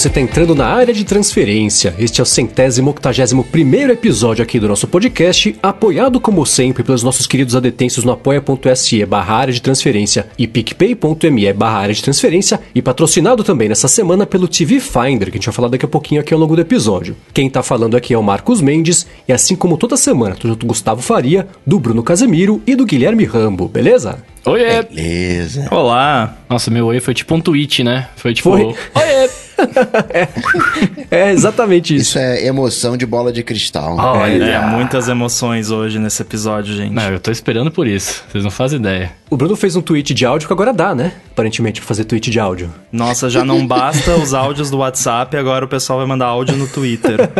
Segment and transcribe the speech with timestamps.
[0.00, 1.94] você está entrando na área de transferência.
[1.98, 7.02] Este é o centésimo octagésimo primeiro episódio aqui do nosso podcast, apoiado como sempre pelos
[7.02, 12.58] nossos queridos adetêncios no apoia.se barra área de transferência e picpay.me barra área de transferência
[12.74, 15.88] e patrocinado também nessa semana pelo TV Finder, que a gente vai falar daqui a
[15.88, 17.14] pouquinho aqui ao longo do episódio.
[17.34, 20.60] Quem está falando aqui é o Marcos Mendes e assim como toda semana, tô junto
[20.60, 24.24] do Gustavo Faria, do Bruno Casemiro e do Guilherme Rambo, beleza?
[24.46, 24.82] Oiê!
[24.82, 25.68] Beleza.
[25.70, 26.38] Olá!
[26.48, 28.08] Nossa, meu oi foi tipo um tweet, né?
[28.16, 28.50] Foi tipo.
[28.50, 28.62] Foi.
[28.64, 29.28] Oiê!
[31.10, 32.10] é, é exatamente isso.
[32.10, 33.96] Isso é emoção de bola de cristal.
[33.96, 34.44] Olha.
[34.44, 36.92] É, muitas emoções hoje nesse episódio, gente.
[36.92, 38.24] Não, eu tô esperando por isso.
[38.28, 39.12] Vocês não fazem ideia.
[39.30, 41.12] O Bruno fez um tweet de áudio que agora dá, né?
[41.30, 42.68] Aparentemente, pra fazer tweet de áudio.
[42.90, 46.66] Nossa, já não basta os áudios do WhatsApp, agora o pessoal vai mandar áudio no
[46.66, 47.18] Twitter.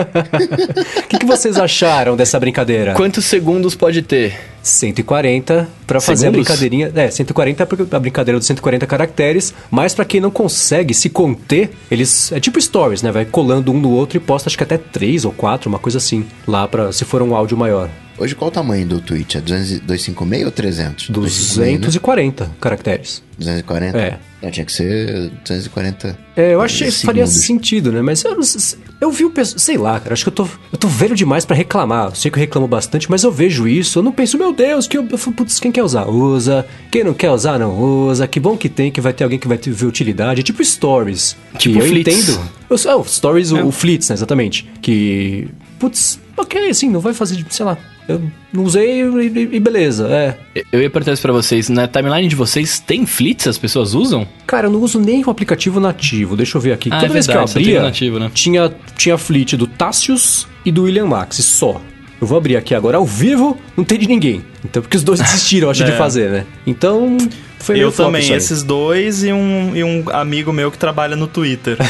[1.00, 2.94] O que, que vocês acharam dessa brincadeira?
[2.94, 4.38] Quantos segundos pode ter?
[4.62, 6.92] 140 pra fazer a brincadeirinha.
[6.94, 11.70] É, 140 porque a brincadeira dos 140 caracteres, mas pra quem não consegue se conter,
[11.90, 13.10] eles é tipo stories, né?
[13.10, 15.98] Vai colando um no outro e posta acho que até 3 ou 4, uma coisa
[15.98, 17.88] assim, lá para se for um áudio maior.
[18.20, 19.38] Hoje qual o tamanho do tweet?
[19.38, 21.08] É 200 256 ou 300?
[21.08, 21.78] 256, né?
[21.78, 23.22] 240 caracteres.
[23.38, 23.98] 240?
[23.98, 24.18] É.
[24.42, 26.18] Não, tinha que ser 240.
[26.36, 28.00] É, eu achei que faria sentido, né?
[28.02, 30.46] Mas eu, não sei- eu vi o pessoal, sei lá, cara, acho que eu tô,
[30.72, 32.08] eu tô velho demais pra reclamar.
[32.08, 34.86] Eu sei que eu reclamo bastante, mas eu vejo isso, eu não penso, meu Deus,
[34.86, 36.66] que eu, eu falo, putz, quem quer usar, usa.
[36.90, 38.26] Quem não quer usar, não usa.
[38.26, 40.40] Que bom que tem, que vai ter alguém que vai ter, ver utilidade.
[40.40, 41.36] É tipo stories.
[41.58, 42.14] Tipo que eu Flits.
[42.28, 42.40] entendo.
[42.68, 44.66] Eu, é, o stories, o, o Flits, né, exatamente.
[44.80, 45.48] Que,
[45.80, 47.76] putz, ok, assim, não vai fazer, sei lá.
[48.06, 48.20] Eu
[48.52, 50.36] não usei e, e beleza, é.
[50.72, 51.68] Eu ia perguntar isso pra vocês.
[51.68, 53.46] Na timeline de vocês tem flits?
[53.46, 54.26] As pessoas usam?
[54.46, 56.36] Cara, eu não uso nem o aplicativo nativo.
[56.36, 56.88] Deixa eu ver aqui.
[56.92, 58.30] Ah, Toda é vez verdade, que eu abria, nativo, né?
[58.34, 61.80] tinha, tinha fleet do Tassius e do William Max, só.
[62.20, 64.44] Eu vou abrir aqui agora ao vivo, não tem de ninguém.
[64.64, 65.96] Então, porque os dois desistiram, acho, de É.
[65.96, 66.44] fazer, né?
[66.66, 67.16] Então,
[67.58, 68.36] foi meio Eu também, isso aí.
[68.38, 71.78] esses dois e um, e um amigo meu que trabalha no Twitter.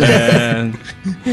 [0.00, 0.68] É,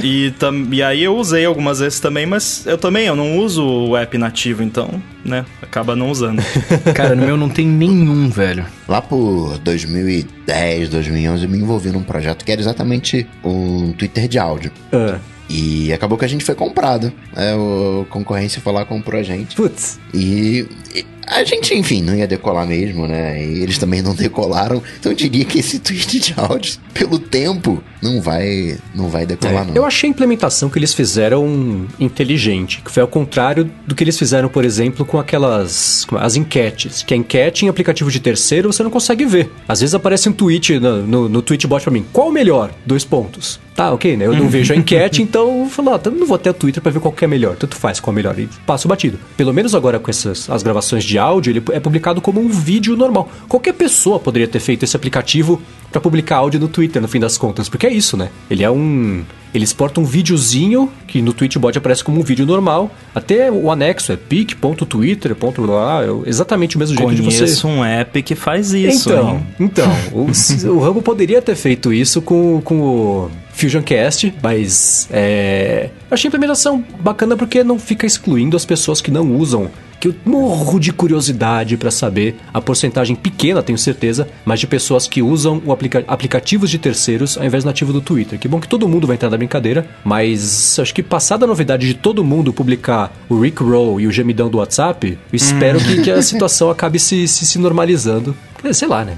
[0.03, 3.63] e, tam, e aí eu usei algumas vezes também, mas eu também eu não uso
[3.63, 4.89] o app nativo, então,
[5.23, 6.41] né, acaba não usando.
[6.95, 8.65] Cara, no meu não tem nenhum, velho.
[8.87, 14.37] Lá por 2010, 2011, eu me envolvi num projeto que era exatamente um Twitter de
[14.39, 14.71] áudio.
[14.93, 15.17] Ah,
[15.49, 17.11] E acabou que a gente foi comprado.
[17.35, 19.55] É, o concorrência foi lá e comprou a gente.
[19.55, 19.99] putz.
[20.13, 23.43] E, e a gente, enfim, não ia decolar mesmo, né?
[23.43, 24.81] E eles também não decolaram.
[24.99, 29.65] Então eu diria que esse tweet de áudio, pelo tempo, não vai, não vai decolar,
[29.65, 29.75] não.
[29.75, 34.17] Eu achei a implementação que eles fizeram inteligente, que foi ao contrário do que eles
[34.17, 37.03] fizeram, por exemplo, com aquelas é, as enquetes.
[37.03, 39.51] Que a enquete em aplicativo de terceiro você não consegue ver.
[39.67, 42.71] Às vezes aparece um tweet no, no, no tweetbot pra mim: qual o melhor?
[42.85, 43.59] Dois pontos.
[43.75, 44.25] Tá, ok, né?
[44.25, 46.81] Eu não vejo a enquete, então eu falo, ah, tá, não vou até o Twitter
[46.81, 47.57] pra ver qual que é melhor.
[47.57, 48.39] Tanto faz qual é melhor.
[48.39, 49.19] E passo batido.
[49.35, 52.95] Pelo menos agora com essas as gravações de áudio, ele é publicado como um vídeo
[52.95, 53.29] normal.
[53.49, 55.61] Qualquer pessoa poderia ter feito esse aplicativo
[55.95, 58.29] pra publicar áudio no Twitter, no fim das contas, porque é isso, né?
[58.49, 59.23] Ele é um.
[59.53, 62.91] Ele exporta um videozinho que no Tweetbot aparece como um vídeo normal.
[63.13, 65.33] Até o anexo é pic.twitter.
[65.59, 67.37] Lá, é exatamente o mesmo jeito de você.
[67.37, 69.47] Conheço um app que faz isso, Então, hein?
[69.57, 70.27] então o,
[70.75, 76.29] o Rambo poderia ter feito isso com, com o Fusion Cast, mas é, achei a
[76.29, 79.69] implementação bacana porque não fica excluindo as pessoas que não usam.
[79.97, 85.07] Que eu morro de curiosidade pra saber a porcentagem pequena, tenho certeza, mas de pessoas
[85.07, 88.37] que usam o aplica- aplicativos de terceiros ao invés do nativo do Twitter.
[88.37, 91.87] Que bom que todo mundo vai entrar na brincadeira, mas acho que passada a novidade
[91.87, 96.01] de todo mundo publicar o Rick Roll e o gemidão do WhatsApp, eu espero que,
[96.03, 98.35] que a situação acabe se, se, se normalizando.
[98.73, 99.15] Sei lá, né?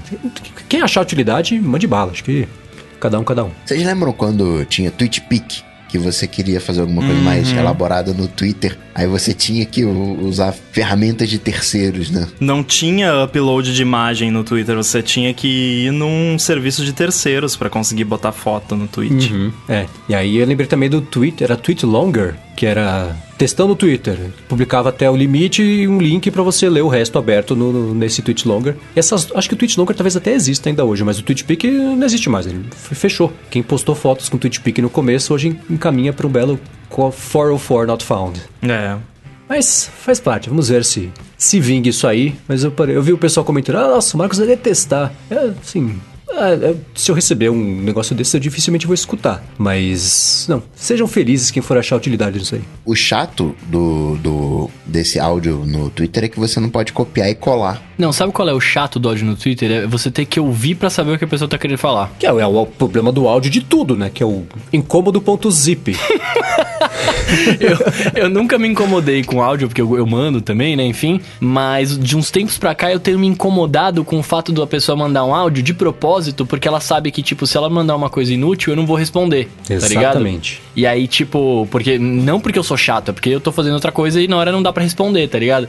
[0.68, 2.12] Quem achar utilidade, mande bala.
[2.12, 2.46] Acho que
[3.00, 3.50] cada um, cada um.
[3.64, 5.68] Vocês lembram quando tinha TweetPic?
[5.88, 10.52] Que você queria fazer alguma coisa mais elaborada no Twitter, aí você tinha que usar
[10.52, 12.28] ferramentas de terceiros, né?
[12.38, 17.56] Não tinha upload de imagem no Twitter, você tinha que ir num serviço de terceiros
[17.56, 19.32] pra conseguir botar foto no tweet.
[19.66, 19.86] É.
[20.10, 24.18] E aí eu lembrei também do Twitter, era Tweet Longer, que era testando o Twitter.
[24.48, 27.94] Publicava até o limite e um link pra você ler o resto aberto no, no-
[27.94, 28.74] nesse Tweet Longer.
[28.94, 31.70] E essas, acho que o Tweet Longer talvez até exista ainda hoje, mas o TweetPic
[31.70, 33.32] não existe mais, ele fechou.
[33.50, 36.58] Quem postou fotos com o TweetPic no começo hoje encaminha para um belo
[36.90, 38.40] 404 not found.
[38.62, 38.96] É.
[39.48, 42.34] Mas faz parte, vamos ver se se vingue isso aí.
[42.46, 45.12] Mas eu, parei- eu vi o pessoal comentando, ah, nossa, o Marcos vai detestar.
[45.30, 45.98] É, assim,
[46.94, 49.42] se eu receber um negócio desse, eu dificilmente vou escutar.
[49.56, 52.60] Mas, não, sejam felizes quem for achar utilidade nisso aí.
[52.84, 57.34] O chato do, do, desse áudio no Twitter é que você não pode copiar e
[57.34, 57.82] colar.
[57.96, 59.70] Não, sabe qual é o chato do áudio no Twitter?
[59.70, 62.12] É você ter que ouvir pra saber o que a pessoa tá querendo falar.
[62.18, 64.10] Que é, o- é o problema do áudio de tudo, né?
[64.12, 65.96] Que é o incômodo.zip.
[68.14, 70.84] eu, eu nunca me incomodei com áudio, porque eu, eu mando também, né?
[70.84, 71.20] Enfim.
[71.40, 74.96] Mas de uns tempos pra cá eu tenho me incomodado com o fato da pessoa
[74.96, 78.32] mandar um áudio de propósito, porque ela sabe que, tipo, se ela mandar uma coisa
[78.32, 79.48] inútil, eu não vou responder.
[79.80, 80.14] Tá ligado?
[80.78, 81.98] E aí, tipo, porque.
[81.98, 84.52] Não porque eu sou chato, é porque eu tô fazendo outra coisa e na hora
[84.52, 85.66] não dá pra responder, tá ligado?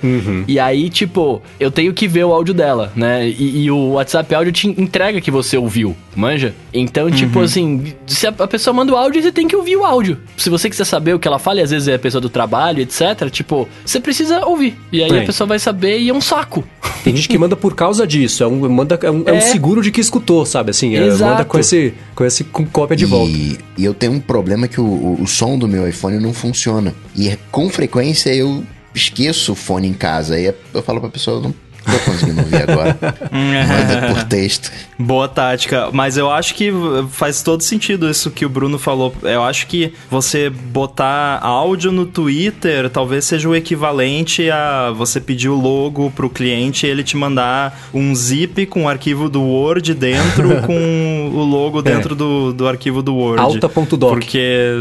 [0.47, 3.27] E aí, tipo, eu tenho que ver o áudio dela, né?
[3.27, 6.53] E, e o WhatsApp áudio te entrega que você ouviu, manja?
[6.71, 9.83] Então, tipo assim, se a, a pessoa manda o áudio, você tem que ouvir o
[9.83, 10.19] áudio.
[10.37, 12.29] Se você quiser saber o que ela fala, e às vezes é a pessoa do
[12.29, 14.77] trabalho, etc., tipo, você precisa ouvir.
[14.91, 15.23] E aí É.
[15.23, 16.63] a pessoa vai saber e é um saco.
[17.03, 18.43] Tem gente que manda por causa disso.
[18.43, 19.41] É um, manda, é um, é um É.
[19.41, 20.69] seguro de que escutou, sabe?
[20.69, 21.31] Assim, é, Exato.
[21.31, 23.31] manda com esse, com esse com cópia de volta.
[23.31, 26.33] E, e eu tenho um problema que o, o, o som do meu iPhone não
[26.33, 26.93] funciona.
[27.15, 28.63] E com frequência eu
[28.93, 30.35] esqueço o fone em casa.
[30.35, 32.97] Aí eu falo pra pessoa, não tô conseguindo ouvir agora.
[33.31, 34.71] Manda por texto.
[34.97, 36.71] Boa tática, mas eu acho que
[37.09, 39.13] faz todo sentido isso que o Bruno falou.
[39.23, 45.49] Eu acho que você botar áudio no Twitter talvez seja o equivalente a você pedir
[45.49, 49.93] o logo pro cliente e ele te mandar um zip com o arquivo do Word
[49.93, 53.41] dentro com o logo dentro do, do arquivo do Word.
[53.41, 54.11] Alta.doc.
[54.11, 54.73] Porque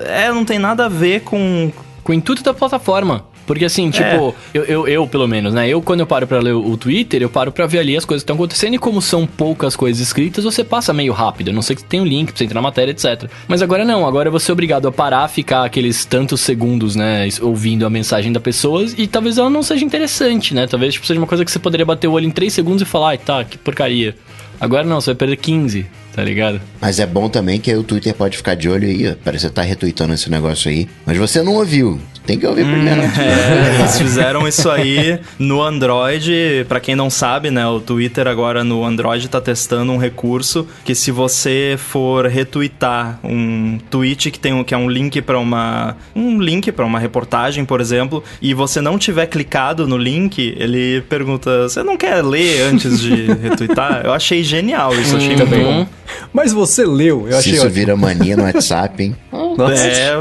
[0.00, 3.24] é, não tem nada a ver com Com o intuito da plataforma.
[3.46, 5.68] Porque assim, tipo, eu, eu, eu, pelo menos, né?
[5.68, 8.22] Eu, quando eu paro pra ler o Twitter, eu paro pra ver ali as coisas
[8.22, 8.74] que estão acontecendo.
[8.74, 11.50] E como são poucas coisas escritas, você passa meio rápido.
[11.50, 13.28] A não sei que tem um link pra você entrar na matéria, etc.
[13.46, 17.28] Mas agora não, agora você é obrigado a parar, ficar aqueles tantos segundos, né?
[17.42, 18.84] Ouvindo a mensagem da pessoa.
[18.96, 20.66] E talvez ela não seja interessante, né?
[20.66, 22.84] Talvez tipo, seja uma coisa que você poderia bater o olho em 3 segundos e
[22.84, 24.14] falar, ai, tá, que porcaria.
[24.60, 26.60] Agora não, você vai perder 15, tá ligado?
[26.80, 29.14] Mas é bom também que aí o Twitter pode ficar de olho aí, ó.
[29.22, 30.88] Parece que você tá retweetando esse negócio aí.
[31.04, 32.00] Mas você não ouviu.
[32.26, 33.02] Tem que ouvir primeiro.
[33.02, 36.64] É, eles fizeram isso aí no Android.
[36.68, 40.94] Pra quem não sabe, né, o Twitter agora no Android tá testando um recurso que
[40.94, 45.96] se você for retweetar um tweet que tem um, que é um link pra uma
[46.16, 51.02] um link para uma reportagem, por exemplo, e você não tiver clicado no link, ele
[51.02, 55.62] pergunta: "Você não quer ler antes de retweetar?" Eu achei genial isso, achei muito Uhum.
[55.84, 55.86] bom.
[56.32, 57.74] Mas você leu, eu Se achei isso ótimo.
[57.74, 59.16] vira mania no WhatsApp, hein?
[59.58, 59.86] Nossa.
[59.86, 60.14] É,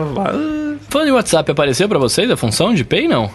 [0.93, 3.31] Falando em WhatsApp, apareceu pra vocês a função de Pay, não?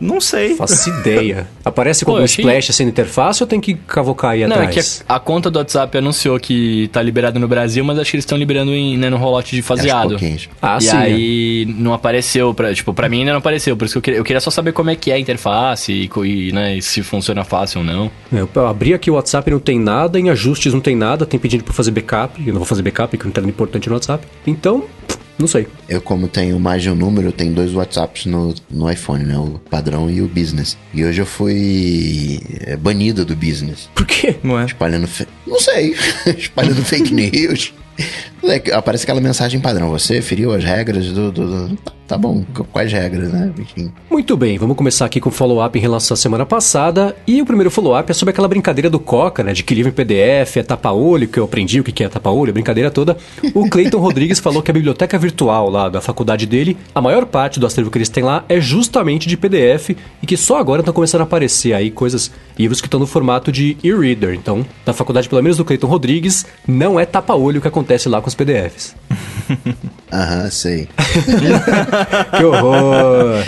[0.00, 0.54] não sei.
[0.56, 1.48] Faço ideia.
[1.64, 4.54] Aparece com Pô, algum achei- splash assim na interface ou tem que cavocar aí Não,
[4.56, 4.98] é atrás?
[5.00, 8.16] que a, a conta do WhatsApp anunciou que tá liberado no Brasil, mas acho que
[8.16, 10.16] eles estão liberando em, né, no rolote de faseado.
[10.60, 13.94] Ah, e sim, aí não apareceu, pra, tipo, pra mim ainda não apareceu, por isso
[13.94, 16.52] que eu queria, eu queria só saber como é que é a interface e, e,
[16.52, 18.10] né, e se funciona fácil ou não.
[18.32, 21.38] É, Eu abri aqui o WhatsApp não tem nada, em ajustes não tem nada, tem
[21.40, 22.40] pedido pra fazer backup.
[22.40, 24.24] Eu não vou fazer backup, porque não tem nada importante no WhatsApp.
[24.46, 24.84] Então,
[25.38, 25.66] não sei.
[25.88, 29.36] Eu, como tenho mais de um número, eu tenho dois WhatsApps no, no iPhone, né?
[29.36, 30.76] O padrão e o business.
[30.94, 33.88] E hoje eu fui é, banido do business.
[33.94, 34.36] Por quê?
[34.42, 34.64] Não é?
[34.66, 35.06] Espalhando.
[35.06, 35.94] fe- Não sei.
[36.38, 37.72] espalhando fake news.
[38.44, 39.90] É Aparece aquela mensagem padrão.
[39.90, 41.30] Você feriu as regras do.
[41.30, 41.78] do- do-
[42.12, 43.50] Tá bom, qu- quais regras, né?
[43.58, 43.90] Enfim.
[44.10, 47.16] Muito bem, vamos começar aqui com o follow-up em relação à semana passada.
[47.26, 49.54] E o primeiro follow-up é sobre aquela brincadeira do Coca, né?
[49.54, 52.50] De que livro em PDF é tapa-olho, que eu aprendi o que que é tapa-olho,
[52.50, 53.16] a brincadeira toda.
[53.54, 57.58] O Cleiton Rodrigues falou que a biblioteca virtual lá da faculdade dele, a maior parte
[57.58, 60.92] do acervo que eles têm lá é justamente de PDF e que só agora estão
[60.92, 64.34] começando a aparecer aí coisas, livros que estão no formato de e-reader.
[64.34, 68.20] Então, na faculdade, pelo menos do Cleiton Rodrigues, não é tapa-olho o que acontece lá
[68.20, 68.94] com os PDFs.
[70.12, 70.88] Aham, sei.
[72.36, 73.44] Que horror!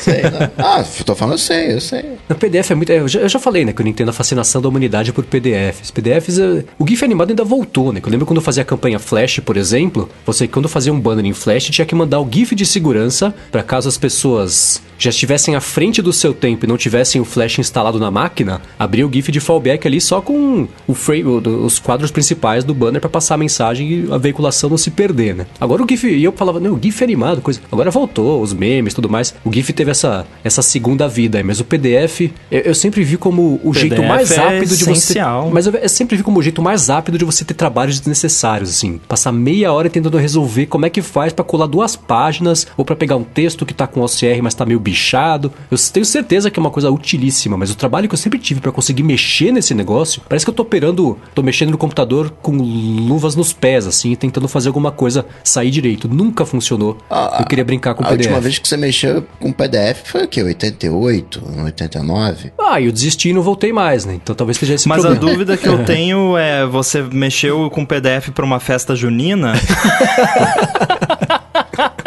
[0.04, 0.22] Sei.
[0.22, 0.50] não.
[0.58, 2.04] Ah, tô falando, eu sei, eu sei.
[2.28, 2.90] O PDF é muito.
[2.92, 5.24] Eu já, eu já falei, né, que eu não entendo a fascinação da humanidade por
[5.24, 5.90] PDFs.
[5.90, 6.38] PDFs.
[6.38, 8.00] é- O GIF animado ainda voltou, né?
[8.00, 10.08] Que eu lembro quando eu fazia a campanha Flash, por exemplo.
[10.26, 13.62] Você, quando fazia um banner em Flash, tinha que mandar o GIF de segurança para
[13.62, 17.58] caso as pessoas já estivessem à frente do seu tempo e não tivessem o Flash
[17.58, 21.78] instalado na máquina, abrir o GIF de fallback ali só com o frame, o- os
[21.78, 25.46] quadros principais do banner para passar a mensagem e a veiculação não se perder, né?
[25.58, 26.06] Agora o GIF.
[26.06, 27.60] E eu falava, não, o GIF é animado, coisa.
[27.72, 29.34] Agora voltou, os memes tudo mais.
[29.42, 33.16] O GIF teve essa, essa segunda vida aí, mas o PDF eu, eu sempre vi
[33.16, 34.90] como o jeito PDF mais é rápido de você.
[34.92, 35.50] essencial.
[35.52, 38.70] Mas eu, eu sempre vi como o jeito mais rápido de você ter trabalhos desnecessários,
[38.70, 39.00] assim.
[39.08, 42.96] Passar meia hora tentando resolver como é que faz pra colar duas páginas ou pra
[42.96, 45.52] pegar um texto que tá com OCR, mas tá meio bichado.
[45.70, 48.60] Eu tenho certeza que é uma coisa utilíssima, mas o trabalho que eu sempre tive
[48.60, 52.52] pra conseguir mexer nesse negócio, parece que eu tô operando, tô mexendo no computador com
[52.56, 56.08] luvas nos pés, assim, tentando fazer alguma coisa sair direito.
[56.08, 56.98] Nunca funcionou.
[57.38, 58.26] eu queria brincar com o A PDF.
[58.26, 60.42] última vez que você mexeu com PDF foi o quê?
[60.42, 61.42] 88?
[61.64, 62.52] 89?
[62.58, 64.14] Ah, eu desisti e não voltei mais, né?
[64.14, 65.32] Então talvez seja esse Mas a problema.
[65.32, 69.52] dúvida que eu tenho é: você mexeu com PDF pra uma festa junina?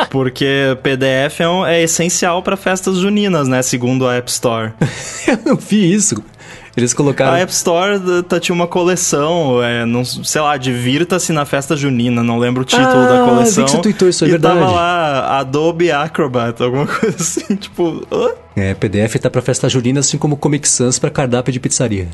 [0.09, 3.61] Porque PDF é, um- é essencial pra festas juninas, né?
[3.61, 4.73] Segundo a App Store.
[5.27, 6.23] Eu não vi isso.
[6.75, 7.33] Eles colocaram.
[7.33, 12.23] A App Store tá, tinha uma coleção, é, não, sei lá, divirta-se na festa junina,
[12.23, 13.65] não lembro o título Ah, da vi coleção.
[13.65, 14.59] que você tweetou isso, é e verdade.
[14.59, 18.05] tava lá Adobe Acrobat, alguma coisa assim, tipo...
[18.11, 18.29] hã?
[18.55, 22.07] É, PDF tá pra festa junina, assim como Comic Sans pra cardápio de pizzaria.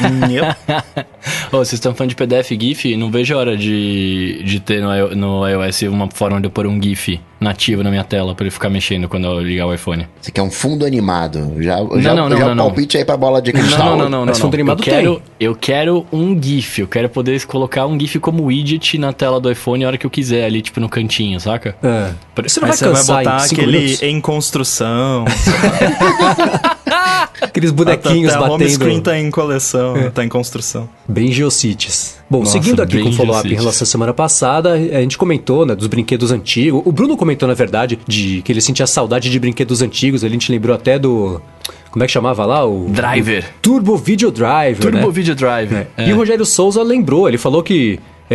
[1.52, 2.96] Ô, vocês estão falando de PDF e GIF?
[2.96, 6.50] Não vejo a hora de, de ter no, i- no iOS uma forma de eu
[6.50, 9.74] pôr um GIF nativo na minha tela pra ele ficar mexendo quando eu ligar o
[9.74, 10.06] iPhone.
[10.20, 11.54] Você quer um fundo animado.
[11.58, 12.64] Já, já, não, não, já não, o não.
[12.66, 13.78] palpite aí pra bola de cristal.
[13.90, 14.26] Não, não, não, não.
[14.26, 14.60] Mas não, fundo não.
[14.60, 15.22] animado eu quero, tem.
[15.40, 16.80] Eu quero um GIF.
[16.80, 20.06] Eu quero poder colocar um GIF como widget na tela do iPhone a hora que
[20.06, 21.76] eu quiser, ali, tipo, no cantinho, saca?
[21.82, 22.12] É.
[22.44, 24.02] Você não vai você vai botar aquele minutos?
[24.02, 25.24] em construção.
[27.40, 30.88] Aqueles bonequinhos até a home screen batendo tá em coleção, tá em construção.
[31.08, 32.18] bem geocities.
[32.30, 35.66] Bom, Nossa, seguindo aqui com o follow-up em relação à semana passada, a gente comentou,
[35.66, 36.82] né, dos brinquedos antigos.
[36.84, 40.24] O Bruno comentou, na verdade, de que ele sentia saudade de brinquedos antigos.
[40.24, 41.40] A gente lembrou até do...
[41.90, 42.64] Como é que chamava lá?
[42.64, 42.88] O...
[42.88, 43.44] Driver.
[43.44, 45.10] o Turbo Video Driver, Turbo né?
[45.10, 45.74] Video Drive.
[45.74, 46.08] É.
[46.08, 48.00] E o Rogério Souza lembrou, ele falou que
[48.30, 48.34] é,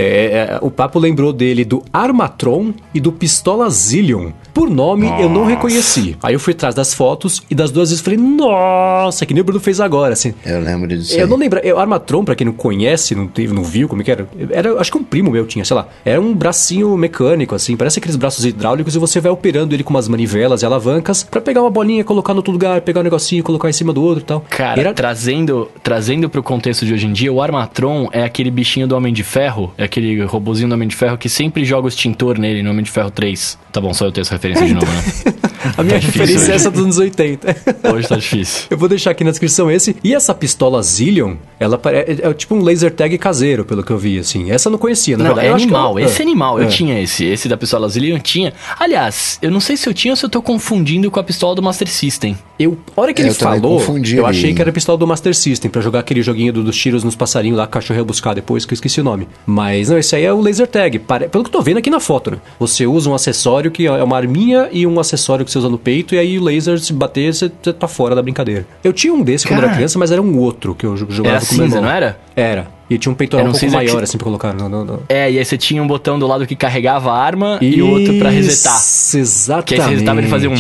[0.51, 4.31] é, o papo lembrou dele do Armatron e do Pistola Zillion.
[4.57, 6.17] Por nome eu não reconheci.
[6.23, 9.43] Aí eu fui atrás das fotos e das duas vezes falei, nossa, que nem o
[9.43, 10.33] Bruno fez agora, assim.
[10.43, 11.13] Eu lembro disso.
[11.15, 11.29] Eu aí.
[11.29, 11.61] não lembro.
[11.75, 14.27] O Armatron, pra quem não conhece, não teve, não viu como é que era.
[14.49, 15.87] Era, acho que um primo meu tinha, sei lá.
[16.03, 19.91] Era um bracinho mecânico, assim, parece aqueles braços hidráulicos e você vai operando ele com
[19.91, 23.43] umas manivelas e alavancas pra pegar uma bolinha, colocar no outro lugar, pegar um negocinho,
[23.43, 24.43] colocar em cima do outro e tal.
[24.49, 28.87] Cara, Era- trazendo, trazendo pro contexto de hoje em dia, o Armatron é aquele bichinho
[28.87, 31.87] do Homem de Ferro, é aquele robozinho do Homem de Ferro que sempre joga o
[31.87, 33.55] extintor nele no Homem de Ferro 3.
[33.71, 35.03] Tá bom, só eu tenho essa referência de novo, né?
[35.77, 36.51] a minha tá referência hoje.
[36.51, 37.55] é essa dos anos 80.
[37.93, 38.65] Hoje tá difícil.
[38.69, 39.95] Eu vou deixar aqui na descrição esse.
[40.03, 43.91] E essa pistola Zillion, ela pare- é, é tipo um laser tag caseiro, pelo que
[43.91, 44.51] eu vi, assim.
[44.51, 45.47] Essa eu não conhecia, na Não, verdade.
[45.47, 45.99] é Eu acho que animal.
[45.99, 46.59] eu- Esse é animal.
[46.59, 46.63] é.
[46.63, 47.25] Eu tinha esse.
[47.25, 48.53] Esse da pistola Zillion eu tinha.
[48.79, 51.55] Aliás, eu não sei se eu tinha ou se eu tô confundindo com a pistola
[51.55, 52.37] do Master System.
[52.59, 53.81] Eu, a hora que É, ele eu falou,
[54.15, 56.75] eu achei que era a pistola do Master System, pra jogar aquele joguinho do- dos
[56.77, 59.27] tiros nos passarinhos lá, cachorro buscar depois, que eu esqueci o nome.
[59.45, 60.99] Mas não, esse aí é o laser tag.
[60.99, 62.37] Pare- Pelo que eu tô vendo aqui na foto, né?
[62.59, 64.36] Você usa um acessório que é uma arminha
[64.71, 67.51] e um acessório que você usa no peito, e aí o laser, se bater, você,
[67.61, 68.65] você tá fora da brincadeira.
[68.83, 69.67] Eu tinha um desse quando Cara.
[69.69, 71.89] era criança, mas era um outro que eu jo- jogava Era com meu cinza, irmão.
[71.89, 72.19] não era?
[72.35, 72.67] Era.
[72.89, 74.53] E tinha um peitoral um um pouco cinza que maior, você- assim, pra colocar.
[74.53, 75.03] No, no, no.
[75.09, 77.89] É, e aí você tinha um botão do lado que carregava a arma e o
[77.89, 78.77] outro pra resetar.
[78.79, 79.65] Isso, exatamente.
[79.67, 80.55] Que aí você resetava e ele fazia um.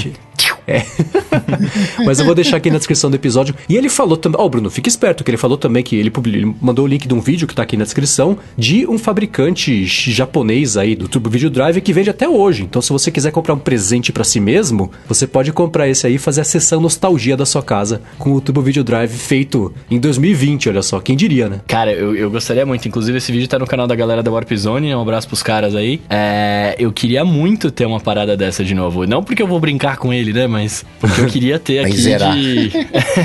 [0.67, 0.83] É.
[2.05, 3.55] Mas eu vou deixar aqui na descrição do episódio.
[3.69, 4.39] E ele falou também.
[4.39, 7.07] Ó, Bruno, fica esperto, que ele falou também que ele, publi- ele mandou o link
[7.07, 11.29] de um vídeo que tá aqui na descrição de um fabricante japonês aí do Turbo
[11.29, 12.63] Video Drive que vende até hoje.
[12.63, 16.15] Então, se você quiser comprar um presente pra si mesmo, você pode comprar esse aí
[16.15, 19.99] e fazer a sessão nostalgia da sua casa com o Turbo Video Drive feito em
[19.99, 20.99] 2020, olha só.
[20.99, 21.61] Quem diria, né?
[21.67, 22.87] Cara, eu, eu gostaria muito.
[22.87, 24.93] Inclusive, esse vídeo tá no canal da galera da Warp Zone.
[24.93, 26.01] Um abraço pros caras aí.
[26.09, 29.05] É, eu queria muito ter uma parada dessa de novo.
[29.05, 30.47] Não porque eu vou brincar com ele, né?
[30.47, 30.56] Mas
[30.99, 32.71] porque eu queria ter aqui de.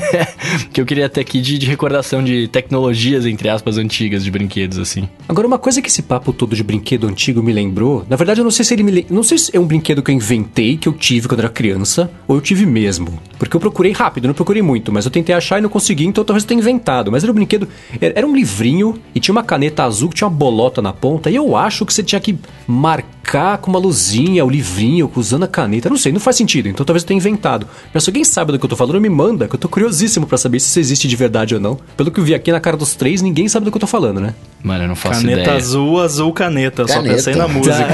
[0.73, 4.79] que eu queria ter aqui de, de recordação de tecnologias, entre aspas, antigas de brinquedos,
[4.79, 5.09] assim.
[5.29, 8.45] Agora, uma coisa que esse papo todo de brinquedo antigo me lembrou, na verdade eu
[8.45, 10.89] não sei se ele me não sei se é um brinquedo que eu inventei, que
[10.89, 13.21] eu tive quando era criança, ou eu tive mesmo.
[13.39, 16.25] Porque eu procurei rápido, não procurei muito, mas eu tentei achar e não consegui, então
[16.25, 17.11] talvez eu tenha inventado.
[17.11, 17.69] Mas era um brinquedo,
[18.01, 21.31] era era um livrinho e tinha uma caneta azul que tinha uma bolota na ponta,
[21.31, 25.49] e eu acho que você tinha que marcar com uma luzinha o livrinho usando a
[25.49, 25.89] caneta.
[25.89, 27.67] Não sei, não faz sentido, então talvez eu tenha inventado.
[27.95, 30.27] Mas se alguém sabe do que eu tô falando, me manda, que eu tô curiosíssimo
[30.27, 31.79] pra saber se isso existe de verdade ou não.
[31.97, 33.87] Pelo que eu vi aqui na cara dos três, ninguém sabe do que eu tô
[33.87, 34.35] falando, né?
[34.63, 35.57] Mano, eu não faço Caneta ideia.
[35.57, 36.83] azul, azul caneta.
[36.83, 37.15] Eu Só Caneta.
[37.15, 37.87] pensei na música.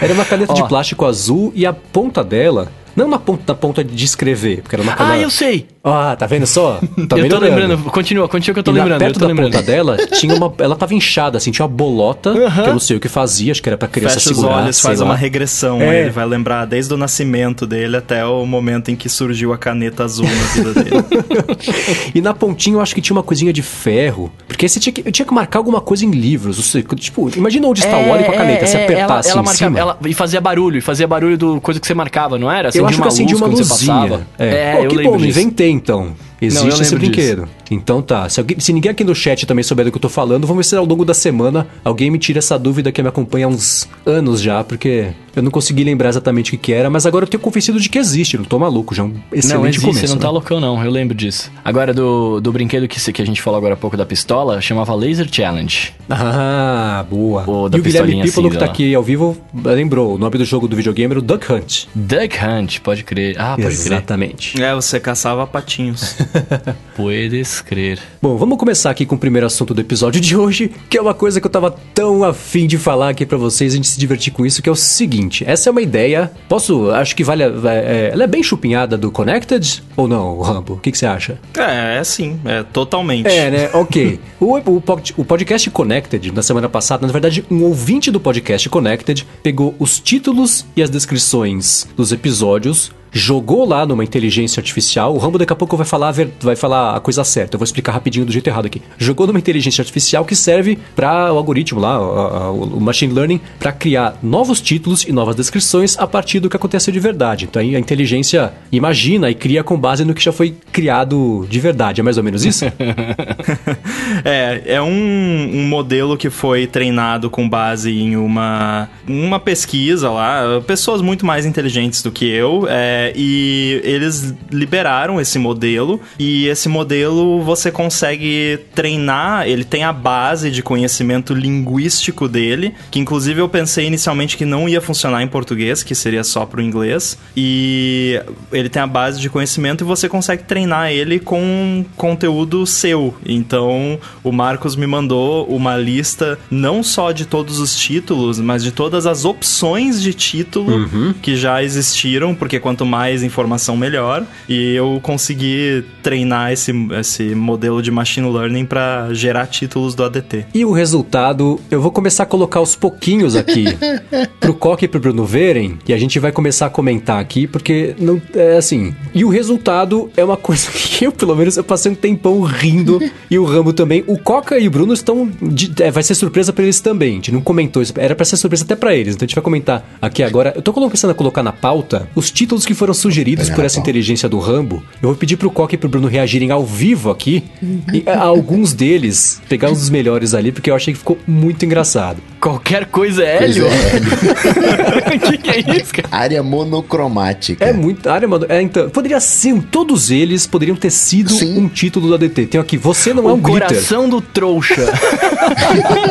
[0.00, 3.82] era uma caneta de plástico azul e a ponta dela, não na ponta, na ponta
[3.84, 5.22] de escrever, porque era uma Ah, caneta.
[5.22, 5.66] eu sei!
[5.82, 6.80] Ah, tá vendo só?
[7.08, 7.76] Tá eu tô lembrando.
[7.90, 8.92] Continua, continua que eu tô e lembrando.
[8.94, 9.52] Eu perto tô da lembrando.
[9.52, 10.52] ponta dela tinha uma.
[10.58, 13.62] Ela tava inchada, assim, tinha uma bolota, que eu não sei o que fazia, acho
[13.62, 14.62] que era pra criança Fecha os segurar.
[14.62, 15.06] olhos, sei faz lá.
[15.06, 15.80] uma regressão.
[15.82, 16.02] É.
[16.02, 20.04] Ele vai lembrar desde o nascimento dele até o momento em que surgiu a caneta
[20.04, 21.04] azul na vida dele.
[22.14, 24.32] E na pontinha eu acho que tinha uma coisinha de ferro.
[24.46, 26.56] Porque você tinha que, eu tinha que marcar alguma coisa em livros.
[26.56, 28.66] Você, tipo, imagina onde está o óleo com a caneta.
[28.66, 29.78] se apertasse ela, ela em marcava, cima.
[29.78, 32.70] ela, e fazia barulho, e fazia barulho do coisa que você marcava, não era?
[32.74, 34.26] eu acho que acendi uma luzinha.
[34.38, 35.28] É, É, Pô, eu que bom, disso.
[35.40, 36.12] inventei então.
[36.46, 37.48] Existe esse brinquedo.
[37.70, 38.28] Então tá.
[38.28, 40.64] Se, alguém- se ninguém aqui no chat também souber do que eu tô falando, vamos
[40.66, 43.48] ver se ao longo da semana alguém me tira essa dúvida que me acompanha há
[43.48, 47.24] uns anos já, porque eu não consegui lembrar exatamente o que, que era, mas agora
[47.24, 49.80] eu tenho convencido de que existe, não tô maluco, já é um excelente Não, existe,
[49.86, 50.00] começo.
[50.00, 50.32] você não tá né?
[50.32, 51.50] loucão não, eu lembro disso.
[51.64, 54.60] Agora, do, do brinquedo que, se- que a gente falou agora há pouco da pistola,
[54.60, 55.92] chamava Laser Challenge.
[56.08, 57.48] Ah, boa.
[57.48, 60.44] O da e o Guilherme Pípolo, que tá aqui ao vivo, lembrou, o nome do
[60.44, 61.84] jogo do videogame era o Duck Hunt.
[61.94, 63.34] Duck Hunt, pode crer.
[63.38, 63.70] Ah, pode crer.
[63.70, 64.62] Exatamente.
[64.62, 66.16] é, você caçava patinhos.
[66.96, 67.98] Pode podes crer.
[68.22, 71.14] Bom, vamos começar aqui com o primeiro assunto do episódio de hoje, que é uma
[71.14, 74.32] coisa que eu tava tão afim de falar aqui para vocês, a gente se divertir
[74.32, 75.44] com isso, que é o seguinte.
[75.46, 79.82] Essa é uma ideia, posso, acho que vale, é, ela é bem chupinhada do Connected,
[79.96, 80.74] ou não, Rambo?
[80.74, 81.38] O que, que você acha?
[81.56, 83.28] É, é sim, é totalmente.
[83.28, 83.70] É, né?
[83.72, 84.20] Ok.
[84.40, 84.82] o, o,
[85.16, 89.98] o podcast Connected, na semana passada, na verdade, um ouvinte do podcast Connected pegou os
[89.98, 95.14] títulos e as descrições dos episódios jogou lá numa inteligência artificial.
[95.14, 97.54] O Rambo daqui a pouco vai falar, vai falar a coisa certa.
[97.54, 98.82] Eu vou explicar rapidinho do jeito errado aqui.
[98.98, 104.18] Jogou numa inteligência artificial que serve para o algoritmo lá, o, machine learning, para criar
[104.20, 107.44] novos títulos e novas descrições a partir do que aconteceu de verdade.
[107.44, 112.00] Então a inteligência imagina e cria com base no que já foi criado de verdade.
[112.00, 112.64] É mais ou menos isso?
[114.24, 120.60] é, é um, um modelo que foi treinado com base em uma, uma pesquisa lá.
[120.66, 122.66] Pessoas muito mais inteligentes do que eu.
[122.68, 129.92] É, e eles liberaram esse modelo e esse modelo você consegue treinar, ele tem a
[129.92, 135.28] base de conhecimento linguístico dele, que inclusive eu pensei inicialmente que não ia funcionar em
[135.28, 138.20] português, que seria só pro inglês, e
[138.52, 143.14] ele tem a base de conhecimento e você consegue treinar ele com conteúdo seu.
[143.26, 148.70] Então, o Marcos me mandou uma lista não só de todos os títulos, mas de
[148.70, 151.14] todas as opções de título uhum.
[151.20, 154.24] que já existiram, porque quanto mais informação, melhor.
[154.48, 160.46] E eu consegui treinar esse, esse modelo de machine learning para gerar títulos do ADT.
[160.54, 163.64] E o resultado, eu vou começar a colocar aos pouquinhos aqui
[164.40, 167.94] pro Coque e pro Bruno verem, e a gente vai começar a comentar aqui, porque
[167.98, 168.94] não é assim.
[169.14, 173.00] E o resultado é uma coisa que eu, pelo menos, eu passei um tempão rindo
[173.30, 174.04] e o Rambo também.
[174.06, 175.30] O Coca e o Bruno estão.
[175.40, 177.12] De, é, vai ser surpresa para eles também.
[177.12, 177.92] A gente não comentou isso.
[177.96, 179.14] Era para ser surpresa até para eles.
[179.14, 180.52] Então a gente vai comentar aqui agora.
[180.56, 184.28] Eu tô começando a colocar na pauta os títulos que foram sugeridos por essa inteligência
[184.28, 184.82] do Rambo.
[185.02, 187.44] Eu vou pedir pro Coque e pro Bruno reagirem ao vivo aqui.
[187.92, 191.64] e a, alguns deles, pegar uns dos melhores ali, porque eu achei que ficou muito
[191.64, 192.18] engraçado.
[192.40, 193.66] Qualquer coisa é Hélio?
[193.66, 193.70] O
[195.30, 196.08] que, que, é isso, cara?
[196.10, 197.64] Área monocromática.
[197.64, 198.08] É muito.
[198.10, 199.54] Área mono, é, então, poderia ser.
[199.70, 201.58] Todos eles poderiam ter sido Sim.
[201.58, 202.46] um título do ADT.
[202.46, 203.68] Tem aqui, você não é o é um glitter.
[203.68, 204.84] Coração do trouxa.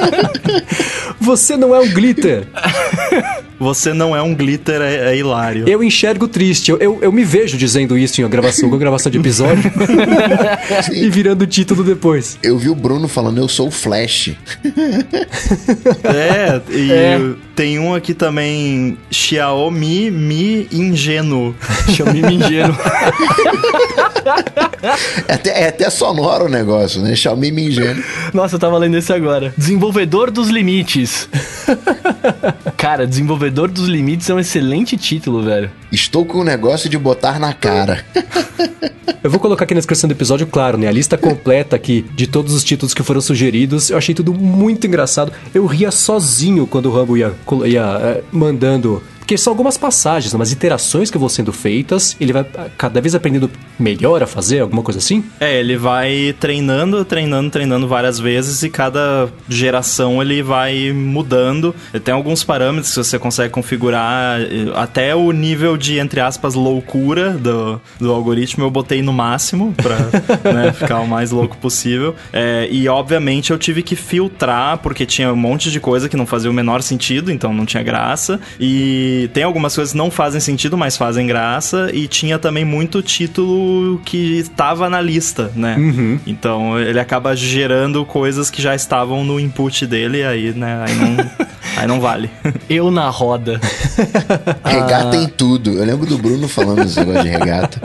[1.21, 2.47] você não é um glitter.
[3.59, 5.67] Você não é um glitter, é, é hilário.
[5.67, 6.71] Eu enxergo triste.
[6.71, 9.71] Eu, eu, eu, me vejo dizendo isso em uma gravação, uma gravação de episódio.
[10.91, 12.37] e virando o título depois.
[12.41, 14.31] Eu vi o Bruno falando, eu sou o Flash.
[16.03, 17.19] é, e é.
[17.55, 21.55] tem um aqui também, Xiaomi Mi Ingênuo.
[21.89, 22.75] Xiaomi Mi Ingênuo.
[25.27, 27.15] é, até, é até sonoro o negócio, né?
[27.15, 28.03] Xiaomi Mi Ingênuo.
[28.33, 29.53] Nossa, eu tava lendo esse agora.
[29.55, 31.29] Desenvolvedor dos limites.
[32.75, 35.69] Cara, desenvolvedor Desenvolvedor dos Limites é um excelente título, velho.
[35.91, 38.05] Estou com o negócio de botar na cara.
[39.21, 40.87] Eu vou colocar aqui na descrição do episódio, claro, né?
[40.87, 43.89] A lista completa aqui de todos os títulos que foram sugeridos.
[43.89, 45.31] Eu achei tudo muito engraçado.
[45.53, 47.33] Eu ria sozinho quando o Rambo ia,
[47.65, 52.45] ia é, mandando porque são algumas passagens, umas iterações que vão sendo feitas, ele vai
[52.77, 55.23] cada vez aprendendo melhor a fazer, alguma coisa assim?
[55.39, 61.73] É, ele vai treinando, treinando, treinando várias vezes e cada geração ele vai mudando.
[62.03, 64.41] Tem alguns parâmetros que você consegue configurar,
[64.75, 69.99] até o nível de, entre aspas, loucura do, do algoritmo eu botei no máximo pra
[70.51, 72.13] né, ficar o mais louco possível.
[72.33, 76.25] É, e obviamente eu tive que filtrar, porque tinha um monte de coisa que não
[76.25, 78.37] fazia o menor sentido, então não tinha graça.
[78.59, 81.89] E tem algumas coisas que não fazem sentido, mas fazem graça.
[81.93, 85.75] E tinha também muito título que estava na lista, né?
[85.77, 86.19] Uhum.
[86.25, 90.85] Então ele acaba gerando coisas que já estavam no input dele, aí, né?
[90.87, 91.31] Aí não,
[91.77, 92.29] aí não vale.
[92.69, 93.59] Eu na roda.
[94.63, 95.23] regata ah.
[95.23, 95.71] em tudo.
[95.71, 97.81] Eu lembro do Bruno falando esse negócio de regata.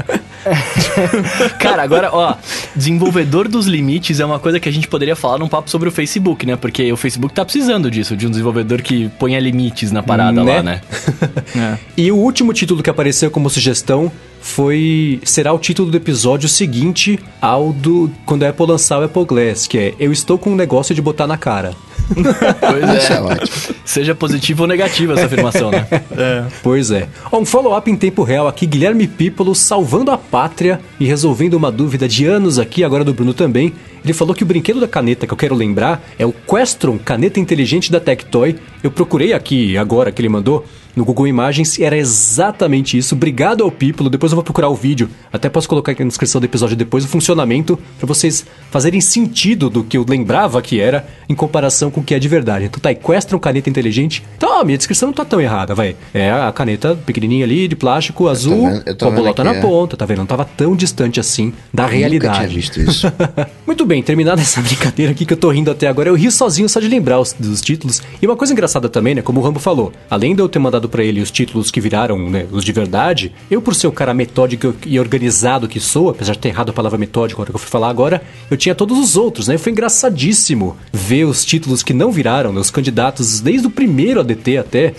[1.58, 2.34] Cara, agora, ó,
[2.74, 5.92] desenvolvedor dos limites é uma coisa que a gente poderia falar num papo sobre o
[5.92, 6.56] Facebook, né?
[6.56, 10.56] Porque o Facebook tá precisando disso, de um desenvolvedor que ponha limites na parada né?
[10.56, 10.80] lá, né?
[11.56, 11.78] é.
[11.96, 17.18] E o último título que apareceu como sugestão foi será o título do episódio seguinte
[17.40, 20.56] ao do quando a Apple lançar o Apple Glass, que é Eu estou com um
[20.56, 21.74] negócio de botar na cara.
[22.08, 23.12] pois é.
[23.12, 25.86] é Seja positivo ou negativo essa afirmação, né?
[26.16, 26.44] É.
[26.62, 27.08] Pois é.
[27.32, 32.06] um follow-up em tempo real aqui, Guilherme Pípolo salvando a pátria e resolvendo uma dúvida
[32.06, 33.72] de anos aqui, agora do Bruno também.
[34.04, 37.40] Ele falou que o brinquedo da caneta que eu quero lembrar é o Questron Caneta
[37.40, 38.56] Inteligente da Tectoy.
[38.82, 40.64] Eu procurei aqui agora que ele mandou
[40.98, 43.14] no Google Imagens e era exatamente isso.
[43.14, 44.10] Obrigado ao Pípolo.
[44.10, 45.08] Depois eu vou procurar o vídeo.
[45.32, 49.70] Até posso colocar aqui na descrição do episódio depois o funcionamento para vocês fazerem sentido
[49.70, 52.64] do que eu lembrava que era em comparação com o que é de verdade.
[52.64, 54.24] Então tá, Equestron caneta inteligente.
[54.36, 55.94] Então, a minha descrição não tá tão errada, vai.
[56.12, 59.60] É a caneta pequenininha ali de plástico azul com a bolota na é.
[59.60, 60.18] ponta, tá vendo?
[60.18, 62.34] Não tava tão distante assim da eu realidade.
[62.34, 63.06] Nunca tinha visto isso.
[63.64, 66.68] Muito bem, terminada essa brincadeira aqui que eu tô rindo até agora, eu rio sozinho
[66.68, 68.02] só de lembrar os, dos títulos.
[68.20, 70.88] E uma coisa engraçada também, né, como o Rambo falou, além de eu ter mandado
[70.88, 74.12] para ele os títulos que viraram, né, os de verdade, eu por ser o cara
[74.12, 77.56] metódico e organizado que sou, apesar de ter errado a palavra metódico na hora que
[77.56, 79.56] eu fui falar agora, eu tinha todos os outros, né?
[79.56, 84.58] Foi engraçadíssimo ver os títulos que não viraram, né, os candidatos desde o primeiro ADT
[84.58, 84.92] até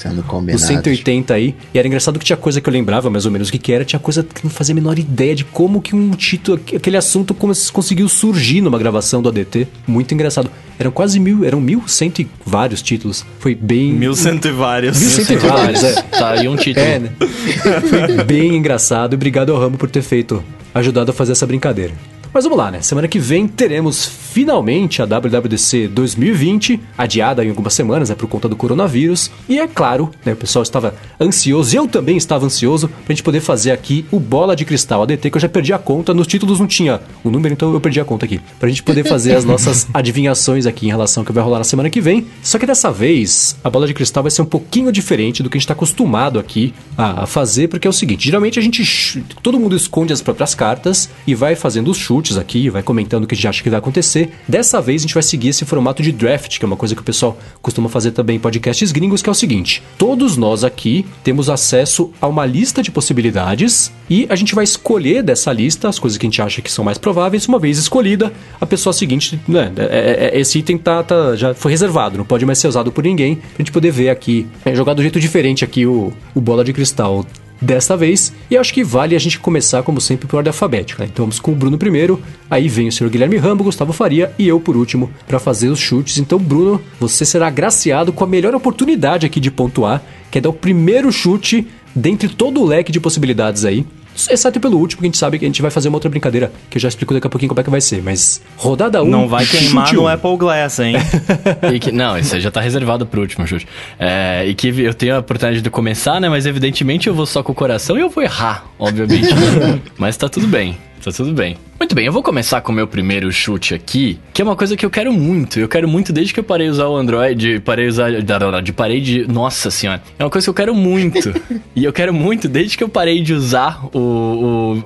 [0.55, 1.55] os 180 aí.
[1.73, 3.71] E era engraçado que tinha coisa que eu lembrava mais ou menos o que, que
[3.71, 6.97] era, tinha coisa que não fazia a menor ideia de como que um título, aquele
[6.97, 9.67] assunto conseguiu surgir numa gravação do ADT.
[9.85, 10.49] Muito engraçado.
[10.79, 13.25] Eram quase mil, eram mil cento e vários títulos.
[13.39, 13.93] Foi bem.
[13.93, 14.99] Mil cento e vários.
[14.99, 16.01] Mil cento e vários, é.
[16.01, 16.85] Tá aí um título.
[16.85, 17.11] É, né?
[17.19, 19.13] Foi bem engraçado.
[19.13, 21.93] Obrigado ao Ramo por ter feito, ajudado a fazer essa brincadeira.
[22.31, 22.81] Mas vamos lá, né?
[22.81, 28.47] Semana que vem teremos finalmente a WWDC 2020, adiada em algumas semanas, né, por conta
[28.47, 29.31] do coronavírus.
[29.47, 33.41] E é claro, né, o pessoal estava ansioso, eu também estava ansioso, pra gente poder
[33.41, 36.59] fazer aqui o Bola de Cristal ADT, que eu já perdi a conta, nos títulos
[36.59, 38.39] não tinha o número, então eu perdi a conta aqui.
[38.59, 41.63] Pra gente poder fazer as nossas adivinhações aqui em relação ao que vai rolar na
[41.63, 42.27] semana que vem.
[42.43, 45.57] Só que dessa vez, a Bola de Cristal vai ser um pouquinho diferente do que
[45.57, 49.59] a gente está acostumado aqui a fazer, porque é o seguinte, geralmente a gente, todo
[49.59, 53.27] mundo esconde as próprias cartas e vai fazendo os chutes chutes aqui, vai comentando o
[53.27, 54.31] que a gente acha que vai acontecer.
[54.47, 57.01] Dessa vez a gente vai seguir esse formato de draft, que é uma coisa que
[57.01, 61.05] o pessoal costuma fazer também em podcasts gringos, que é o seguinte: todos nós aqui
[61.23, 65.97] temos acesso a uma lista de possibilidades e a gente vai escolher dessa lista as
[65.97, 67.47] coisas que a gente acha que são mais prováveis.
[67.47, 71.53] Uma vez escolhida, a pessoa seguinte, né, é, é, é esse item tá, tá, já
[71.53, 74.75] foi reservado, não pode mais ser usado por ninguém, pra gente poder ver aqui, é,
[74.75, 77.25] jogar do jeito diferente aqui o, o bola de cristal
[77.61, 78.33] desta vez.
[78.49, 81.03] E acho que vale a gente começar, como sempre, por ordem alfabética.
[81.03, 81.09] Né?
[81.11, 84.47] Então vamos com o Bruno primeiro, aí vem o senhor Guilherme Rambo, Gustavo Faria e
[84.47, 86.17] eu por último para fazer os chutes.
[86.17, 90.49] Então, Bruno, você será agraciado com a melhor oportunidade aqui de pontuar, que é dar
[90.49, 93.85] o primeiro chute dentre todo o leque de possibilidades aí.
[94.29, 96.51] Exceto pelo último, que a gente sabe que a gente vai fazer uma outra brincadeira,
[96.69, 98.01] que eu já explico daqui a pouquinho como é que vai ser.
[98.01, 99.05] Mas rodada 1.
[99.05, 100.07] Um, não vai queimar no um.
[100.07, 100.95] Apple Glass, hein?
[101.79, 103.67] que, não, isso aí já tá reservado pro último chute.
[103.97, 106.27] É, e que eu tenho a oportunidade de começar, né?
[106.27, 109.29] Mas evidentemente eu vou só com o coração e eu vou errar, obviamente.
[109.97, 110.77] mas tá tudo bem.
[111.03, 111.55] Tá tudo bem.
[111.79, 114.75] Muito bem, eu vou começar com o meu primeiro chute aqui, que é uma coisa
[114.75, 115.61] que eu quero muito.
[115.61, 118.61] Eu quero muito desde que eu parei de usar o Android, parei de usar.
[118.61, 119.25] De parei de.
[119.31, 120.03] Nossa senhora.
[120.19, 121.33] É uma coisa que eu quero muito.
[121.73, 123.97] e eu quero muito desde que eu parei de usar o,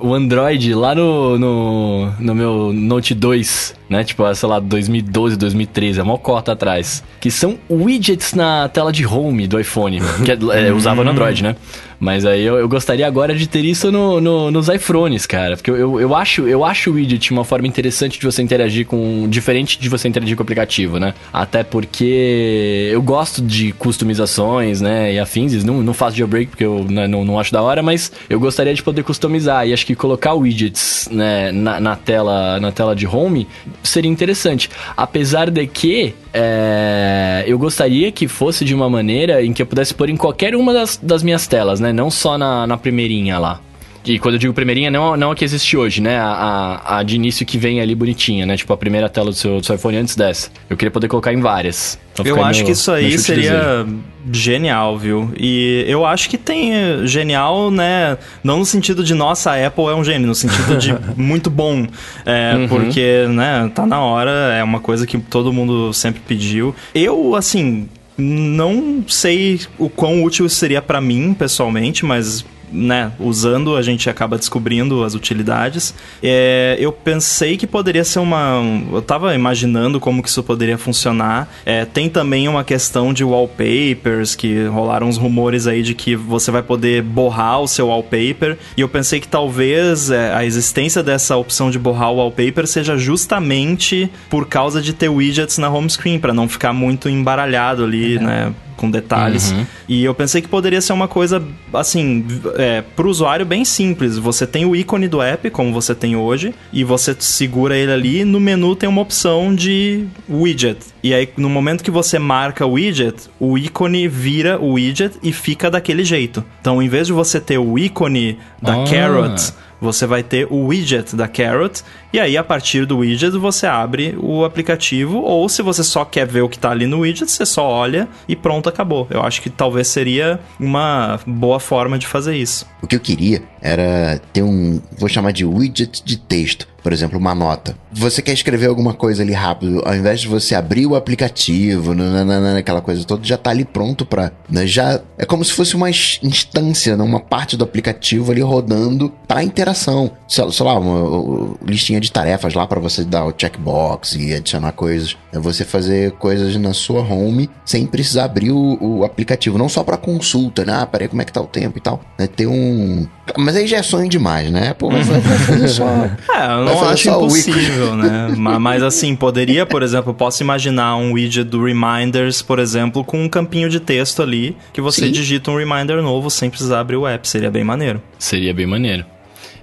[0.00, 4.04] o, o Android lá no, no, no meu Note 2, né?
[4.04, 7.02] Tipo, sei lá, 2012, 2013, é mó cota atrás.
[7.20, 10.00] Que são widgets na tela de home do iPhone.
[10.24, 11.56] Que é, é, usava no Android, né?
[12.04, 15.56] Mas aí eu, eu gostaria agora de ter isso no, no, nos iPhones, cara.
[15.56, 18.86] Porque eu, eu, eu, acho, eu acho o widget uma forma interessante de você interagir
[18.86, 19.28] com.
[19.28, 21.14] diferente de você interagir com o aplicativo, né?
[21.32, 25.12] Até porque eu gosto de customizações, né?
[25.12, 25.64] E afins.
[25.64, 28.74] Não, não faço jailbreak porque eu né, não, não acho da hora, mas eu gostaria
[28.74, 29.66] de poder customizar.
[29.66, 33.46] E acho que colocar widgets né, na, na tela, na tela de home
[33.82, 34.70] seria interessante.
[34.96, 39.94] Apesar de que é, eu gostaria que fosse de uma maneira em que eu pudesse
[39.94, 41.92] pôr em qualquer uma das, das minhas telas, né?
[41.92, 43.60] Não só na, na primeirinha lá.
[44.04, 46.18] E quando eu digo primeirinha, não, não a que existe hoje, né?
[46.18, 48.56] A, a, a, de início que vem ali bonitinha, né?
[48.56, 50.50] Tipo a primeira tela do seu, do seu iPhone antes dessa.
[50.68, 51.98] Eu queria poder colocar em várias.
[52.22, 53.86] Eu acho que isso aí seria
[54.30, 55.32] genial, viu?
[55.36, 58.18] E eu acho que tem eh, genial, né?
[58.42, 61.86] Não no sentido de nossa, a Apple é um gênio, no sentido de muito bom.
[62.24, 62.68] É, uhum.
[62.68, 66.74] Porque, né, tá na hora, é uma coisa que todo mundo sempre pediu.
[66.94, 73.82] Eu, assim, não sei o quão útil seria para mim, pessoalmente, mas né, usando, a
[73.82, 75.94] gente acaba descobrindo as utilidades.
[76.22, 78.62] É, eu pensei que poderia ser uma.
[78.92, 81.48] Eu estava imaginando como que isso poderia funcionar.
[81.64, 86.50] É, tem também uma questão de wallpapers, que rolaram uns rumores aí de que você
[86.50, 88.58] vai poder borrar o seu wallpaper.
[88.76, 92.96] E eu pensei que talvez é, a existência dessa opção de borrar o wallpaper seja
[92.96, 98.16] justamente por causa de ter widgets na home screen, para não ficar muito embaralhado ali,
[98.16, 98.24] uhum.
[98.24, 98.54] né?
[98.76, 99.52] Com detalhes.
[99.52, 99.66] Uhum.
[99.88, 102.24] E eu pensei que poderia ser uma coisa, assim,
[102.56, 104.18] é, pro usuário bem simples.
[104.18, 108.24] Você tem o ícone do app, como você tem hoje, e você segura ele ali.
[108.24, 110.78] No menu tem uma opção de widget.
[111.02, 115.32] E aí, no momento que você marca o widget, o ícone vira o widget e
[115.32, 116.44] fica daquele jeito.
[116.60, 118.84] Então, em vez de você ter o ícone da Ah.
[118.90, 121.82] Carrot, você vai ter o widget da Carrot,
[122.12, 126.26] e aí a partir do widget você abre o aplicativo, ou se você só quer
[126.26, 129.06] ver o que tá ali no widget, você só olha e pronto, acabou.
[129.10, 132.66] Eu acho que talvez seria uma boa forma de fazer isso.
[132.82, 136.68] O que eu queria era ter um, vou chamar de widget de texto.
[136.82, 137.74] Por exemplo, uma nota.
[137.90, 142.58] Você quer escrever alguma coisa ali rápido, ao invés de você abrir o aplicativo, nananana,
[142.58, 144.32] aquela coisa toda, já tá ali pronto pra.
[144.50, 148.42] Né, já é como se fosse uma ins- instância, né, uma parte do aplicativo ali
[148.42, 149.73] rodando pra interação.
[149.74, 154.34] Sei, sei lá, uma, uma listinha de tarefas lá pra você dar o checkbox e
[154.34, 155.16] adicionar coisas.
[155.32, 159.82] É você fazer coisas na sua home sem precisar abrir o, o aplicativo, não só
[159.84, 160.72] pra consulta, né?
[160.82, 162.00] Ah, peraí, como é que tá o tempo e tal.
[162.18, 163.06] Né, ter um.
[163.36, 164.74] Mas aí já é sonho demais, né?
[164.74, 165.84] Pô, mas vai fazer só.
[166.34, 168.28] É, eu não acho impossível, né?
[168.36, 173.04] Ma- Mas assim, poderia, por exemplo, eu posso imaginar um widget do Reminders, por exemplo,
[173.04, 175.12] com um campinho de texto ali, que você Sim.
[175.12, 177.26] digita um reminder novo sem precisar abrir o app.
[177.28, 178.00] Seria bem maneiro.
[178.18, 179.04] Seria bem maneiro.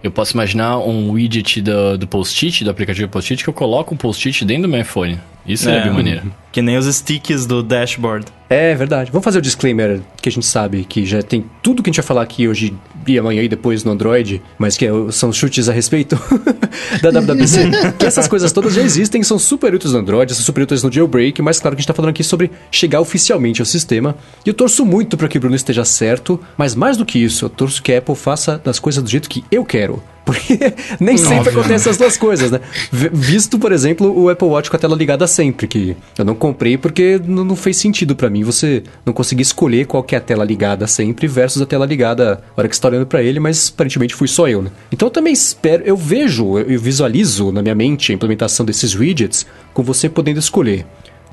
[0.03, 3.97] Eu posso imaginar um widget do, do post-it, do aplicativo post-it, que eu coloco um
[3.97, 5.19] post-it dentro do meu iPhone.
[5.45, 5.83] Isso seria É.
[5.83, 6.31] bem maneiro.
[6.51, 8.25] Que nem os sticks do dashboard.
[8.49, 9.09] É verdade.
[9.11, 12.01] Vamos fazer o disclaimer que a gente sabe que já tem tudo que a gente
[12.01, 12.73] vai falar aqui hoje
[13.07, 16.19] e amanhã e depois no Android, mas que é- são chutes a respeito
[17.01, 17.69] da WWDC.
[17.97, 20.91] que essas coisas todas já existem, são super úteis no Android, são super úteis no
[20.91, 24.15] jailbreak, mas claro que a gente tá falando aqui sobre chegar oficialmente ao sistema.
[24.45, 27.45] E eu torço muito para que o Bruno esteja certo, mas mais do que isso,
[27.45, 30.03] eu torço que a Apple faça das coisas do jeito que eu quero.
[30.25, 30.57] Porque
[30.99, 32.59] nem sempre acontece as duas coisas, né?
[32.91, 36.77] Visto, por exemplo, o Apple Watch com a tela ligada sempre, que eu não comprei
[36.77, 40.43] porque não fez sentido pra mim você não conseguir escolher qual que é a tela
[40.43, 43.71] ligada sempre versus a tela ligada na hora que você tá olhando pra ele, mas
[43.73, 44.71] aparentemente fui só eu, né?
[44.91, 48.95] Então eu também espero, eu vejo, eu eu visualizo na minha mente a implementação desses
[48.95, 50.85] widgets com você podendo escolher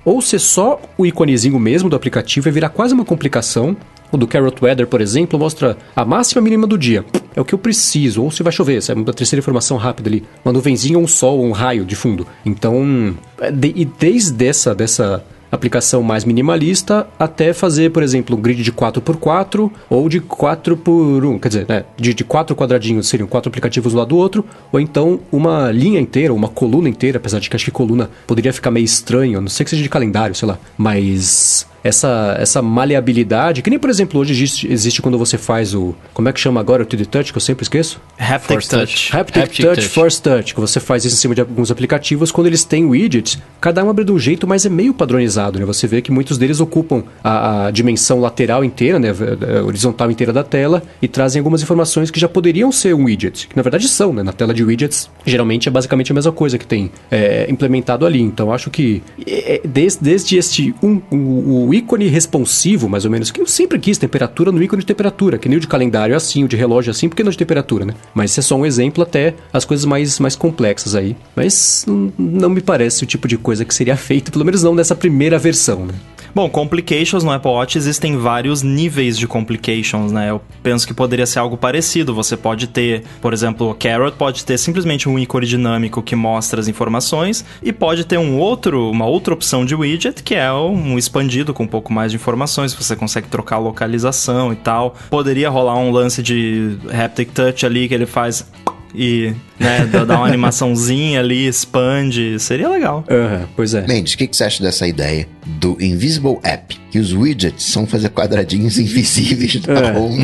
[0.04, 3.76] ou ser só o iconezinho mesmo do aplicativo e virar quase uma complicação.
[4.10, 7.04] O do Carrot Weather, por exemplo, mostra a máxima a mínima do dia.
[7.36, 8.22] É o que eu preciso.
[8.22, 10.24] Ou se vai chover, essa é uma terceira informação rápida ali.
[10.44, 12.26] Uma nuvenzinha, um sol, um raio de fundo.
[12.44, 18.62] Então, é e desde essa, dessa aplicação mais minimalista até fazer, por exemplo, um grid
[18.62, 23.94] de 4x4 ou de 4x1, quer dizer, né, de, de quatro quadradinhos seriam quatro aplicativos
[23.94, 27.56] um lado do outro, ou então uma linha inteira, uma coluna inteira, apesar de que
[27.56, 30.48] acho que coluna poderia ficar meio estranho, a não sei que seja de calendário, sei
[30.48, 35.74] lá, mas essa, essa maleabilidade, que nem, por exemplo, hoje existe, existe quando você faz
[35.74, 38.00] o, como é que chama agora, o 3D Touch, que eu sempre esqueço?
[38.18, 38.80] Haptic Force Touch.
[38.80, 39.16] touch.
[39.16, 39.88] Haptic, Haptic Touch, Touch.
[39.88, 43.38] Force Touch, que você faz isso em cima de alguns aplicativos, quando eles têm widgets,
[43.60, 45.64] cada um abre de um jeito, mas é meio padronizado, né?
[45.64, 49.08] Você vê que muitos deles ocupam a, a dimensão lateral inteira, né?
[49.10, 53.48] A horizontal inteira da tela, e trazem algumas informações que já poderiam ser um widget,
[53.48, 54.22] que na verdade são, né?
[54.22, 58.20] Na tela de widgets, geralmente é basicamente a mesma coisa que tem é, implementado ali.
[58.20, 63.10] Então acho que é, é, desde, desde este um, o, o ícone responsivo, mais ou
[63.10, 66.12] menos, que eu sempre quis temperatura no ícone de temperatura, que nem o de calendário
[66.12, 67.94] é assim, o de relógio é assim, porque não de temperatura, né?
[68.14, 71.16] Mas isso é só um exemplo até as coisas mais, mais complexas aí.
[71.34, 71.84] Mas
[72.18, 75.38] não me parece o tipo de coisa que seria feito, pelo menos não nessa primeira
[75.38, 75.94] versão, né?
[76.34, 80.30] Bom, complications no Apple Watch existem vários níveis de complications, né?
[80.30, 82.14] Eu penso que poderia ser algo parecido.
[82.14, 86.60] Você pode ter, por exemplo, o Carrot pode ter simplesmente um ícone dinâmico que mostra
[86.60, 90.98] as informações e pode ter um outro, uma outra opção de widget que é um
[90.98, 92.74] expandido com um pouco mais de informações.
[92.74, 94.94] Você consegue trocar a localização e tal.
[95.10, 98.46] Poderia rolar um lance de haptic touch ali que ele faz
[98.94, 102.38] e né, dá dá uma animaçãozinha ali, expande.
[102.40, 103.04] Seria legal.
[103.10, 103.86] Aham, pois é.
[103.86, 106.78] Mendes, o que, que você acha dessa ideia do Invisible App?
[106.90, 109.98] Que os widgets são fazer quadradinhos invisíveis na É.
[109.98, 110.22] home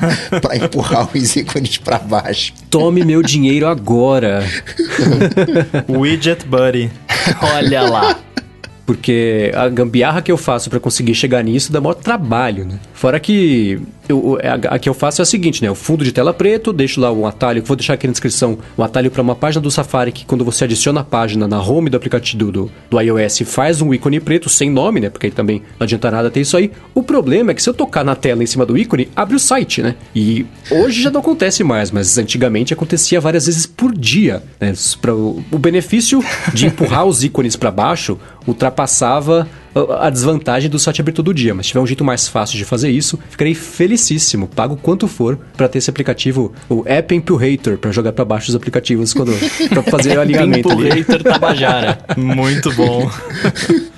[0.40, 2.52] pra empurrar os ícones pra baixo.
[2.70, 4.42] Tome meu dinheiro agora.
[5.88, 6.90] Widget Buddy.
[7.54, 8.18] Olha lá.
[8.84, 12.78] Porque a gambiarra que eu faço pra conseguir chegar nisso dá maior trabalho, né?
[12.94, 15.70] Fora que eu, a, a que eu faço é a seguinte, né?
[15.70, 18.82] O fundo de tela preto, deixo lá um atalho, vou deixar aqui na descrição, um
[18.82, 21.96] atalho para uma página do Safari que quando você adiciona a página na home do
[21.96, 25.10] aplicativo do, do, iOS faz um ícone preto sem nome, né?
[25.10, 26.70] Porque aí também não adianta nada ter isso aí.
[26.94, 29.40] O problema é que se eu tocar na tela em cima do ícone, abre o
[29.40, 29.94] site, né?
[30.14, 34.72] E hoje já não acontece mais, mas antigamente acontecia várias vezes por dia, né?
[35.00, 39.48] Pra, o benefício de empurrar os ícones para baixo ultrapassava
[39.80, 42.64] a- desvantagem do site abrir todo dia, mas se tiver um jeito mais fácil de
[42.64, 47.90] fazer isso, ficarei felicíssimo, pago quanto for pra ter esse aplicativo, o App Empurrator, pra
[47.92, 49.32] jogar pra baixo os aplicativos quando
[49.68, 50.88] para fazer o alinhamento ali.
[51.00, 51.98] Empurrator Tabajara.
[52.16, 53.10] Muito bom.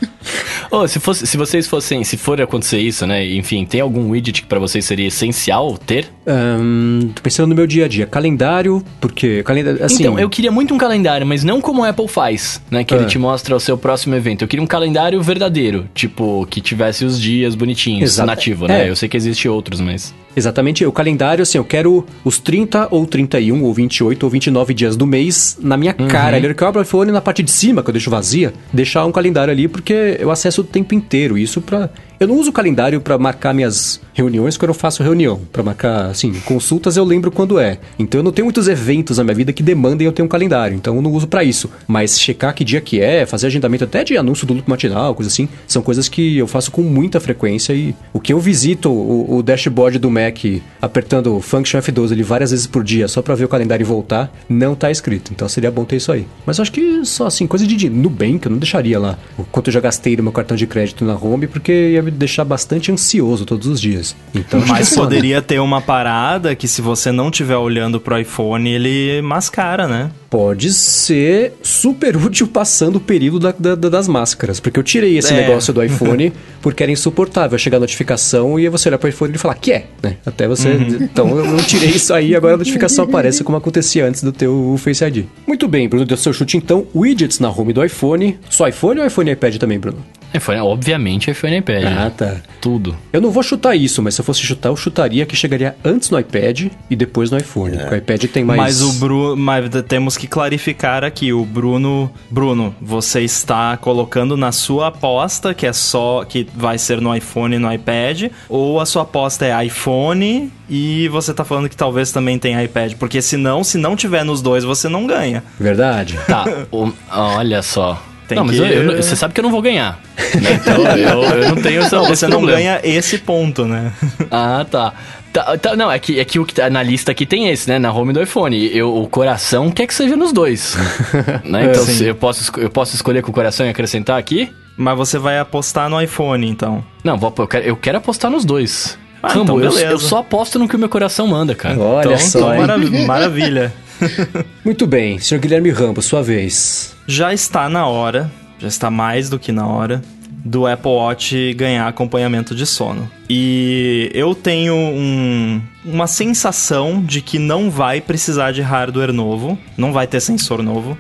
[0.71, 3.27] Oh, se, fosse, se vocês fossem, se for acontecer isso, né?
[3.27, 6.09] Enfim, tem algum widget que para vocês seria essencial ter?
[6.27, 8.07] Um, tô pensando no meu dia a dia.
[8.07, 9.43] Calendário, porque.
[9.43, 12.85] Calendário, assim, Então, eu queria muito um calendário, mas não como a Apple faz, né?
[12.85, 12.99] Que Ah.
[12.99, 14.43] ele te mostra o seu próximo evento.
[14.43, 18.27] Eu queria um calendário verdadeiro, tipo, que tivesse os dias bonitinhos, Exato.
[18.27, 18.87] nativo, né?
[18.87, 18.91] É.
[18.91, 20.15] Eu sei que existe outros, mas.
[20.37, 24.97] Exatamente, o calendário, assim, eu quero os 30 ou 31 ou 28 ou 29 dias
[24.97, 26.37] do mês na minha cara.
[26.37, 29.05] Ali, que eu abro o iPhone na parte de cima, que eu deixo vazia, deixar
[29.05, 31.37] um calendário ali, porque eu acesso o tempo inteiro.
[31.39, 31.91] Isso pra.
[32.21, 35.41] Eu não uso o calendário pra marcar minhas reuniões quando eu faço reunião.
[35.53, 37.79] Pra marcar, assim, consultas eu lembro quando é.
[37.97, 40.77] Então eu não tenho muitos eventos na minha vida que demandem eu ter um calendário.
[40.77, 41.71] Então eu não uso pra isso.
[41.87, 45.31] Mas checar que dia que é, fazer agendamento até de anúncio do luto matinal, coisa
[45.31, 49.37] assim, são coisas que eu faço com muita frequência e o que eu visito o,
[49.37, 50.39] o dashboard do Mac
[50.83, 54.33] apertando Function F12 ali várias vezes por dia só pra ver o calendário e voltar,
[54.49, 55.33] não tá escrito.
[55.33, 56.27] Então seria bom ter isso aí.
[56.45, 59.69] Mas eu acho que só assim, coisa de Nubank, eu não deixaria lá o quanto
[59.69, 62.91] eu já gastei no meu cartão de crédito na home, porque ia me deixar bastante
[62.93, 64.15] ansioso todos os dias.
[64.35, 69.21] Então, Mas poderia ter uma parada que se você não estiver olhando pro iPhone, ele
[69.23, 70.11] mascara, né?
[70.31, 74.61] Pode ser super útil passando o período da- da- da- das máscaras.
[74.61, 75.37] Porque eu tirei esse É.
[75.41, 77.59] negócio do iPhone porque era insuportável.
[77.59, 79.87] Chegar a notificação e você olhar para o iPhone e falar, que é?
[80.03, 80.17] Né?
[80.27, 80.69] Até você.
[81.01, 84.77] Então eu não tirei isso aí, agora a notificação aparece como acontecia antes do teu
[84.79, 85.25] Face ID.
[85.47, 86.87] Muito bem, Bruno, deu seu chute então.
[86.95, 88.39] Widgets na home do iPhone.
[88.51, 89.99] Só iPhone ou iPhone e iPad também, Bruno?
[90.35, 91.85] iPhone, obviamente, iPhone e iPad.
[91.85, 92.13] Ah, né?
[92.17, 92.37] tá.
[92.61, 92.97] Tudo.
[93.13, 96.11] Eu não vou chutar isso, mas se eu fosse chutar, eu chutaria que chegaria antes
[96.11, 97.77] no iPad e depois no iPhone.
[97.79, 98.59] Porque o iPad tem mais.
[98.61, 99.37] Mas o Bruno.
[99.37, 101.33] Mas temos que clarificar aqui.
[101.33, 102.11] O Bruno.
[102.31, 106.25] Bruno, você está colocando na sua aposta, que é só.
[106.25, 111.09] que vai ser no iPhone e no iPad, ou a sua aposta é iPhone e
[111.09, 112.95] você tá falando que talvez também tenha iPad.
[112.95, 115.43] Porque senão, se não tiver nos dois, você não ganha.
[115.59, 116.19] Verdade.
[116.27, 118.03] Tá, o- olha só.
[118.29, 119.99] Tem não, mas que- eu- eu- você sabe que eu não vou ganhar.
[120.41, 120.53] né?
[120.61, 122.59] Então eu, eu não tenho essa, Não, esse você não problema.
[122.61, 123.93] ganha esse ponto, né?
[124.31, 124.93] Ah, tá.
[125.33, 127.69] Tá, tá, não, é que, é que o que tá na lista aqui tem esse,
[127.69, 127.79] né?
[127.79, 128.71] Na home do iPhone.
[128.75, 130.77] Eu, o coração quer que seja nos dois.
[131.45, 131.67] né?
[131.71, 131.93] Então Sim.
[131.95, 134.51] se eu, posso, eu posso escolher com o coração e acrescentar aqui?
[134.77, 136.85] Mas você vai apostar no iPhone, então.
[137.05, 138.99] Não, vou, eu, quero, eu quero apostar nos dois.
[139.23, 141.79] Ah, Rambo, então eu, eu só aposto no que o meu coração manda, cara.
[141.79, 142.39] Olha então, só.
[142.39, 142.61] então hein?
[142.61, 143.73] marav- maravilha.
[144.65, 146.95] Muito bem, senhor Guilherme Rambo, sua vez.
[147.07, 150.03] Já está na hora, já está mais do que na hora,
[150.45, 153.11] do Apple Watch ganhar acompanhamento de sono.
[153.29, 159.93] E eu tenho um- uma sensação de que não vai precisar de hardware novo, não
[159.93, 160.97] vai ter sensor novo.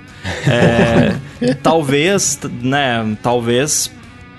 [0.46, 3.90] É, talvez, né, talvez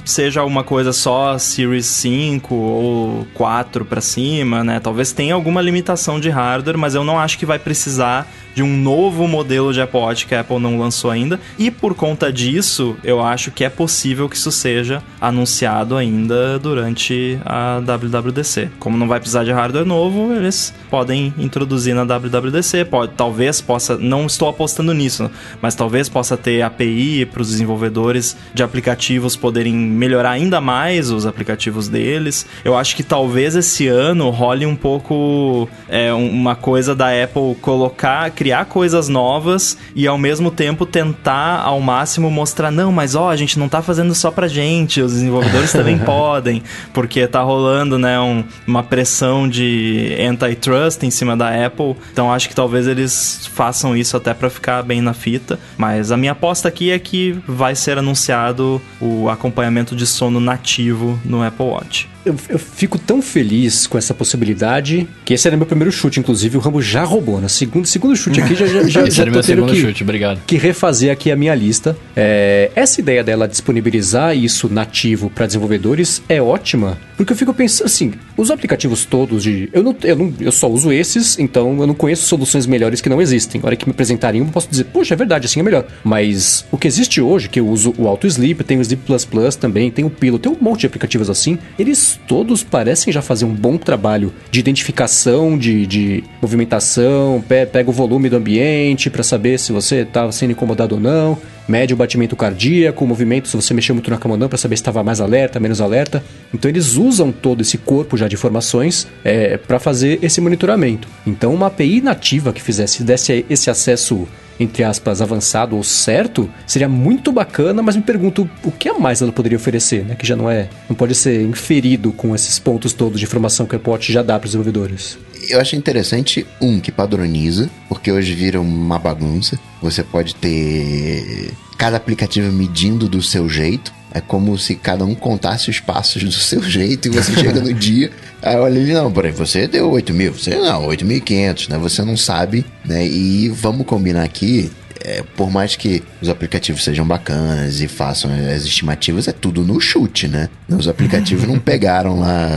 [0.09, 4.79] seja uma coisa só Series 5 ou 4 para cima, né?
[4.79, 8.75] Talvez tenha alguma limitação de hardware, mas eu não acho que vai precisar de um
[8.75, 11.39] novo modelo de Watch que a Apple não lançou ainda.
[11.57, 17.39] E por conta disso, eu acho que é possível que isso seja anunciado ainda durante
[17.45, 18.69] a WWDC.
[18.79, 23.97] Como não vai precisar de hardware novo, eles podem introduzir na WWDC, pode, talvez possa,
[23.97, 29.73] não estou apostando nisso, mas talvez possa ter API para os desenvolvedores de aplicativos poderem
[29.99, 32.45] melhorar ainda mais os aplicativos deles.
[32.63, 37.55] Eu acho que talvez esse ano role um pouco é, um- uma coisa da Apple
[37.61, 43.29] colocar, criar coisas novas e ao mesmo tempo tentar ao máximo mostrar, não, mas ó,
[43.29, 47.97] a gente não tá fazendo só pra gente, os desenvolvedores também podem, porque tá rolando,
[47.99, 51.95] né, um- uma pressão de antitrust em cima da Apple.
[52.13, 56.17] Então acho que talvez eles façam isso até pra ficar bem na fita, mas a
[56.17, 61.65] minha aposta aqui é que vai ser anunciado o acompanhamento de sono nativo no Apple
[61.65, 62.05] Watch.
[62.25, 66.57] Eu, eu fico tão feliz com essa possibilidade que esse era meu primeiro chute, inclusive
[66.57, 67.39] o Rambo já roubou.
[67.39, 70.03] No segundo, segundo chute aqui já, já, já, Esse já era meu segundo que, chute,
[70.03, 70.41] obrigado.
[70.45, 71.97] que refazer aqui a minha lista.
[72.15, 77.85] É, essa ideia dela disponibilizar isso nativo para desenvolvedores é ótima, porque eu fico pensando
[77.85, 79.69] assim, os aplicativos todos de...
[79.71, 83.09] Eu, não, eu, não, eu só uso esses, então eu não conheço soluções melhores que
[83.09, 83.61] não existem.
[83.63, 85.85] A hora que me apresentarem eu posso dizer, poxa, é verdade, assim é melhor.
[86.03, 89.25] Mas o que existe hoje, que eu uso o Auto Sleep, tem o Sleep Plus
[89.25, 93.21] Plus também, tem o Pillow, tem um monte de aplicativos assim, eles todos parecem já
[93.21, 99.09] fazer um bom trabalho de identificação, de, de movimentação, pe- pega o volume do ambiente
[99.09, 103.47] para saber se você está sendo incomodado ou não, mede o batimento cardíaco, o movimento,
[103.47, 105.81] se você mexeu muito na cama ou não, para saber se estava mais alerta, menos
[105.81, 106.23] alerta.
[106.53, 111.07] Então eles usam todo esse corpo já de informações é, para fazer esse monitoramento.
[111.25, 114.27] Então uma API nativa que fizesse desse esse acesso
[114.59, 119.21] entre aspas, avançado ou certo, seria muito bacana, mas me pergunto o que a mais
[119.21, 120.15] ela poderia oferecer, né?
[120.15, 123.75] Que já não é, não pode ser inferido com esses pontos todos de informação que
[123.75, 125.17] a Watch já dá para os desenvolvedores.
[125.49, 129.57] Eu acho interessante, um, que padroniza, porque hoje vira uma bagunça.
[129.81, 133.93] Você pode ter cada aplicativo medindo do seu jeito.
[134.13, 137.73] É como se cada um contasse os passos do seu jeito e você chega no
[137.73, 141.77] dia, aí olha ele, não, peraí, você deu 8 mil, você não, 8.500, né?
[141.77, 143.05] Você não sabe, né?
[143.05, 148.63] E vamos combinar aqui, é, por mais que os aplicativos sejam bacanas e façam as
[148.63, 150.49] estimativas, é tudo no chute, né?
[150.67, 152.49] Os aplicativos não pegaram lá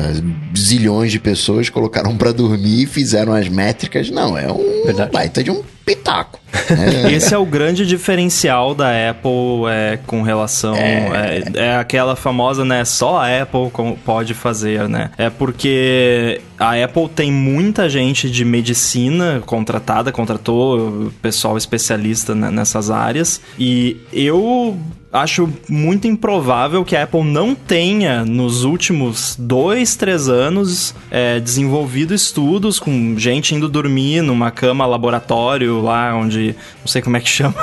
[0.56, 4.10] zilhões de pessoas, colocaram para dormir e fizeram as métricas.
[4.10, 5.12] Não, é um Verdade.
[5.12, 6.40] baita de um pitaco.
[7.11, 10.75] Esse é o grande diferencial da Apple é, com relação.
[10.75, 11.42] É...
[11.55, 12.85] É, é aquela famosa, né?
[12.85, 13.70] Só a Apple
[14.05, 15.11] pode fazer, né?
[15.16, 22.91] É porque a Apple tem muita gente de medicina contratada, contratou pessoal especialista né, nessas
[22.91, 23.41] áreas.
[23.59, 24.78] E eu
[25.12, 32.14] acho muito improvável que a Apple não tenha, nos últimos dois, três anos, é, desenvolvido
[32.14, 36.56] estudos com gente indo dormir numa cama laboratório lá, onde.
[36.80, 37.54] Não sei como é que chama,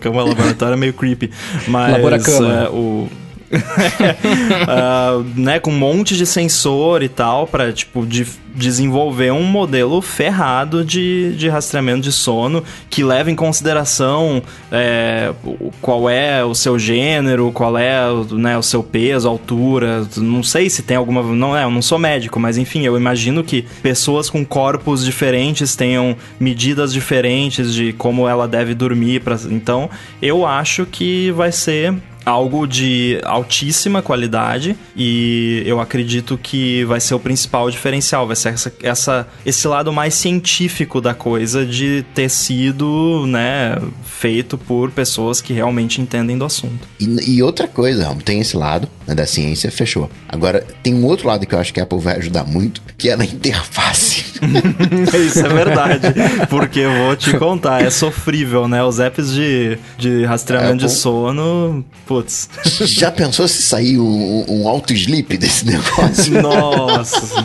[0.00, 1.30] cama laboratório é meio creepy.
[1.66, 1.92] Mas.
[1.92, 2.52] Laboracama.
[2.52, 3.08] é, o.
[4.68, 10.00] Ah, né, com um monte de sensor e tal, pra, tipo, de- desenvolver um modelo
[10.02, 15.32] ferrado de, de rastreamento de sono que leva em consideração é,
[15.80, 20.06] qual é o seu gênero, qual é o, né, o seu peso, altura.
[20.16, 21.22] Não sei se tem alguma.
[21.22, 25.74] Não é, eu não sou médico, mas enfim, eu imagino que pessoas com corpos diferentes
[25.74, 29.20] tenham medidas diferentes de como ela deve dormir.
[29.22, 29.88] Pra, então,
[30.20, 31.94] eu acho que vai ser
[32.24, 38.50] algo de altíssima qualidade e eu acredito que vai ser o principal diferencial, vai ser
[38.50, 45.40] essa, essa- esse lado mais científico da coisa de ter sido, né, feito por pessoas
[45.40, 46.86] que realmente entendem do assunto.
[47.00, 50.10] E, e outra coisa, tem esse lado da ciência, fechou.
[50.28, 53.08] Agora, tem um outro lado que eu acho que a Apple vai ajudar muito, que
[53.08, 54.24] é na interface.
[55.26, 56.08] Isso é verdade,
[56.48, 58.82] porque eu vou te contar, é sofrível, né?
[58.82, 60.96] Os apps de, de rastreamento de Apple.
[60.96, 62.48] sono, putz.
[62.80, 66.32] Já pensou se sair um, um auto-sleep desse negócio?
[66.42, 67.44] Nossa.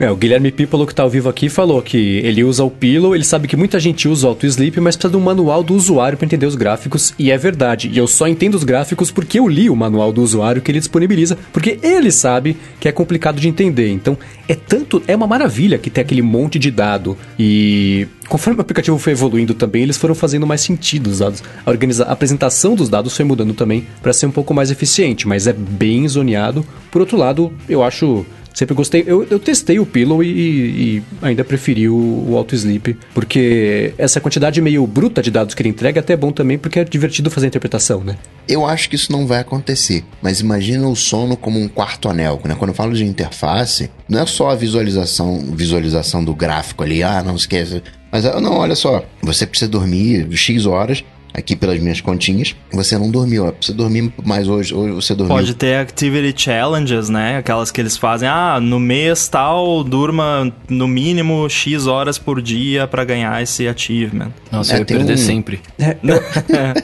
[0.00, 3.14] É, o Guilherme Pípolo, que tá ao vivo aqui, falou que ele usa o Pillow,
[3.14, 5.72] ele sabe que muita gente usa o Auto Sleep, mas precisa de um manual do
[5.72, 7.88] usuário para entender os gráficos, e é verdade.
[7.92, 10.80] E eu só entendo os gráficos porque eu li o manual do usuário que ele
[10.80, 13.88] disponibiliza, porque ele sabe que é complicado de entender.
[13.88, 14.18] Então,
[14.48, 17.16] é tanto, é uma maravilha que tem aquele monte de dado.
[17.38, 21.40] E conforme o aplicativo foi evoluindo também, eles foram fazendo mais sentido os dados.
[21.64, 25.28] A, organiza- a apresentação dos dados foi mudando também para ser um pouco mais eficiente,
[25.28, 26.66] mas é bem zoneado.
[26.90, 29.02] Por outro lado, eu acho Sempre gostei.
[29.04, 34.20] Eu, eu testei o Pillow e, e ainda preferi o, o Auto Sleep, porque essa
[34.20, 37.30] quantidade meio bruta de dados que ele entrega é até bom também, porque é divertido
[37.30, 38.16] fazer a interpretação, né?
[38.46, 42.40] Eu acho que isso não vai acontecer, mas imagina o sono como um quarto anel,
[42.44, 42.54] né?
[42.54, 47.24] Quando eu falo de interface, não é só a visualização, visualização do gráfico ali, ah,
[47.24, 47.82] não esquece.
[48.12, 51.02] Mas ah, não, olha só, você precisa dormir X horas,
[51.34, 55.34] aqui pelas minhas continhas, você não dormiu, ó, precisa dormir mais hoje, hoje você dormiu.
[55.36, 57.38] Pode ter activity challenges, né?
[57.38, 62.86] Aquelas que eles fazem, ah, no mês tal, durma no mínimo X horas por dia
[62.86, 64.30] pra ganhar esse achievement.
[64.52, 65.60] Nossa, É, eu ia perder um- sempre.
[65.78, 66.22] É, eu,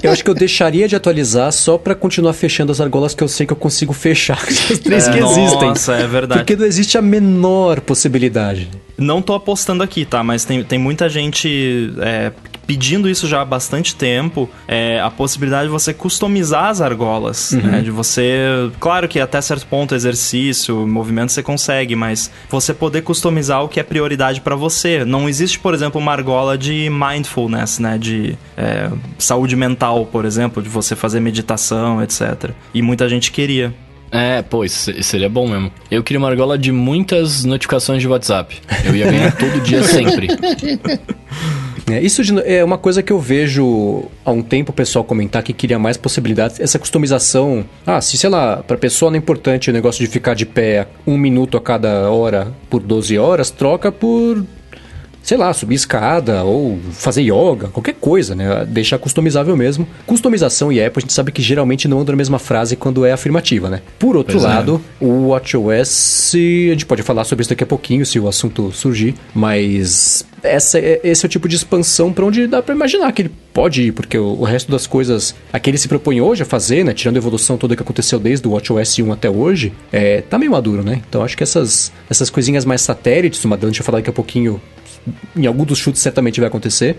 [0.02, 3.28] eu acho que eu deixaria de atualizar só pra continuar fechando as argolas que eu
[3.28, 4.38] sei que eu consigo fechar,
[4.70, 5.68] as três É, que existem.
[5.68, 6.40] Nossa, é verdade.
[6.40, 8.68] Porque não existe a menor possibilidade.
[8.98, 10.22] Não tô apostando aqui, tá?
[10.24, 12.32] Mas tem, tem muita gente é,
[12.70, 14.48] pedindo isso já há bastante tempo.
[14.68, 17.50] É, a possibilidade de você customizar as argolas.
[17.50, 17.80] né?
[17.80, 18.70] De você.
[18.78, 23.80] Claro que até certo ponto, exercício, movimento você consegue, mas você poder customizar o que
[23.80, 25.04] é prioridade pra você.
[25.04, 27.98] Não existe, por exemplo, uma argola de mindfulness, né?
[27.98, 32.52] De é, saúde mental, por exemplo, de você fazer meditação, etc.
[32.72, 33.74] E muita gente queria.
[34.12, 35.72] É, pô, isso isso seria bom mesmo.
[35.90, 38.60] Eu queria uma argola de muitas notificações de WhatsApp.
[38.84, 40.28] Eu ia ganhar todo dia sempre.
[41.94, 45.42] É, isso de- é uma coisa que eu vejo há um tempo o pessoal comentar
[45.42, 46.60] que queria mais possibilidades.
[46.60, 47.64] Essa customização.
[47.86, 50.86] Ah, se sei lá, pra pessoa não é importante o negócio de ficar de pé
[51.06, 54.44] um minuto a cada hora por 12 horas, troca por.
[55.22, 58.64] Sei lá, subir escada ou fazer yoga, qualquer coisa, né?
[58.66, 59.86] Deixar customizável mesmo.
[60.06, 63.12] Customização e Apple a gente sabe que geralmente não andam na mesma frase quando é
[63.12, 63.82] afirmativa, né?
[63.98, 64.48] Por outro Pois é.
[64.48, 68.72] lado, o WatchOS, a gente pode falar sobre isso daqui a pouquinho, se o assunto
[68.72, 73.12] surgir, mas essa é, esse é o tipo de expansão para onde dá para imaginar
[73.12, 76.20] que ele pode ir, porque o, o resto das coisas a que ele se propõe
[76.20, 79.28] hoje a fazer, né, tirando a evolução toda que aconteceu desde o WatchOS 1 até
[79.28, 81.02] hoje, é, tá meio maduro, né?
[81.08, 84.10] Então acho que essas, essas coisinhas mais satélites, uma delas a gente vai falar daqui
[84.10, 84.60] a pouquinho,
[85.36, 86.96] em algum dos chutes certamente vai acontecer.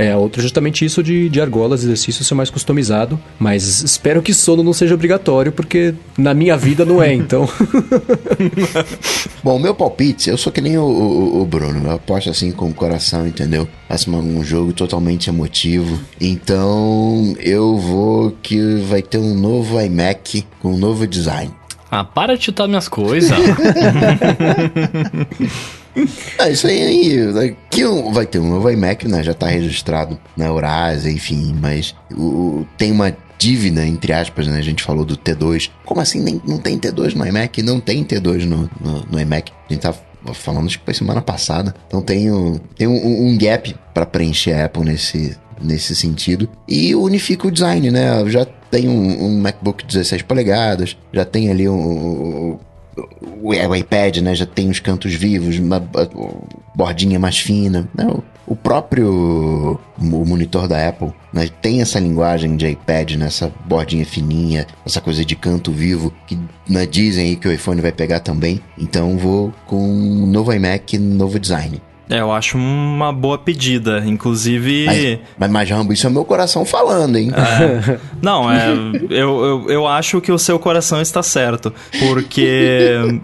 [0.00, 3.20] É, é justamente isso de, de argolas, exercício ser mais customizado.
[3.38, 7.46] Mas espero que sono não seja obrigatório, porque na minha vida não é, então.
[9.44, 12.70] Bom, meu palpite, eu sou que nem o, o, o Bruno, eu aposto assim com
[12.70, 13.68] o coração, entendeu?
[13.88, 16.00] Faço um jogo totalmente emotivo.
[16.18, 21.52] Então eu vou que vai ter um novo iMac com um novo design.
[21.90, 23.36] Ah, para de chutar minhas coisas.
[26.38, 29.22] Ah, isso aí, aqui vai ter um novo iMac, né?
[29.22, 34.58] Já tá registrado na Eurásia, enfim, mas o, tem uma dívida, entre aspas, né?
[34.58, 35.70] A gente falou do T2.
[35.84, 37.62] Como assim nem, não tem T2 no iMac?
[37.62, 39.52] Não tem T2 no, no, no iMac.
[39.68, 39.94] A gente tá
[40.34, 41.74] falando, acho que foi semana passada.
[41.86, 46.48] Então tem um, tem um, um gap para preencher a Apple nesse, nesse sentido.
[46.68, 48.08] E unifica o design, né?
[48.28, 52.58] Já tem um, um MacBook 16 polegadas, já tem ali um,
[53.42, 54.34] o, o iPad, né?
[54.34, 55.80] Já tem os cantos vivos, uma
[56.74, 57.88] bordinha mais fina.
[58.46, 63.28] O próprio o monitor da Apple né, tem essa linguagem de iPad, né,
[63.66, 66.38] bordinha fininha, essa coisa de canto vivo, que
[66.68, 68.60] né, dizem aí que o iPhone vai pegar também.
[68.76, 71.80] Então vou com um novo iMac, novo design.
[72.10, 74.02] É, eu acho uma boa pedida.
[74.04, 74.86] Inclusive.
[74.86, 77.30] Mas, mas, mas Rambo, isso é meu coração falando, hein?
[77.32, 78.72] É, não, é.
[79.08, 81.72] Eu, eu, eu acho que o seu coração está certo.
[82.00, 83.20] Porque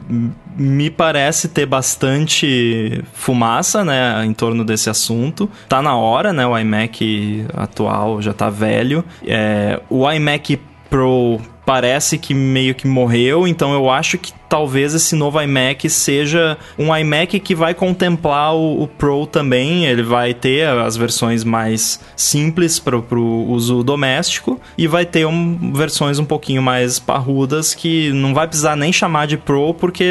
[0.56, 5.50] me parece ter bastante fumaça, né, em torno desse assunto.
[5.68, 6.46] Tá na hora, né?
[6.46, 9.04] O iMac atual já tá velho.
[9.26, 15.16] É, o iMac Pro parece que meio que morreu, então eu acho que talvez esse
[15.16, 19.84] novo iMac seja um iMac que vai contemplar o, o Pro também.
[19.86, 25.72] Ele vai ter as versões mais simples para o uso doméstico e vai ter um,
[25.72, 30.04] versões um pouquinho mais parrudas que não vai precisar nem chamar de Pro porque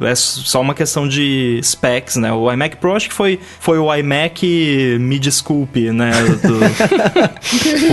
[0.00, 2.32] é só uma questão de specs, né?
[2.32, 6.12] O iMac Pro acho que foi, foi o iMac me desculpe, né?
[6.42, 6.62] Do,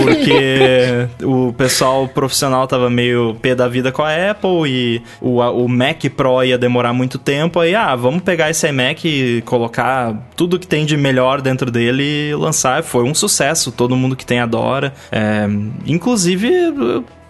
[0.02, 3.09] porque o pessoal profissional tava meio
[3.40, 7.18] pé da vida com a Apple e o, o Mac Mac Pro ia demorar muito
[7.18, 11.70] tempo, aí, ah, vamos pegar esse iMac e colocar tudo que tem de melhor dentro
[11.70, 12.82] dele e lançar.
[12.82, 14.94] Foi um sucesso, todo mundo que tem adora.
[15.10, 15.46] É,
[15.86, 16.50] inclusive,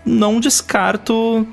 [0.04, 1.46] não descarto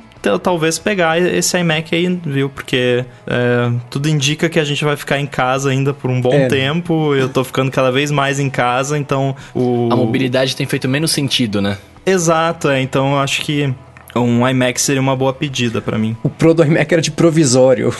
[0.43, 2.49] talvez pegar esse iMac aí, viu?
[2.49, 6.33] Porque é, tudo indica que a gente vai ficar em casa ainda por um bom
[6.33, 6.47] é.
[6.47, 7.15] tempo.
[7.15, 9.87] Eu tô ficando cada vez mais em casa, então o.
[9.89, 11.77] A mobilidade tem feito menos sentido, né?
[12.05, 12.81] Exato, é.
[12.81, 13.73] Então eu acho que
[14.19, 16.15] um iMac seria uma boa pedida para mim.
[16.23, 17.93] O Pro do iMac era de provisório.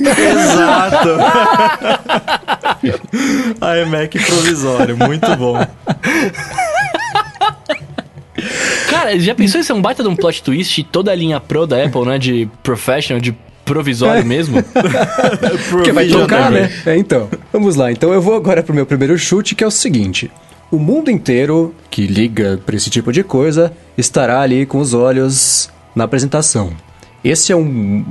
[0.00, 1.08] Exato!
[3.86, 5.58] iMac provisório, muito bom.
[8.88, 11.66] Cara, já pensou em ser um baita de um plot twist toda a linha Pro
[11.66, 12.18] da Apple, né?
[12.18, 14.24] De professional, de provisório é.
[14.24, 14.62] mesmo?
[15.70, 16.70] Porque vai tocar, né?
[16.86, 17.92] É, então, vamos lá.
[17.92, 20.30] Então eu vou agora pro meu primeiro chute, que é o seguinte.
[20.70, 25.70] O mundo inteiro que liga para esse tipo de coisa estará ali com os olhos
[25.94, 26.72] na apresentação.
[27.24, 28.04] Esse é, um,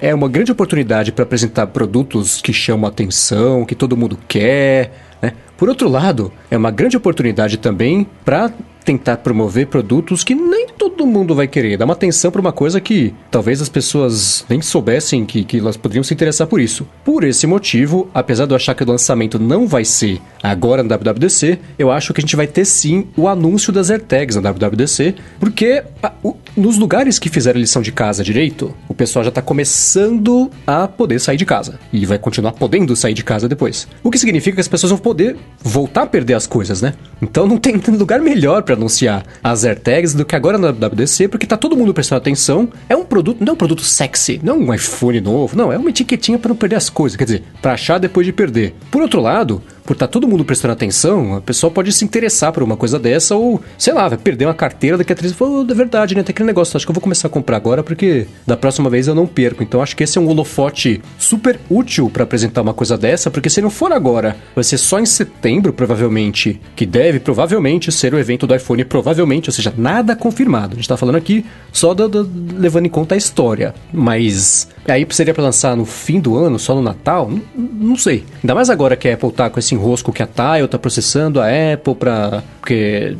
[0.00, 4.92] é, é uma grande oportunidade para apresentar produtos que chamam atenção, que todo mundo quer.
[5.22, 5.32] Né?
[5.56, 8.52] Por outro lado, é uma grande oportunidade também para
[8.84, 11.76] tentar promover produtos que nem todo mundo vai querer.
[11.76, 15.76] Dar uma atenção para uma coisa que talvez as pessoas nem soubessem que, que elas
[15.76, 16.86] poderiam se interessar por isso.
[17.04, 20.96] Por esse motivo, apesar de eu achar que o lançamento não vai ser agora na
[20.96, 25.14] WWDC, eu acho que a gente vai ter sim o anúncio das AirTags na WWDC,
[25.38, 29.40] porque a, o, nos lugares que fizeram lição de casa direito, o pessoal já está
[29.42, 31.78] começando a poder sair de casa.
[31.92, 33.86] E vai continuar podendo sair de casa depois.
[34.02, 36.94] O que significa que as pessoas vão poder voltar a perder as coisas, né?
[37.20, 41.46] Então não tem lugar melhor para anunciar as AirTags do que agora na WWDC, porque
[41.46, 42.68] tá todo mundo prestando atenção.
[42.88, 45.76] É um produto, não é um produto sexy, não é um iPhone novo, não, é
[45.76, 48.74] uma etiquetinha para não perder as coisas, quer dizer, para achar depois de perder.
[48.90, 52.52] Por outro lado, por estar tá todo mundo prestando atenção, a pessoa pode se interessar
[52.52, 55.66] por uma coisa dessa ou, sei lá, vai perder uma carteira daqui a três falou,
[55.68, 56.22] é verdade, né?
[56.22, 59.08] Tem aquele negócio, acho que eu vou começar a comprar agora porque da próxima vez
[59.08, 59.62] eu não perco.
[59.62, 63.50] Então acho que esse é um holofote super útil para apresentar uma coisa dessa, porque
[63.50, 68.18] se não for agora, vai ser só em setembro, provavelmente, que deve provavelmente ser o
[68.18, 70.72] evento do iPhone, provavelmente, ou seja, nada confirmado.
[70.72, 75.06] A gente tá falando aqui só do, do, levando em conta a história, mas aí
[75.10, 77.30] seria para lançar no fim do ano, só no Natal?
[77.30, 78.24] Não, não sei.
[78.42, 81.40] Ainda mais agora que a Apple tá com esse enrosco que a Tile tá processando
[81.40, 83.16] a Apple para porque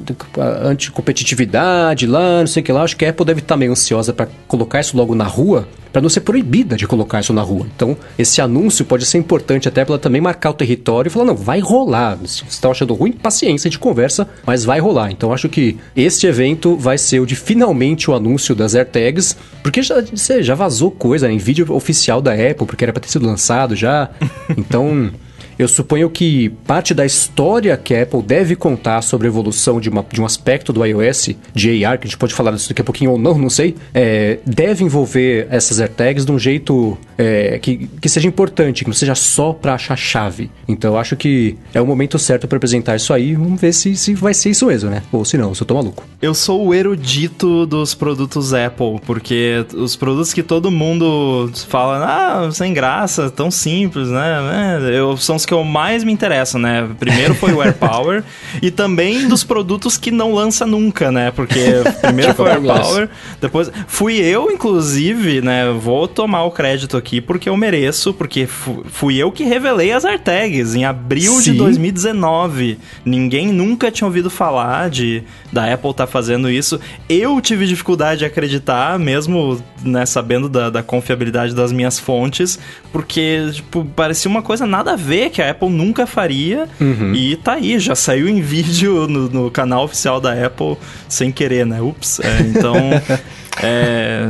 [0.65, 3.73] anticompetitividade lá, não sei o que lá, acho que a Apple deve estar tá meio
[3.73, 7.43] ansiosa para colocar isso logo na rua, para não ser proibida de colocar isso na
[7.43, 7.67] rua.
[7.75, 11.35] Então, esse anúncio pode ser importante até para também marcar o território e falar: não,
[11.35, 12.17] vai rolar.
[12.25, 15.11] Se você está achando ruim, paciência de conversa, mas vai rolar.
[15.11, 19.83] Então, acho que este evento vai ser o de finalmente o anúncio das AirTags, porque
[19.83, 19.97] já,
[20.41, 23.75] já vazou coisa né, em vídeo oficial da Apple, porque era para ter sido lançado
[23.75, 24.09] já.
[24.57, 25.11] Então.
[25.59, 29.89] Eu suponho que parte da história que a Apple deve contar sobre a evolução de,
[29.89, 32.81] uma, de um aspecto do iOS, de AR, que a gente pode falar disso daqui
[32.81, 37.59] a pouquinho ou não, não sei, é, deve envolver essas AirTags de um jeito é,
[37.59, 40.51] que, que seja importante, que não seja só para achar chave.
[40.67, 43.35] Então eu acho que é o momento certo para apresentar isso aí.
[43.35, 45.03] Vamos ver se, se vai ser isso mesmo, né?
[45.13, 46.05] Ou se não, se eu tô maluco.
[46.21, 52.51] Eu sou o erudito dos produtos Apple, porque os produtos que todo mundo fala, ah,
[52.53, 54.81] sem graça, tão simples, né?
[54.83, 56.89] É, eu, são os que eu mais me interesso, né?
[56.99, 58.25] Primeiro foi o AirPower
[58.61, 61.31] e também dos produtos que não lança nunca, né?
[61.31, 61.61] Porque
[62.01, 63.09] primeiro foi o AirPower,
[63.41, 65.71] depois fui eu, inclusive, né?
[65.73, 70.75] Vou tomar o crédito aqui porque eu mereço, porque fui eu que revelei as AirTags
[70.75, 71.53] em abril Sim.
[71.53, 72.79] de 2019.
[73.05, 75.23] Ninguém nunca tinha ouvido falar de
[75.53, 76.81] da Apple estar tá fazendo isso.
[77.09, 82.59] Eu tive dificuldade de acreditar, mesmo né, sabendo da, da confiabilidade das minhas fontes,
[82.93, 86.69] porque tipo, parecia uma coisa nada a ver que a Apple nunca faria.
[86.81, 87.15] Uhum.
[87.15, 90.77] E tá aí, já saiu em vídeo no, no canal oficial da Apple
[91.09, 91.81] sem querer, né?
[91.81, 92.21] Ups.
[92.21, 92.77] É, então.
[93.61, 94.29] é,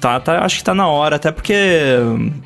[0.00, 1.54] Tá, tá, acho que tá na hora, até porque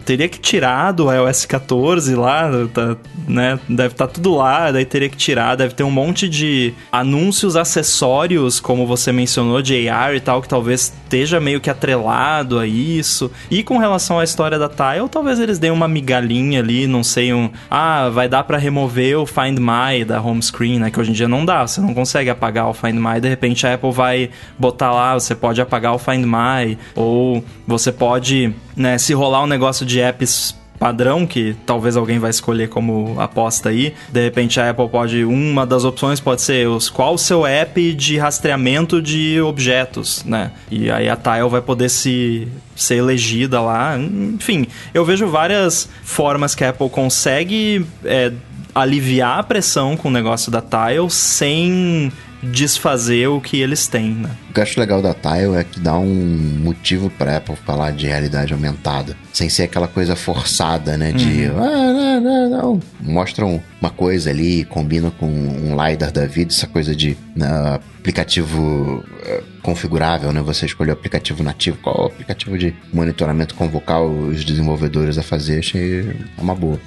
[0.04, 2.96] teria que tirar do iOS 14 lá, tá,
[3.26, 3.58] né?
[3.68, 7.56] Deve estar tá tudo lá, daí teria que tirar, deve ter um monte de anúncios
[7.56, 12.66] acessórios, como você mencionou, de AR e tal, que talvez esteja meio que atrelado a
[12.66, 13.30] isso.
[13.50, 17.34] E com relação à história da Tile, talvez eles deem uma migalhinha ali, não sei,
[17.34, 17.50] um.
[17.68, 20.90] Ah, vai dar para remover o Find My da home screen, né?
[20.90, 23.66] Que hoje em dia não dá, você não consegue apagar o Find My, de repente
[23.66, 28.98] a Apple vai botar lá, você pode apagar o Find My, ou você pode, né,
[28.98, 33.94] se rolar um negócio de apps padrão que talvez alguém vai escolher como aposta aí.
[34.10, 37.92] De repente a Apple pode uma das opções pode ser os qual o seu app
[37.92, 40.52] de rastreamento de objetos, né?
[40.70, 43.98] E aí a Tile vai poder se ser elegida lá.
[43.98, 48.32] Enfim, eu vejo várias formas que a Apple consegue é,
[48.74, 52.10] aliviar a pressão com o negócio da Tile sem
[52.42, 54.30] desfazer o que eles têm, né?
[54.50, 57.92] O que eu acho legal da Tile é que dá um motivo pra Apple falar
[57.92, 59.16] de realidade aumentada.
[59.32, 61.12] Sem ser aquela coisa forçada, né?
[61.12, 61.46] De.
[61.46, 61.62] Uhum.
[61.62, 62.80] Ah, não, não, não.
[63.00, 69.04] Mostram uma coisa ali, combina com um LiDAR da vida, essa coisa de uh, aplicativo
[69.04, 70.40] uh, configurável, né?
[70.42, 75.58] Você escolheu o aplicativo nativo, qual o aplicativo de monitoramento convocar os desenvolvedores a fazer,
[75.58, 76.80] achei uma boa.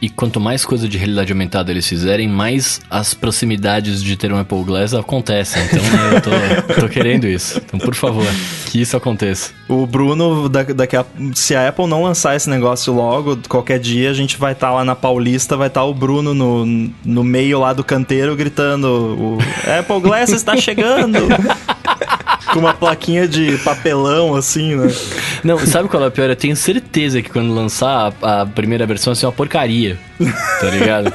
[0.00, 4.38] E quanto mais coisa de realidade aumentada eles fizerem, mais as proximidades de ter um
[4.38, 5.62] Apple Glass acontecem.
[5.64, 5.80] Então
[6.12, 7.60] eu tô, tô querendo isso.
[7.64, 8.26] Então, por favor,
[8.66, 9.52] que isso aconteça.
[9.68, 14.14] O Bruno, daqui a, se a Apple não lançar esse negócio logo, qualquer dia a
[14.14, 16.66] gente vai estar tá lá na Paulista, vai estar tá o Bruno no,
[17.04, 19.38] no meio lá do canteiro gritando: o
[19.78, 21.18] Apple Glass está chegando!
[22.54, 24.86] Com uma plaquinha de papelão, assim, né?
[25.42, 26.30] Não, sabe qual é a pior?
[26.30, 29.98] Eu tenho certeza que quando lançar a, a primeira versão vai ser uma porcaria.
[30.60, 31.12] Tá ligado?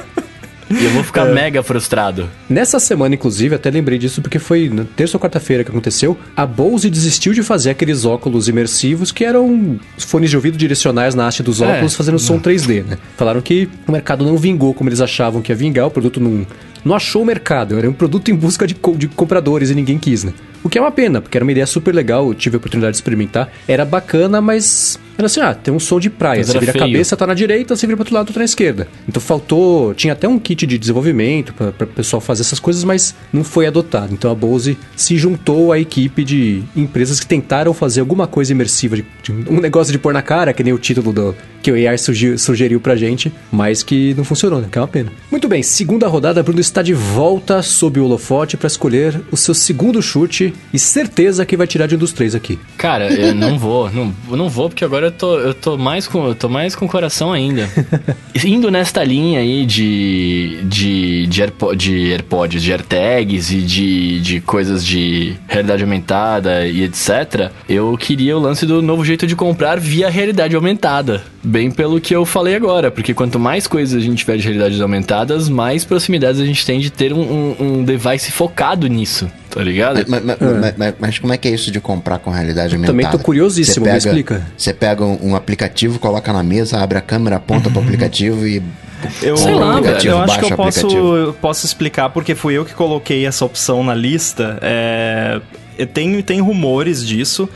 [0.70, 1.32] E eu vou ficar é.
[1.32, 2.28] mega frustrado.
[2.48, 6.16] Nessa semana, inclusive, até lembrei disso porque foi na terça ou quarta-feira que aconteceu.
[6.36, 11.26] A Bose desistiu de fazer aqueles óculos imersivos que eram fones de ouvido direcionais na
[11.26, 11.66] haste dos é.
[11.66, 11.96] óculos é.
[11.96, 12.98] fazendo som 3D, né?
[13.16, 16.46] Falaram que o mercado não vingou como eles achavam que ia vingar, o produto não,
[16.84, 20.24] não achou o mercado, era um produto em busca de, de compradores e ninguém quis,
[20.24, 20.32] né?
[20.62, 22.92] O que é uma pena, porque era uma ideia super legal, eu tive a oportunidade
[22.92, 23.50] de experimentar.
[23.66, 26.38] Era bacana, mas era assim, ah, tem um som de praia.
[26.38, 26.84] Mas você vira feio.
[26.84, 28.86] a cabeça, tá na direita, você vira pro outro lado, tá na esquerda.
[29.08, 33.14] Então faltou, tinha até um kit de desenvolvimento para o pessoal fazer essas coisas, mas
[33.32, 34.12] não foi adotado.
[34.12, 38.96] Então a Bose se juntou à equipe de empresas que tentaram fazer alguma coisa imersiva,
[38.96, 41.98] de, de um negócio de pôr na cara, que nem o título do que o
[41.98, 44.68] sugeriu, sugeriu pra gente, mas que não funcionou, né?
[44.70, 45.12] Que é uma pena.
[45.30, 49.54] Muito bem, segunda rodada, Bruno está de volta sob o holofote para escolher o seu
[49.54, 52.58] segundo chute e certeza que vai tirar de um dos três aqui.
[52.76, 56.26] Cara, eu não vou, não, não vou, porque agora eu tô, eu tô mais com
[56.26, 57.68] eu tô mais com coração ainda.
[58.44, 64.40] Indo nesta linha aí de de de, Airpo, de AirPods, de AirTags e de, de
[64.40, 67.50] coisas de realidade aumentada e etc.
[67.68, 71.22] Eu queria o lance do novo jeito de comprar via realidade aumentada.
[71.50, 74.80] Bem pelo que eu falei agora, porque quanto mais coisas a gente tiver de realidades
[74.80, 79.28] aumentadas, mais proximidades a gente tem de ter um, um, um device focado nisso.
[79.50, 80.04] Tá ligado?
[80.06, 80.74] Mas, mas, é.
[80.76, 82.96] mas, mas, como é que é isso de comprar com realidade aumentada?
[82.96, 84.46] Também tô curiosíssimo, pega, me explica.
[84.56, 88.62] Você pega um, um, aplicativo, coloca na mesa, abre a câmera, aponta pro aplicativo e
[89.20, 93.26] eu, Sei lá, eu acho que eu posso, posso explicar porque fui eu que coloquei
[93.26, 94.56] essa opção na lista.
[94.62, 95.40] É,
[95.92, 97.48] tem, tem rumores disso.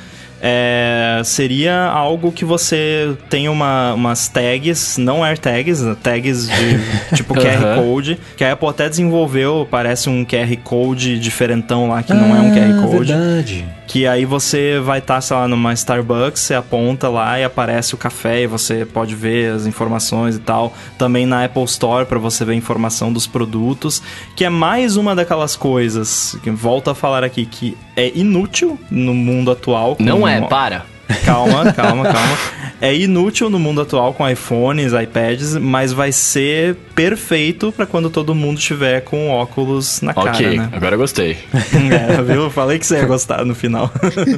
[0.47, 6.79] É, seria algo que você tem uma, umas tags, não AirTags, tags de
[7.17, 12.13] tipo QR Code, que a Apple até desenvolveu, parece um QR Code diferentão lá, que
[12.13, 13.13] ah, não é um QR ah, Code.
[13.15, 13.65] verdade.
[13.87, 17.95] Que aí você vai estar, tá, sei lá, numa Starbucks, você aponta lá e aparece
[17.95, 20.75] o café e você pode ver as informações e tal.
[20.99, 24.03] Também na Apple Store para você ver a informação dos produtos,
[24.35, 29.15] que é mais uma daquelas coisas que volto a falar aqui que é inútil no
[29.15, 29.97] mundo atual.
[30.01, 30.95] Não é, para.
[31.25, 32.39] Calma, calma, calma.
[32.81, 38.35] É inútil no mundo atual com iPhones, iPads, mas vai ser perfeito para quando todo
[38.35, 40.69] mundo estiver com óculos na okay, cara, né?
[40.73, 41.39] agora eu gostei.
[41.55, 42.51] é, viu?
[42.51, 43.91] Falei que você ia gostar no final.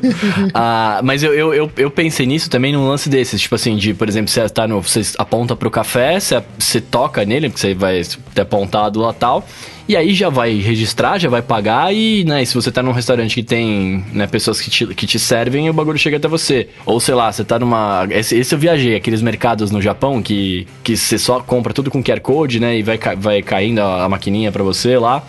[0.55, 3.95] ah, mas eu, eu, eu, eu, pensei nisso também num lance desses, tipo assim, de,
[3.95, 7.75] por exemplo, você tá no, você aponta pro café, você, você toca nele, porque você
[7.75, 8.03] vai
[8.35, 9.47] ter apontado lá tal,
[9.89, 13.35] e aí já vai registrar, já vai pagar e, né, se você tá num restaurante
[13.35, 16.69] que tem, né, pessoas que te, que te servem, o bagulho chega até você.
[16.85, 18.07] Ou sei lá, você tá numa.
[18.11, 22.03] Esse, esse eu viajei, aqueles mercados no Japão que, que você só compra tudo com
[22.03, 22.79] QR Code, né?
[22.79, 25.25] E vai, vai caindo a, a maquininha para você lá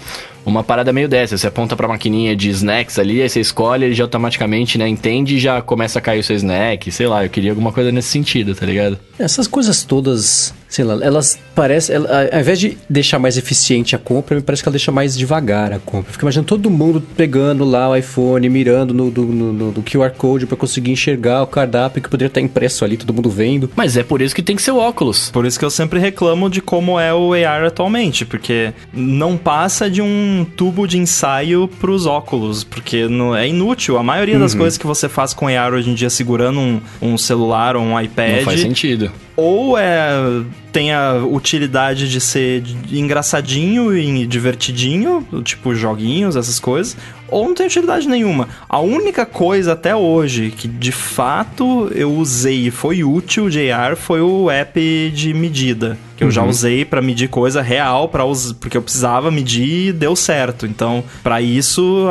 [0.47, 1.37] uma parada meio dessa.
[1.37, 5.35] Você aponta pra maquininha de snacks ali, aí você escolhe, ele já automaticamente, né, entende
[5.35, 6.89] e já começa a cair o seu snack.
[6.91, 8.97] Sei lá, eu queria alguma coisa nesse sentido, tá ligado?
[9.19, 11.95] Essas coisas todas sei lá, elas parecem.
[11.95, 15.17] Ela, ao invés de deixar mais eficiente a compra, me parece que ela deixa mais
[15.17, 16.11] devagar a compra.
[16.11, 20.45] Fica imaginando todo mundo pegando lá o iPhone, mirando no, no, no, no QR Code
[20.45, 23.69] para conseguir enxergar o cardápio que poderia estar impresso ali, todo mundo vendo.
[23.75, 25.29] Mas é por isso que tem que ser o óculos.
[25.31, 29.89] Por isso que eu sempre reclamo de como é o AR atualmente, porque não passa
[29.89, 33.97] de um tubo de ensaio pros óculos, porque não, é inútil.
[33.97, 34.41] A maioria uhum.
[34.41, 37.83] das coisas que você faz com AR hoje em dia segurando um, um celular ou
[37.83, 38.37] um iPad.
[38.37, 46.35] Não faz sentido ou é tem a utilidade de ser engraçadinho e divertidinho, tipo joguinhos,
[46.35, 46.97] essas coisas,
[47.29, 48.47] ou não tem utilidade nenhuma.
[48.67, 53.95] A única coisa até hoje que de fato eu usei e foi útil de AR
[53.95, 56.31] foi o app de medida, que eu uhum.
[56.31, 58.23] já usei para medir coisa real, para
[58.59, 60.65] porque eu precisava medir e deu certo.
[60.65, 62.07] Então, para isso,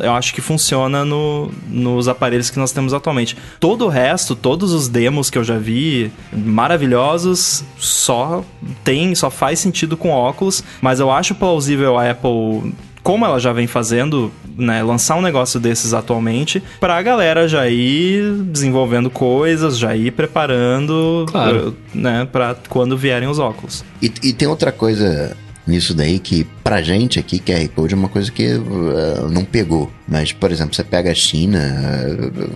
[0.00, 3.36] eu acho que funciona no, nos aparelhos que nós temos atualmente.
[3.58, 8.44] Todo o resto, todos os demos que eu já vi, maravilhosos, só
[8.84, 12.72] tem, só faz sentido com óculos, mas eu acho plausível a Apple
[13.02, 18.32] como ela já vem fazendo, né, lançar um negócio desses atualmente, pra galera já ir
[18.44, 21.76] desenvolvendo coisas, já ir preparando, claro.
[21.94, 23.84] né, pra quando vierem os óculos.
[24.02, 25.36] E, e tem outra coisa
[25.66, 29.90] nisso daí que pra gente aqui, QR Code é uma coisa que uh, não pegou.
[30.06, 32.50] Mas, por exemplo, você pega a China, uh,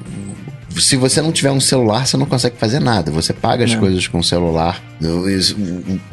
[0.79, 3.11] se você não tiver um celular, você não consegue fazer nada.
[3.11, 3.81] Você paga as não.
[3.81, 4.83] coisas com o celular.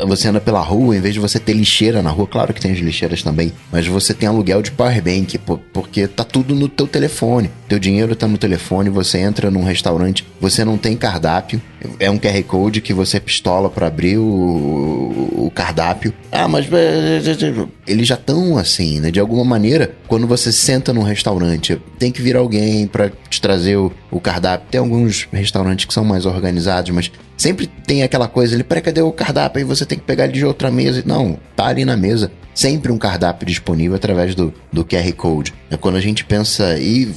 [0.08, 2.72] Você anda pela rua, em vez de você ter lixeira na rua, claro que tem
[2.72, 5.38] as lixeiras também, mas você tem aluguel de powerbank,
[5.72, 7.50] porque tá tudo no teu telefone.
[7.70, 11.62] Teu dinheiro tá no telefone, você entra num restaurante, você não tem cardápio,
[12.00, 14.24] é um QR Code que você pistola para abrir o,
[15.46, 16.14] o, cardápio.
[16.32, 16.68] Ah, mas
[17.88, 19.12] eles já estão assim, né?
[19.12, 23.78] De alguma maneira, quando você senta num restaurante, tem que vir alguém para te trazer
[23.78, 24.68] o, o cardápio.
[24.70, 29.02] Tem alguns restaurantes que são mais organizados, mas sempre tem aquela coisa ali, peraí, cadê
[29.02, 29.60] o cardápio?
[29.60, 31.02] Aí você tem que pegar ele de outra mesa.
[31.06, 32.32] Não, tá ali na mesa.
[32.54, 35.54] Sempre um cardápio disponível através do, do QR Code.
[35.70, 36.78] É quando a gente pensa.
[36.78, 37.12] E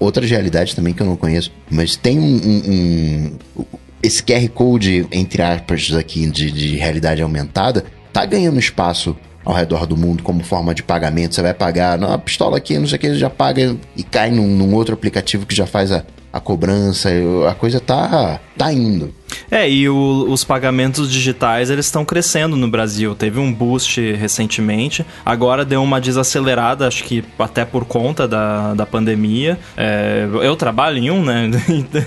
[0.00, 3.64] outras realidades também que eu não conheço, mas tem um, um, um
[4.02, 9.86] esse QR Code, entre aspas, aqui de, de realidade aumentada, tá ganhando espaço ao redor
[9.86, 11.34] do mundo como forma de pagamento.
[11.34, 14.30] Você vai pagar, não, a pistola aqui, não sei o que, já paga e cai
[14.30, 17.08] num, num outro aplicativo que já faz a, a cobrança,
[17.48, 19.12] a coisa tá, tá indo.
[19.50, 23.14] É, e o, os pagamentos digitais eles estão crescendo no Brasil.
[23.14, 28.86] Teve um boost recentemente, agora deu uma desacelerada, acho que até por conta da, da
[28.86, 29.58] pandemia.
[29.76, 31.50] É, eu trabalho em um, né?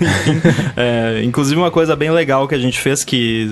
[0.76, 3.48] é, inclusive, uma coisa bem legal que a gente fez, que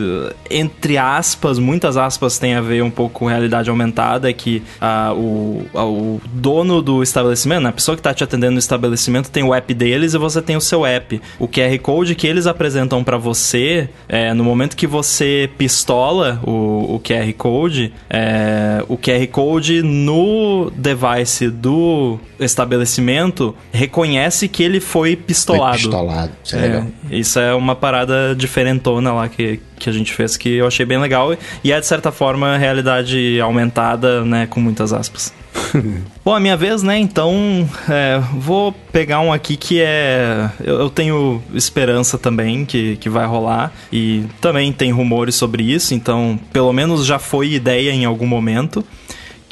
[0.50, 5.12] entre aspas, muitas aspas, tem a ver um pouco com realidade aumentada, é que a,
[5.14, 9.30] o, a, o dono do estabelecimento, né, a pessoa que está te atendendo no estabelecimento,
[9.30, 11.20] tem o app deles e você tem o seu app.
[11.38, 13.61] O QR Code que eles apresentam para você
[14.08, 20.70] é, no momento que você pistola o, o QR Code, é, o QR Code no
[20.74, 25.78] device do estabelecimento reconhece que ele foi pistolado.
[25.78, 26.86] Foi pistolado, isso é, é legal.
[27.10, 30.98] Isso é uma parada diferentona lá que, que a gente fez que eu achei bem
[30.98, 35.32] legal e é de certa forma realidade aumentada, né, com muitas aspas.
[36.24, 36.98] Bom, a minha vez, né?
[36.98, 40.48] Então, é, vou pegar um aqui que é.
[40.62, 43.72] Eu, eu, tenho esperança também que, que vai rolar.
[43.92, 48.84] E também tem rumores sobre isso, então, pelo menos já foi ideia em algum momento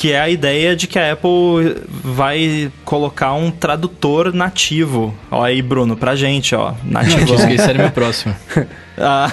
[0.01, 5.15] que é a ideia de que a Apple vai colocar um tradutor nativo.
[5.31, 6.73] Ó aí, Bruno, pra gente, ó.
[6.83, 7.35] Nativo.
[7.35, 8.35] Esse era meu próximo.
[9.03, 9.33] Ah,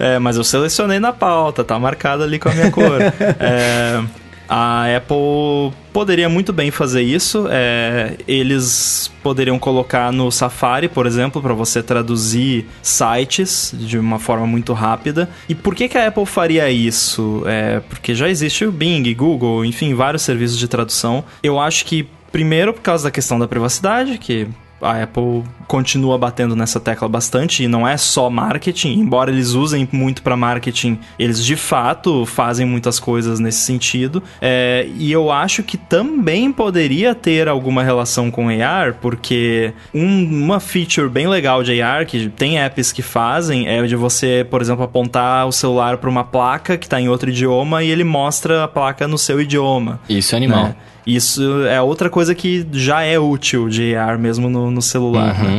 [0.00, 2.98] é, mas eu selecionei na pauta, tá marcado ali com a minha cor.
[3.38, 4.02] É,
[4.48, 7.46] a Apple poderia muito bem fazer isso.
[7.50, 14.46] É, eles poderiam colocar no Safari, por exemplo, para você traduzir sites de uma forma
[14.46, 15.28] muito rápida.
[15.48, 17.42] E por que, que a Apple faria isso?
[17.46, 21.24] É, porque já existe o Bing, Google, enfim, vários serviços de tradução.
[21.42, 24.46] Eu acho que Primeiro, por causa da questão da privacidade, que
[24.82, 29.88] a Apple continua batendo nessa tecla bastante e não é só marketing, embora eles usem
[29.92, 34.22] muito para marketing, eles de fato fazem muitas coisas nesse sentido.
[34.40, 40.60] É, e eu acho que também poderia ter alguma relação com AR, porque um, uma
[40.60, 44.84] feature bem legal de AR que tem apps que fazem é de você, por exemplo,
[44.84, 48.68] apontar o celular para uma placa que está em outro idioma e ele mostra a
[48.68, 50.00] placa no seu idioma.
[50.08, 50.64] Isso é animal.
[50.64, 50.76] Né?
[51.06, 55.36] Isso é outra coisa que já é útil de AR mesmo no, no celular.
[55.36, 55.44] Uhum.
[55.44, 55.55] Né?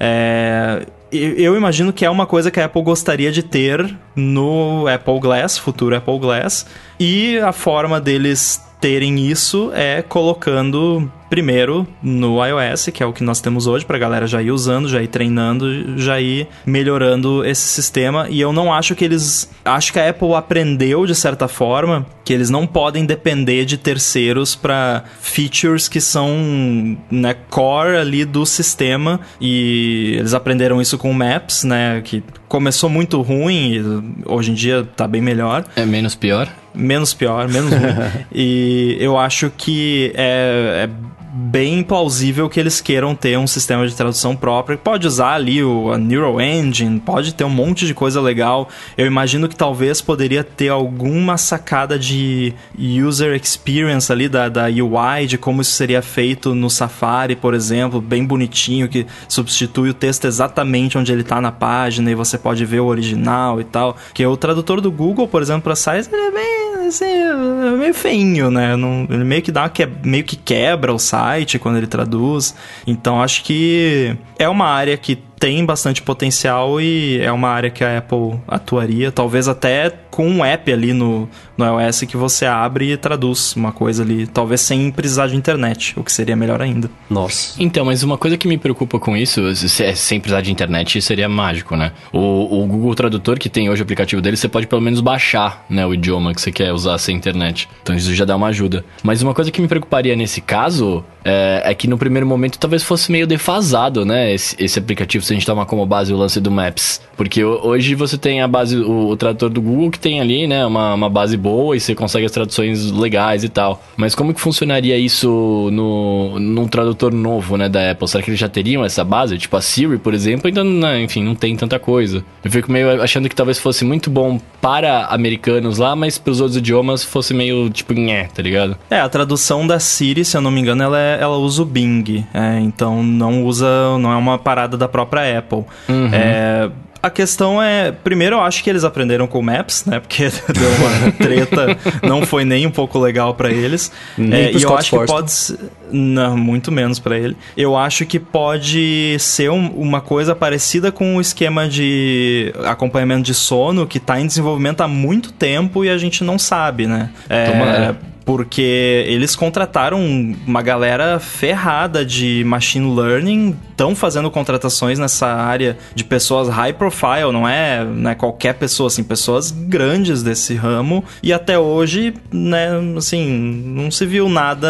[0.00, 5.18] É, eu imagino que é uma coisa que a Apple gostaria de ter no Apple
[5.20, 6.66] Glass, futuro Apple Glass.
[6.98, 13.22] E a forma deles terem isso é colocando primeiro no iOS, que é o que
[13.22, 17.66] nós temos hoje, pra galera já ir usando, já ir treinando, já ir melhorando esse
[17.68, 18.26] sistema.
[18.28, 19.50] E eu não acho que eles.
[19.64, 24.54] Acho que a Apple aprendeu, de certa forma, que eles não podem depender de terceiros
[24.54, 29.20] para features que são né, core ali do sistema.
[29.40, 32.00] E eles aprenderam isso com o Maps, né?
[32.02, 35.64] Que começou muito ruim e hoje em dia tá bem melhor.
[35.76, 36.48] É menos pior?
[36.74, 38.24] Menos pior, menos ruim.
[38.34, 40.90] e eu acho que é, é
[41.30, 44.78] bem plausível que eles queiram ter um sistema de tradução próprio.
[44.78, 48.68] Pode usar ali o, a Neural Engine, pode ter um monte de coisa legal.
[48.96, 55.26] Eu imagino que talvez poderia ter alguma sacada de user experience ali da, da UI,
[55.26, 60.24] de como isso seria feito no Safari, por exemplo, bem bonitinho, que substitui o texto
[60.26, 63.96] exatamente onde ele está na página e você pode ver o original e tal.
[64.14, 67.94] Que o tradutor do Google, por exemplo, para sites, ele é bem assim, é meio
[67.94, 68.76] feinho, né?
[68.76, 72.54] Não, ele meio que dá que, meio que quebra o site site quando ele traduz.
[72.86, 77.84] Então acho que é uma área que tem bastante potencial e é uma área que
[77.84, 82.92] a Apple atuaria, talvez até com um app ali no, no iOS que você abre
[82.92, 86.90] e traduz uma coisa ali, talvez sem precisar de internet, o que seria melhor ainda.
[87.08, 87.54] Nossa.
[87.62, 91.00] Então, mas uma coisa que me preocupa com isso, se é sem precisar de internet,
[91.00, 91.92] seria mágico, né?
[92.12, 95.64] O, o Google Tradutor, que tem hoje o aplicativo dele, você pode pelo menos baixar
[95.70, 97.68] né, o idioma que você quer usar sem internet.
[97.82, 98.84] Então isso já dá uma ajuda.
[99.02, 102.82] Mas uma coisa que me preocuparia nesse caso é, é que no primeiro momento talvez
[102.82, 104.32] fosse meio defasado, né?
[104.32, 107.00] Esse, esse aplicativo se a gente tomar como base o lance do Maps.
[107.16, 110.64] Porque hoje você tem a base, o, o tradutor do Google que tem ali, né,
[110.64, 113.82] uma, uma base boa e você consegue as traduções legais e tal.
[113.96, 118.08] Mas como que funcionaria isso no, num tradutor novo, né, da Apple?
[118.08, 119.36] Será que eles já teriam essa base?
[119.36, 122.24] Tipo a Siri, por exemplo, ainda, né, enfim, não tem tanta coisa.
[122.42, 126.40] Eu fico meio achando que talvez fosse muito bom para americanos lá, mas para os
[126.40, 128.76] outros idiomas fosse meio tipo nhé, tá ligado?
[128.90, 131.64] É, a tradução da Siri, se eu não me engano, ela, é, ela usa o
[131.64, 132.24] Bing.
[132.32, 133.66] É, então não usa,
[133.98, 135.64] não é uma parada da própria Apple.
[135.88, 136.10] Uhum.
[136.12, 136.70] É,
[137.02, 140.00] a questão é, primeiro eu acho que eles aprenderam com o Maps, né?
[140.00, 143.92] Porque deu uma treta, não foi nem um pouco legal para eles.
[144.18, 145.06] É, e eu acho Force.
[145.06, 145.58] que pode ser,
[145.92, 147.36] não, muito menos para ele.
[147.56, 153.34] Eu acho que pode ser um, uma coisa parecida com o esquema de acompanhamento de
[153.34, 157.10] sono que tá em desenvolvimento há muito tempo e a gente não sabe, né?
[157.28, 157.94] É,
[158.28, 159.98] porque eles contrataram
[160.46, 167.32] uma galera ferrada de machine learning, estão fazendo contratações nessa área de pessoas high profile,
[167.32, 172.68] não é, não é qualquer pessoa, assim, pessoas grandes desse ramo, e até hoje, né,
[172.98, 173.26] assim,
[173.64, 174.68] não se viu nada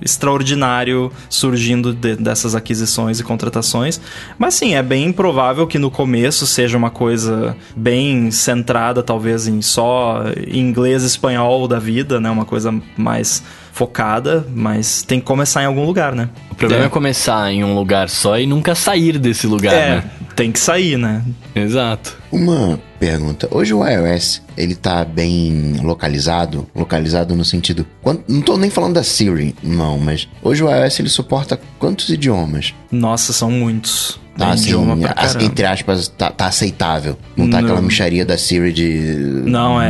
[0.00, 4.00] extraordinário surgindo de, dessas aquisições e contratações,
[4.38, 9.60] mas sim, é bem provável que no começo seja uma coisa bem centrada, talvez, em
[9.60, 13.42] só inglês e espanhol da vida, né, uma coisa mais
[13.72, 16.28] focada, mas tem que começar em algum lugar, né?
[16.50, 19.96] O problema é, é começar em um lugar só e nunca sair desse lugar, é,
[19.96, 20.10] né?
[20.36, 21.24] Tem que sair, né?
[21.54, 22.16] Exato.
[22.30, 23.48] Uma pergunta.
[23.50, 27.86] Hoje o iOS, ele tá bem localizado, localizado no sentido,
[28.28, 32.74] não tô nem falando da Siri, não, mas hoje o iOS ele suporta quantos idiomas?
[32.92, 34.20] Nossa, são muitos.
[34.40, 37.16] Tá, assim, entre aspas, tá, tá, aceitável.
[37.36, 37.68] Não tá não.
[37.68, 39.88] aquela micharia da Siri de Não, é...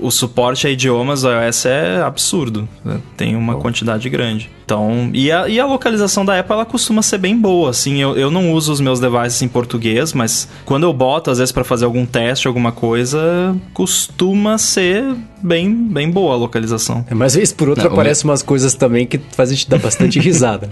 [0.00, 2.68] O suporte a idiomas iOS é absurdo.
[3.16, 4.50] Tem uma quantidade grande.
[4.70, 8.16] Então, e a, e a localização da Apple, ela costuma ser bem boa, assim, eu,
[8.16, 11.64] eu não uso os meus devices em português, mas quando eu boto, às vezes, para
[11.64, 15.12] fazer algum teste, alguma coisa, costuma ser
[15.42, 17.04] bem, bem boa a localização.
[17.10, 19.80] É, mas vez por outra não, aparecem umas coisas também que fazem a gente dar
[19.80, 20.70] bastante risada.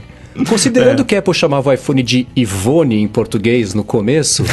[0.49, 1.05] Considerando é.
[1.05, 4.45] que a Apple chamava o iPhone de Ivone em português no começo,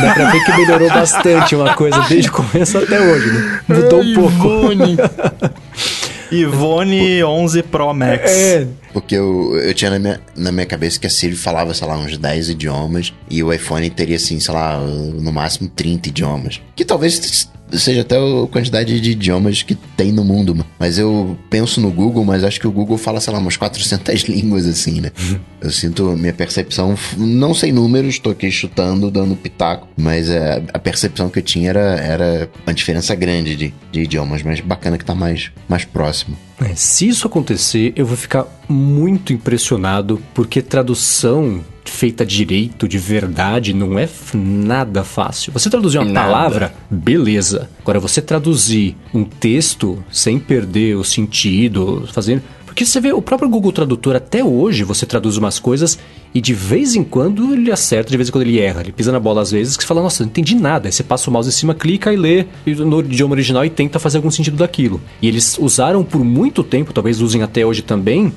[0.00, 3.60] dá pra ver que melhorou bastante uma coisa desde o começo até hoje, né?
[3.68, 4.72] Mudou um pouco.
[4.72, 4.96] Ivone.
[6.30, 8.30] Ivone 11 Pro Max.
[8.30, 8.66] É.
[8.92, 11.96] Porque eu, eu tinha na minha, na minha cabeça que a Siri falava, sei lá,
[11.96, 16.60] uns 10 idiomas e o iPhone teria, assim, sei lá, no máximo 30 idiomas.
[16.74, 20.64] Que talvez seja até a quantidade de idiomas que tem no mundo.
[20.78, 24.22] Mas eu penso no Google, mas acho que o Google fala, sei lá, umas 400
[24.28, 25.10] línguas assim, né?
[25.18, 25.40] Uhum.
[25.60, 30.78] Eu sinto minha percepção, não sei números, tô aqui chutando, dando pitaco, mas é, a
[30.78, 35.04] percepção que eu tinha era, era uma diferença grande de, de idiomas, mas bacana que
[35.04, 36.36] tá mais, mais próximo.
[36.60, 43.74] É, se isso acontecer, eu vou ficar muito impressionado, porque tradução feita direito, de verdade,
[43.74, 45.52] não é nada fácil.
[45.52, 46.26] Você traduzir uma nada.
[46.26, 47.68] palavra, beleza.
[47.80, 52.42] Agora, você traduzir um texto sem perder o sentido, fazendo.
[52.80, 55.98] Porque você vê, o próprio Google Tradutor, até hoje, você traduz umas coisas
[56.34, 58.80] e de vez em quando ele acerta, de vez em quando ele erra.
[58.80, 60.88] Ele pisa na bola às vezes que você fala, nossa, não entendi nada.
[60.88, 63.98] Aí você passa o mouse em cima, clica e lê no idioma original e tenta
[63.98, 64.98] fazer algum sentido daquilo.
[65.20, 68.32] E eles usaram por muito tempo, talvez usem até hoje também,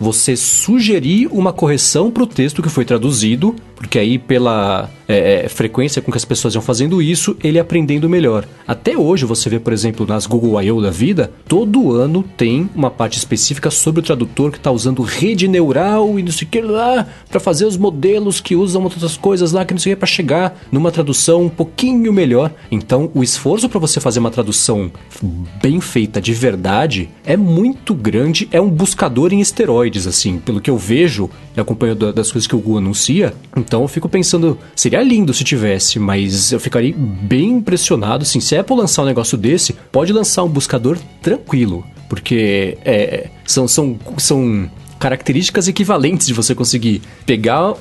[0.00, 5.48] você sugerir uma correção para o texto que foi traduzido, porque aí pela é, é,
[5.48, 8.46] frequência com que as pessoas iam fazendo isso, ele aprendendo melhor.
[8.66, 10.80] Até hoje você vê, por exemplo, nas Google I.O.
[10.80, 15.46] da vida, todo ano tem uma parte específica sobre o tradutor que está usando rede
[15.46, 19.52] neural e não sei o que lá para fazer os modelos que usam outras coisas
[19.52, 22.50] lá que não sei o que para chegar numa tradução um pouquinho melhor.
[22.70, 24.90] Então, o esforço para você fazer uma tradução
[25.62, 30.70] bem feita de verdade é muito grande, é um buscador em esteroides assim, pelo que
[30.70, 33.34] eu vejo e acompanho das coisas que o Google anuncia.
[33.56, 38.22] Então, eu fico pensando, seria lindo se tivesse, mas eu ficaria bem impressionado.
[38.22, 43.28] Assim, se a Apple lançar um negócio desse, pode lançar um buscador tranquilo, porque é,
[43.46, 47.74] são, são, são características equivalentes de você conseguir pegar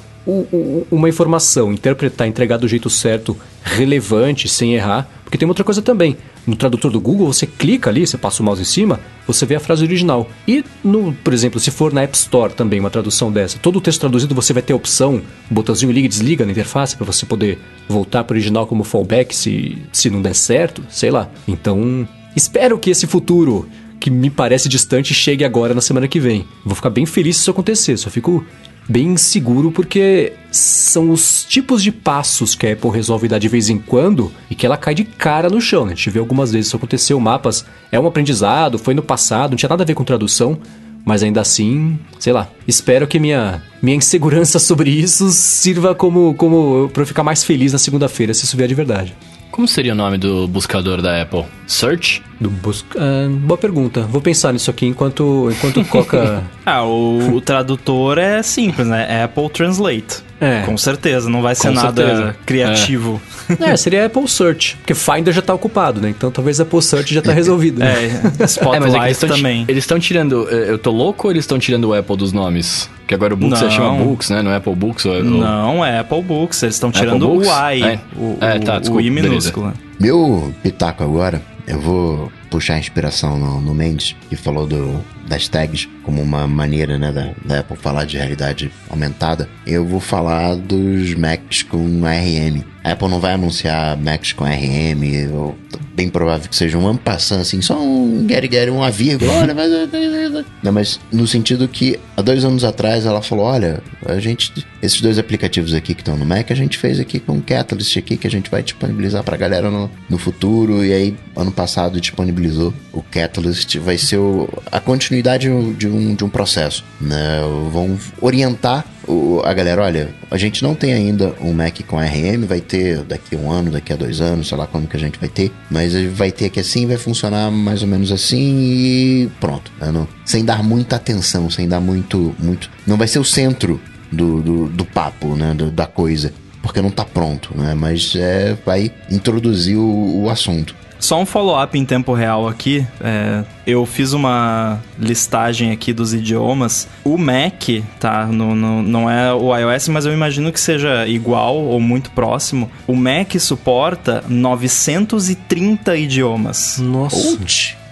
[0.89, 5.09] uma informação, interpretar, entregar do jeito certo, relevante, sem errar.
[5.33, 6.15] Porque tem outra coisa também.
[6.45, 9.55] No tradutor do Google, você clica ali, você passa o mouse em cima, você vê
[9.55, 10.29] a frase original.
[10.47, 13.81] E, no, por exemplo, se for na App Store também uma tradução dessa, todo o
[13.81, 17.07] texto traduzido você vai ter a opção, um botãozinho liga e desliga na interface para
[17.07, 17.57] você poder
[17.89, 21.27] voltar para o original como fallback se, se não der certo, sei lá.
[21.47, 23.67] Então, espero que esse futuro
[23.99, 26.45] que me parece distante chegue agora na semana que vem.
[26.63, 28.45] Vou ficar bem feliz se isso acontecer, só fico
[28.87, 33.69] bem seguro porque são os tipos de passos que a Apple resolve dar de vez
[33.69, 35.85] em quando e que ela cai de cara no chão.
[35.85, 35.93] Né?
[35.93, 39.57] A gente vê algumas vezes isso aconteceu, mapas é um aprendizado, foi no passado, não
[39.57, 40.59] tinha nada a ver com tradução,
[41.05, 46.89] mas ainda assim, sei lá, espero que minha, minha insegurança sobre isso sirva como, como
[46.93, 49.15] para eu ficar mais feliz na segunda-feira, se isso vier de verdade.
[49.53, 51.45] Como seria o nome do buscador da Apple?
[51.67, 52.23] Search?
[52.41, 52.97] Do busca...
[52.97, 54.01] Uh, boa pergunta.
[54.01, 56.43] Vou pensar nisso aqui enquanto, enquanto Coca...
[56.65, 59.05] ah, o, o, tradutor é simples, né?
[59.07, 60.23] É Apple Translate.
[60.43, 60.63] É.
[60.65, 62.35] Com certeza, não vai ser Com nada certeza.
[62.45, 63.21] criativo.
[63.59, 63.71] É.
[63.71, 63.77] é.
[63.77, 66.09] seria Apple Search, porque Finder já tá ocupado, né?
[66.09, 67.79] Então talvez Apple Search já tá resolvido.
[67.79, 68.21] Né?
[68.39, 69.65] É, Spotlight é, eles também.
[69.67, 70.49] Eles estão tirando...
[70.49, 72.89] Eu tô louco ou eles estão tirando o Apple dos nomes?
[73.07, 73.69] Que agora o Books não.
[73.71, 74.41] chama Books, né?
[74.41, 75.05] Não é Apple Books?
[75.05, 76.63] Ou, Não, é Apple Books.
[76.63, 77.83] Eles estão tirando o I.
[77.83, 79.67] É, o, é tá, desculpa, o I minúsculo.
[79.67, 79.93] Beleza.
[79.99, 85.87] Meu pitaco agora, eu vou puxar inspiração no, no Mendes, que falou do, das tags
[86.03, 89.49] como uma maneira né, da, da, Apple falar de realidade aumentada.
[89.65, 92.63] Eu vou falar dos Macs com RM.
[92.83, 95.55] A Apple não vai anunciar Macs com RM,
[95.95, 99.71] bem provável que seja um ampassant, assim, só um get get, uma vírgula, olha, mas...
[100.61, 104.99] Não, mas no sentido que há dois anos atrás ela falou, olha, a gente, esses
[105.01, 108.17] dois aplicativos aqui que estão no Mac, a gente fez aqui com o Catalyst aqui,
[108.17, 112.73] que a gente vai disponibilizar pra galera no, no futuro, e aí ano passado disponibilizou
[112.91, 117.41] o Catalyst, vai ser o, a continuidade de um, de um processo, né?
[117.71, 122.45] Vão orientar o, a galera, olha, a gente não tem ainda um Mac com RM,
[122.47, 124.99] vai ter daqui a um ano, daqui a dois anos, sei lá quando que a
[124.99, 129.31] gente vai ter, mas vai ter aqui assim, vai funcionar mais ou menos assim e
[129.39, 129.71] pronto.
[129.79, 129.91] Né?
[129.91, 132.33] Não, sem dar muita atenção, sem dar muito.
[132.39, 133.79] muito não vai ser o centro
[134.11, 135.53] do, do, do papo, né?
[135.53, 137.75] Do, da coisa porque não está pronto, né?
[137.75, 140.73] Mas é, vai introduzir o, o assunto.
[141.03, 142.87] Só um follow-up em tempo real aqui.
[143.01, 146.87] É, eu fiz uma listagem aqui dos idiomas.
[147.03, 147.61] O Mac,
[147.99, 148.25] tá?
[148.27, 152.71] No, no, não é o iOS, mas eu imagino que seja igual ou muito próximo.
[152.87, 156.77] O Mac suporta 930 idiomas.
[156.79, 157.35] Nossa.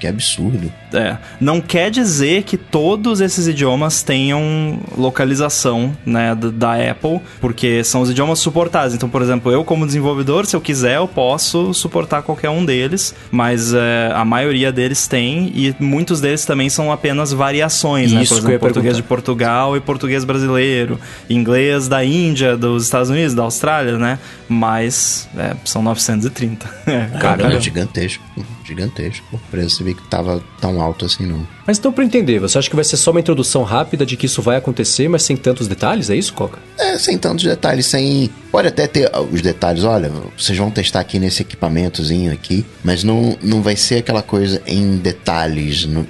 [0.02, 0.74] Que absurdo.
[0.91, 1.16] É.
[1.39, 8.10] Não quer dizer que todos esses idiomas tenham localização, né, da Apple, porque são os
[8.10, 8.95] idiomas suportados.
[8.95, 13.14] Então, por exemplo, eu como desenvolvedor, se eu quiser, eu posso suportar qualquer um deles,
[13.30, 18.24] mas é, a maioria deles tem e muitos deles também são apenas variações, né?
[18.24, 20.99] Isso Por que eu ia exemplo, português de Portugal e português brasileiro,
[21.30, 24.18] inglês da Índia, dos Estados Unidos, da Austrália, né?
[24.49, 26.82] Mas é, são 930.
[26.91, 28.24] É, Cara, é gigantesco.
[28.66, 29.26] Gigantesco.
[29.32, 31.45] O preço vi que tava tão alto assim, não.
[31.66, 34.26] Mas então, pra entender, você acha que vai ser só uma introdução rápida de que
[34.26, 36.09] isso vai acontecer, mas sem tantos detalhes?
[36.09, 36.59] É isso, Coca?
[36.78, 38.30] É, sem tantos detalhes, sem.
[38.51, 43.38] Pode até ter os detalhes, olha, vocês vão testar aqui nesse equipamentozinho aqui, mas não,
[43.41, 45.86] não vai ser aquela coisa em detalhes.
[45.86, 46.05] Não,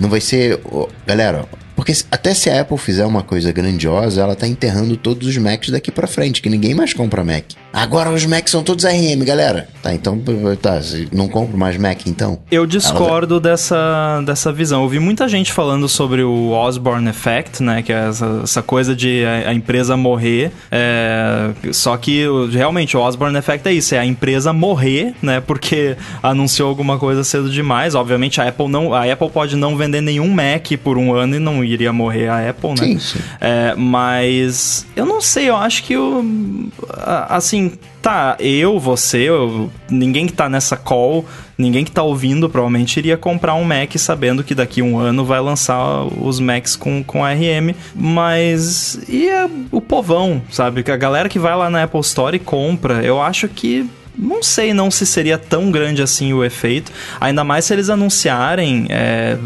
[0.00, 0.60] não vai ser.
[1.06, 1.46] Galera,
[1.78, 5.70] porque até se a Apple fizer uma coisa grandiosa, ela tá enterrando todos os Macs
[5.70, 7.44] daqui pra frente, que ninguém mais compra Mac.
[7.72, 9.68] Agora os Macs são todos RM, galera.
[9.82, 10.18] Tá, então,
[10.60, 10.80] tá,
[11.12, 12.38] não compro mais Mac então.
[12.50, 14.82] Eu discordo dessa, dessa visão.
[14.82, 17.82] Eu vi muita gente falando sobre o Osborne Effect, né?
[17.82, 20.50] Que é essa, essa coisa de a, a empresa morrer.
[20.70, 25.40] é, só que realmente o Osborne Effect é isso, é a empresa morrer, né?
[25.40, 27.94] Porque anunciou alguma coisa cedo demais.
[27.94, 28.92] Obviamente a Apple não.
[28.94, 32.48] A Apple pode não vender nenhum Mac por um ano e não iria morrer a
[32.50, 32.76] Apple, né?
[32.76, 33.18] Sim, sim.
[33.40, 36.68] É, mas eu não sei, eu acho que o.
[36.90, 41.24] a- Assim, tá, eu, você, eu- ninguém que tá nessa call,
[41.56, 45.40] ninguém que tá ouvindo provavelmente iria comprar um Mac sabendo que daqui um ano vai
[45.40, 49.00] lançar os Macs com, com ARM, mas.
[49.08, 50.84] E a- o povão, sabe?
[50.90, 54.72] A galera que vai lá na Apple Store e compra, eu acho que não sei
[54.74, 56.92] não se seria tão grande assim o efeito.
[57.20, 59.36] Ainda mais se eles anunciarem é,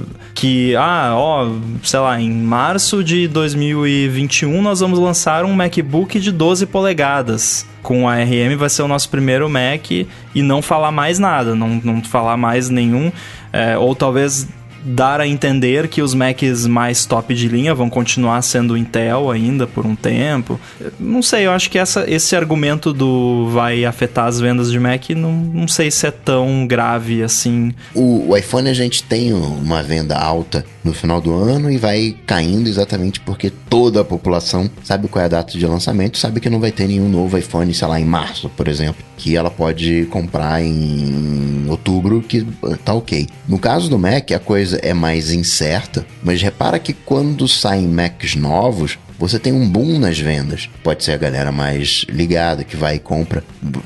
[0.43, 1.53] que, ah, ó,
[1.84, 7.64] sei lá, em março de 2021 nós vamos lançar um MacBook de 12 polegadas.
[7.80, 12.03] Com ARM vai ser o nosso primeiro Mac e não falar mais nada, não, não
[12.03, 13.12] falar mais nenhum.
[13.53, 14.49] é, ou talvez
[14.83, 19.66] dar a entender que os Macs mais top de linha vão continuar sendo Intel ainda
[19.66, 20.59] por um tempo.
[20.99, 25.11] Não sei, eu acho que essa, esse argumento do vai afetar as vendas de Mac,
[25.11, 27.72] não, não sei se é tão grave assim.
[27.95, 32.16] O, o iPhone a gente tem uma venda alta no final do ano e vai
[32.26, 36.51] caindo exatamente porque toda a população sabe qual é a data de lançamento, sabe que
[36.51, 40.07] não vai ter nenhum novo iPhone, sei lá, em março, por exemplo, que ela pode
[40.11, 42.47] comprar em outubro, que
[42.85, 43.26] tá ok.
[43.49, 48.35] No caso do Mac, a coisa é mais incerta, mas repara que quando saem Macs
[48.37, 50.68] novos, você tem um boom nas vendas.
[50.83, 53.45] Pode ser a galera mais ligada que vai e compra.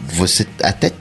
[0.09, 0.93] Você até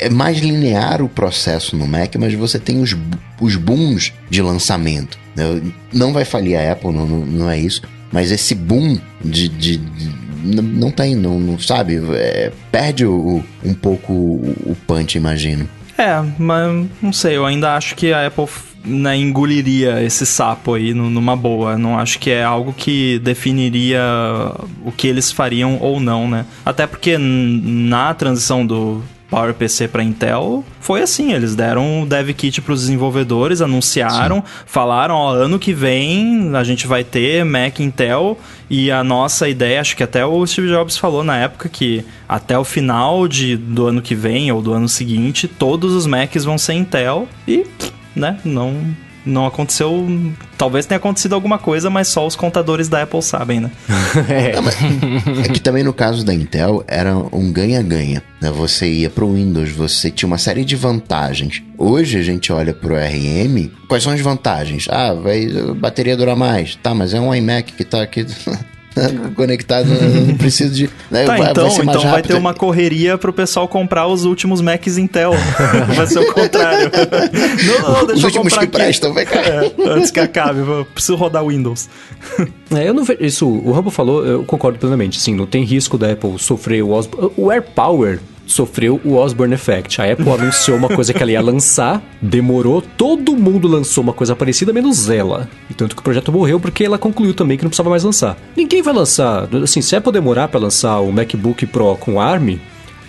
[0.00, 2.96] é mais linear o processo no Mac, mas você tem os,
[3.40, 5.18] os booms de lançamento.
[5.34, 5.44] né?
[5.92, 7.82] Não vai falir a Apple, não, não, é isso.
[8.12, 9.48] Mas esse boom de.
[9.48, 12.00] de- de- não, tem, não, não sabe?
[12.14, 15.68] É, perde o- um pouco o punch, imagino.
[15.96, 18.46] É, mas não sei, eu ainda acho que a Apple
[18.84, 21.76] né, engoliria esse sapo aí nu- numa boa.
[21.78, 24.00] Não acho que é algo que definiria
[24.84, 26.46] o que eles fariam ou não, né?
[26.64, 32.60] Até porque na transição do PowerPC para Intel foi assim, eles deram o dev kit
[32.60, 38.38] para os desenvolvedores, anunciaram, falaram, ó, ano que vem a gente vai ter Mac Intel
[38.68, 42.58] e a nossa ideia, acho que até o Steve Jobs falou na época que até
[42.58, 46.58] o final de, do ano que vem ou do ano seguinte, todos os Macs vão
[46.58, 47.64] ser Intel e,
[48.14, 48.94] né, não
[49.24, 50.06] não aconteceu,
[50.58, 53.70] talvez tenha acontecido alguma coisa, mas só os contadores da Apple sabem, né?
[54.28, 55.44] é.
[55.44, 58.22] É que também no caso da Intel era um ganha-ganha.
[58.40, 58.50] Né?
[58.50, 61.62] Você ia pro Windows, você tinha uma série de vantagens.
[61.78, 64.88] Hoje a gente olha pro RM, quais são as vantagens?
[64.90, 66.74] Ah, vai, a bateria dura mais.
[66.76, 68.26] Tá, mas é um iMac que tá aqui
[69.34, 70.90] conectado, não preciso de.
[71.10, 71.24] né?
[71.24, 74.24] Tá, vai, então, vai ser mais então vai ter uma correria pro pessoal comprar os
[74.24, 75.32] últimos Macs Intel.
[75.94, 76.90] vai ser o contrário.
[77.82, 78.66] não, não, deixa Os eu últimos comprar que aqui.
[78.66, 79.40] prestam, vai cá.
[79.40, 81.88] É, antes que acabe, eu preciso rodar Windows.
[82.70, 83.22] É, eu não vejo.
[83.22, 85.20] Isso, o Rambo falou, eu concordo plenamente.
[85.20, 87.30] Sim, não tem risco da Apple sofrer o Osborne.
[87.36, 88.20] O AirPower
[88.52, 90.00] sofreu o Osborne Effect.
[90.00, 94.36] A Apple anunciou uma coisa que ela ia lançar, demorou, todo mundo lançou uma coisa
[94.36, 95.48] parecida, menos ela.
[95.68, 98.36] E tanto que o projeto morreu porque ela concluiu também que não precisava mais lançar.
[98.56, 99.48] Ninguém vai lançar.
[99.62, 102.58] Assim, se a Apple demorar pra lançar o MacBook Pro com ARM.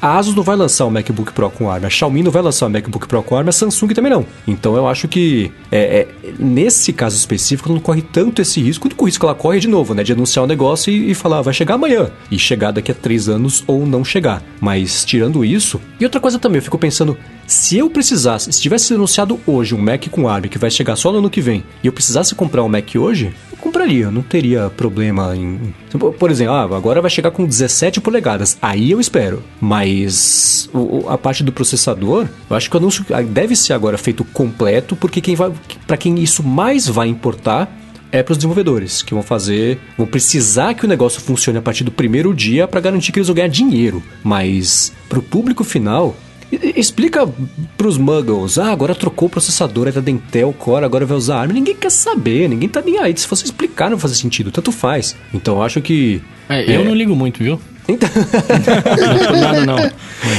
[0.04, 2.66] A Asus não vai lançar o MacBook Pro com ARM, a Xiaomi não vai lançar
[2.66, 4.26] o MacBook Pro com ARM, a Samsung também não.
[4.46, 8.86] Então eu acho que é, é, nesse caso específico não corre tanto esse risco.
[8.86, 10.04] O risco que ela corre de novo, né?
[10.04, 12.12] De anunciar o negócio e, e falar, vai chegar amanhã.
[12.30, 14.44] E chegar daqui a três anos ou não chegar.
[14.60, 15.80] Mas tirando isso.
[15.98, 19.82] E outra coisa também, eu fico pensando, se eu precisasse, se tivesse anunciado hoje um
[19.82, 22.62] Mac com ARM que vai chegar só no ano que vem, e eu precisasse comprar
[22.62, 23.34] um Mac hoje,
[23.64, 25.74] compraria, não teria problema em.
[26.20, 28.58] Por exemplo, ah, agora vai chegar com 17 polegadas.
[28.62, 29.42] Aí eu espero.
[29.62, 34.26] Mas o, a parte do processador, eu acho que o anúncio deve ser agora feito
[34.26, 35.54] completo, porque quem vai.
[35.88, 37.74] para quem isso mais vai importar
[38.12, 41.84] é para os desenvolvedores, que vão fazer, vão precisar que o negócio funcione a partir
[41.84, 44.04] do primeiro dia para garantir que eles vão ganhar dinheiro.
[44.24, 46.16] Mas para o público final,
[46.76, 47.28] Explica
[47.78, 51.52] pros muggles, ah, agora trocou o processador, é da Intel Core, agora vai usar ARM.
[51.54, 53.16] Ninguém quer saber, ninguém tá nem aí.
[53.18, 55.16] Se você explicar, não faz sentido, tanto faz.
[55.34, 56.22] Então eu acho que.
[56.50, 56.84] É, eu é...
[56.84, 57.60] não ligo muito, viu?
[57.88, 58.10] Então...
[59.32, 59.92] não, nada, não.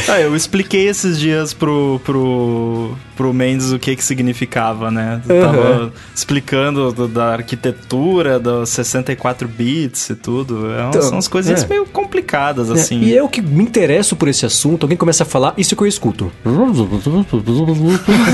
[0.08, 5.20] Ah, eu expliquei esses dias pro, pro, pro Mendes o que que significava, né?
[5.28, 5.90] Eu tava uhum.
[6.14, 10.70] explicando do, da arquitetura, dos 64 bits e tudo.
[10.72, 11.66] É, então, são umas coisas é.
[11.66, 13.00] meio complicadas, é, assim.
[13.00, 15.86] E eu que me interesso por esse assunto, alguém começa a falar, isso que eu
[15.86, 16.30] escuto.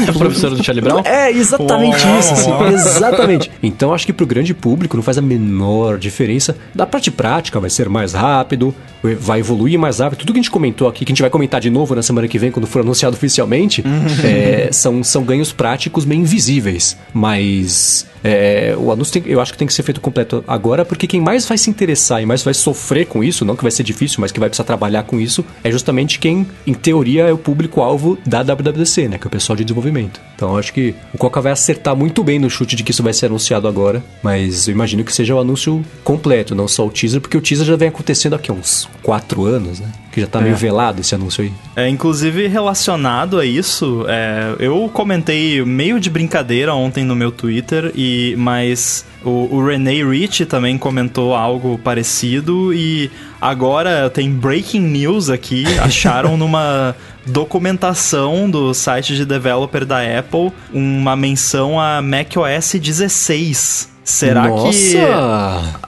[0.06, 1.02] É o professor do Charlie Brown?
[1.04, 3.50] É, exatamente isso, assim, exatamente.
[3.62, 6.56] Então acho que pro grande público não faz a menor diferença.
[6.74, 8.74] Da parte prática vai ser mais rápido,
[9.18, 10.20] vai evoluir mais rápido.
[10.20, 12.28] Tudo que a gente comentou aqui, que a gente vai comentar de novo na semana
[12.28, 14.06] que vem, quando for anunciado oficialmente, uhum.
[14.24, 16.96] é, são, são ganhos práticos meio invisíveis.
[17.12, 21.06] Mas é, o anúncio tem, eu acho que tem que ser feito completo agora, porque
[21.06, 23.82] quem mais vai se interessar e mais vai sofrer com isso, não que vai ser
[23.82, 27.38] difícil, mas que vai precisar trabalhar com isso, é justamente quem, em teoria, é o
[27.38, 29.18] público-alvo da WWDC, né?
[29.18, 30.20] Que é o pessoal de desenvolvimento.
[30.34, 33.02] Então eu acho que o Coca vai acertar muito bem no chute de que isso
[33.02, 36.90] vai ser anunciado agora, mas eu imagino que seja o anúncio completo, não só o
[36.90, 39.88] teaser, porque o teaser já vem acontecendo aqui há uns quatro anos, né?
[40.12, 40.42] Que já tá é.
[40.42, 41.52] meio velado esse anúncio aí.
[41.76, 47.92] É, inclusive, relacionado a isso, é, eu comentei meio de brincadeira ontem no meu Twitter,
[47.94, 53.10] e mas o, o René Rich também comentou algo parecido, e
[53.40, 55.64] agora tem breaking news aqui.
[55.80, 56.94] Acharam numa
[57.26, 64.72] documentação do site de developer da Apple uma menção a macOS 16 Será Nossa.
[64.72, 64.96] que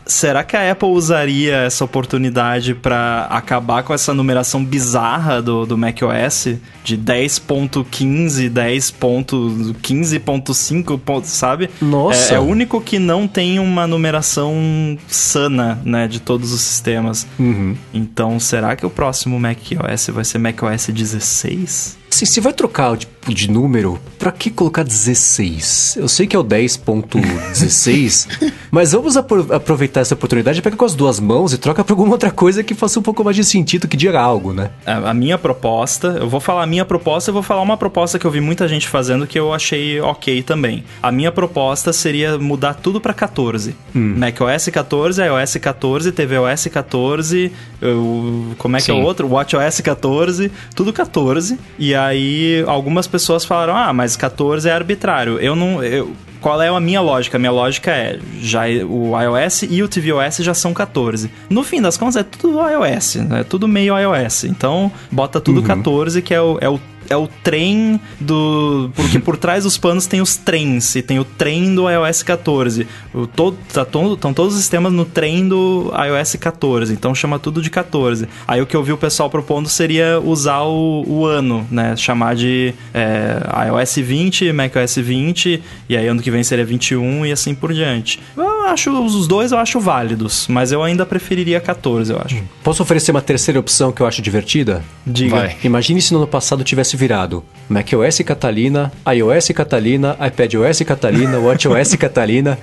[0.06, 5.76] será que a Apple usaria essa oportunidade para acabar com essa numeração bizarra do, do
[5.76, 6.54] macOS
[6.84, 11.68] de 10.15, 10.15.5, sabe?
[11.80, 12.34] Nossa.
[12.34, 17.26] É, é, o único que não tem uma numeração sana, né, de todos os sistemas.
[17.38, 17.74] Uhum.
[17.92, 22.02] Então, será que o próximo macOS vai ser macOS 16?
[22.12, 25.96] Assim, se vai trocar tipo, de número, pra que colocar 16?
[25.98, 31.20] Eu sei que é o 10.16, mas vamos aproveitar essa oportunidade pegar com as duas
[31.20, 33.96] mãos e troca pra alguma outra coisa que faça um pouco mais de sentido, que
[33.96, 34.70] diga algo, né?
[34.86, 38.18] A, a minha proposta, eu vou falar a minha proposta, eu vou falar uma proposta
[38.18, 40.84] que eu vi muita gente fazendo que eu achei ok também.
[41.02, 43.74] A minha proposta seria mudar tudo pra 14.
[43.94, 44.14] Hum.
[44.16, 48.92] macOS 14, iOS 14, tvOS 14, eu, como é que Sim.
[48.92, 49.28] é o outro?
[49.28, 51.58] WatchOS 14, tudo 14.
[51.78, 55.39] E aí algumas pessoas falaram: "Ah, mas 14 é arbitrário".
[55.39, 56.12] Eu não eu,
[56.43, 57.36] qual é a minha lógica?
[57.36, 61.30] A minha lógica é, já o iOS e o tvOS já são 14.
[61.48, 63.40] No fim das contas é tudo iOS, né?
[63.40, 64.44] É tudo meio iOS.
[64.44, 65.66] Então, bota tudo uhum.
[65.66, 66.80] 14, que é o, é o
[67.12, 68.90] é o trem do.
[68.94, 72.86] Porque por trás dos panos tem os trens, e tem o trem do iOS 14.
[73.12, 77.39] O, todo, tá todo, estão todos os sistemas no trem do iOS 14, então chama
[77.39, 78.28] tudo de 14.
[78.47, 81.94] Aí o que eu vi o pessoal propondo seria usar o, o ano, né?
[81.97, 87.32] Chamar de é, iOS 20, macOS 20, e aí ano que vem seria 21 e
[87.32, 88.20] assim por diante.
[88.62, 92.40] Eu acho os dois eu acho válidos, mas eu ainda preferiria 14, eu acho.
[92.62, 94.84] Posso oferecer uma terceira opção que eu acho divertida?
[95.05, 95.34] Diga.
[95.34, 95.56] Vai.
[95.64, 102.56] Imagine se no ano passado tivesse virado macOS Catalina, iOS Catalina, iPadOS Catalina, WatchOS Catalina.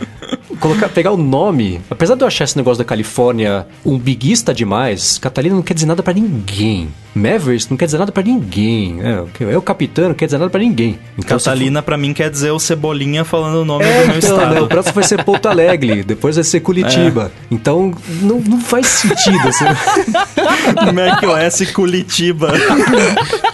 [0.59, 5.17] Colocar, pegar o nome, apesar de eu achar esse negócio da Califórnia um biguista demais,
[5.17, 6.89] Catalina não quer dizer nada para ninguém.
[7.13, 8.99] Mavericks não quer dizer nada para ninguém.
[9.01, 10.99] É, é, o capitão não quer dizer nada para ninguém.
[11.17, 11.85] Então, Catalina, for...
[11.85, 14.55] para mim, quer dier o Cebolinha falando o nome é, do meu então, estado.
[14.55, 17.31] Né, o próximo vai ser Porto Alegre, depois vai ser Curitiba.
[17.35, 17.45] É.
[17.51, 19.47] Então, não, não faz sentido.
[19.47, 19.65] Assim.
[20.93, 22.53] macOS Curitiba.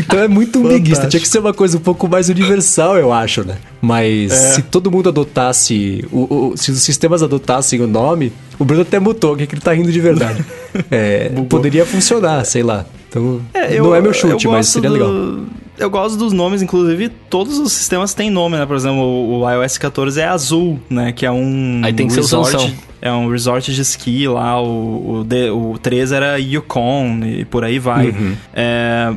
[0.00, 1.06] Então é muito umbiguista.
[1.06, 3.56] Tinha que ser uma coisa um pouco mais universal, eu acho, né?
[3.80, 4.36] Mas é.
[4.54, 6.04] se todo mundo adotasse.
[6.10, 9.72] O, o, se os sistemas adotassem o nome, o Bruno até mutou, que ele tá
[9.72, 10.44] rindo de verdade.
[10.90, 12.86] é, poderia funcionar, sei lá.
[13.08, 14.92] Então, é, eu, não é meu chute, mas seria do...
[14.94, 15.46] legal.
[15.78, 18.66] Eu gosto dos nomes, inclusive todos os sistemas têm nome, né?
[18.66, 21.10] Por exemplo, o, o iOS 14 é azul, né?
[21.10, 24.60] Que é um Aí tem que resort, ser o É um resort de esqui lá,
[24.62, 28.10] o, o, o 3 era Yukon e por aí vai.
[28.10, 28.36] Uhum.
[28.52, 29.14] É,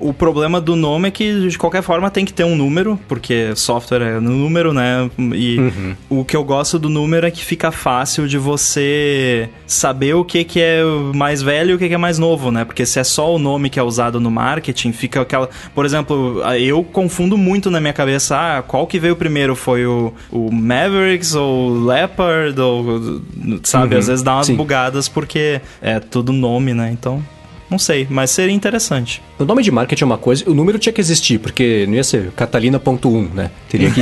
[0.00, 3.54] O problema do nome é que, de qualquer forma, tem que ter um número, porque
[3.54, 5.10] software é número, né?
[5.34, 5.96] E uhum.
[6.08, 10.42] o que eu gosto do número é que fica fácil de você saber o que,
[10.42, 10.82] que é
[11.14, 12.64] mais velho e o que, que é mais novo, né?
[12.64, 15.50] Porque se é só o nome que é usado no marketing, fica aquela.
[15.74, 19.54] Por exemplo, eu confundo muito na minha cabeça, ah, qual que veio primeiro?
[19.54, 22.58] Foi o, o Mavericks ou o Leopard?
[22.58, 23.20] Ou,
[23.62, 23.94] sabe?
[23.94, 24.00] Uhum.
[24.00, 24.56] Às vezes dá umas Sim.
[24.56, 26.90] bugadas porque é tudo nome, né?
[26.90, 27.22] Então.
[27.70, 29.22] Não sei, mas seria interessante.
[29.38, 32.02] O nome de marketing é uma coisa, o número tinha que existir, porque não ia
[32.02, 33.50] ser Catalina.1, né?
[33.68, 34.00] Teria que.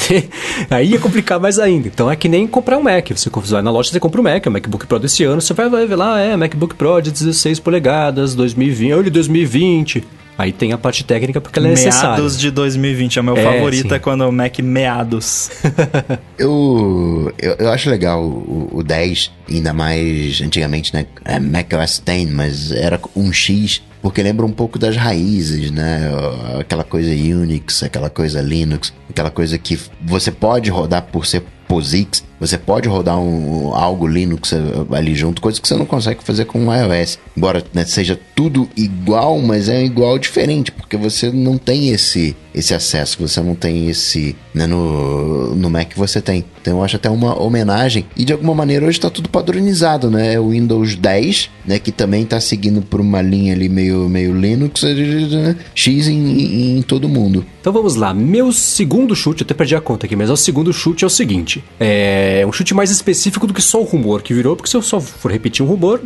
[0.68, 1.86] Aí ia complicar mais ainda.
[1.86, 3.10] Então é que nem comprar um Mac.
[3.10, 5.86] Você vai na loja, você compra um Mac, o MacBook Pro desse ano, você vai
[5.86, 10.04] ver lá, é MacBook Pro de 16 polegadas, 2020, olha 2020.
[10.40, 12.16] Aí tem a parte técnica porque ela é meados necessária.
[12.16, 13.94] Meados de 2020 é o meu é, favorito, sim.
[13.94, 15.50] é quando o Mac meados.
[16.38, 21.04] eu, eu, eu, acho legal o, o 10, ainda mais antigamente, né?
[21.26, 26.10] É Mac OS 10, mas era um X porque lembra um pouco das raízes, né?
[26.58, 32.24] Aquela coisa Unix, aquela coisa Linux, aquela coisa que você pode rodar por ser POSIX,
[32.40, 34.54] você pode rodar um, algo Linux
[34.90, 37.18] ali junto, coisa que você não consegue fazer com o iOS.
[37.36, 42.74] Embora né, seja tudo igual, mas é igual diferente, porque você não tem esse esse
[42.74, 44.34] acesso, você não tem esse.
[44.52, 46.44] Né, no, no Mac você tem.
[46.60, 48.06] Então eu acho até uma homenagem.
[48.16, 50.38] E de alguma maneira hoje está tudo padronizado, né?
[50.38, 51.78] O Windows 10, né?
[51.78, 56.82] Que também está seguindo por uma linha ali meio, meio Linux, né, X em, em,
[56.82, 57.46] todo mundo.
[57.60, 58.12] Então vamos lá.
[58.12, 61.10] Meu segundo chute, eu até perdi a conta aqui, mas o segundo chute é o
[61.10, 64.76] seguinte: é um chute mais específico do que só o rumor que virou, porque se
[64.76, 66.00] eu só for repetir um rumor,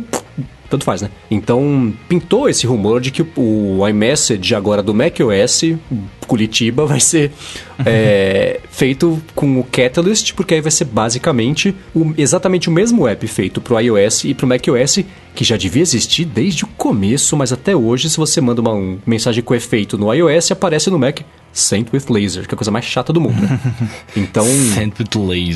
[0.75, 1.09] tanto faz, né?
[1.31, 5.63] Então, pintou esse rumor de que o iMessage agora do macOS
[6.25, 7.31] Curitiba vai ser
[7.85, 13.25] é, feito com o Catalyst, porque aí vai ser basicamente o, exatamente o mesmo app
[13.27, 14.99] feito para o iOS e para o macOS,
[15.33, 18.97] que já devia existir desde o começo, mas até hoje, se você manda uma um,
[19.05, 21.19] mensagem com efeito no iOS, aparece no Mac
[21.53, 23.41] Sent with Laser, que é a coisa mais chata do mundo.
[23.41, 23.59] Né?
[24.15, 24.45] Então,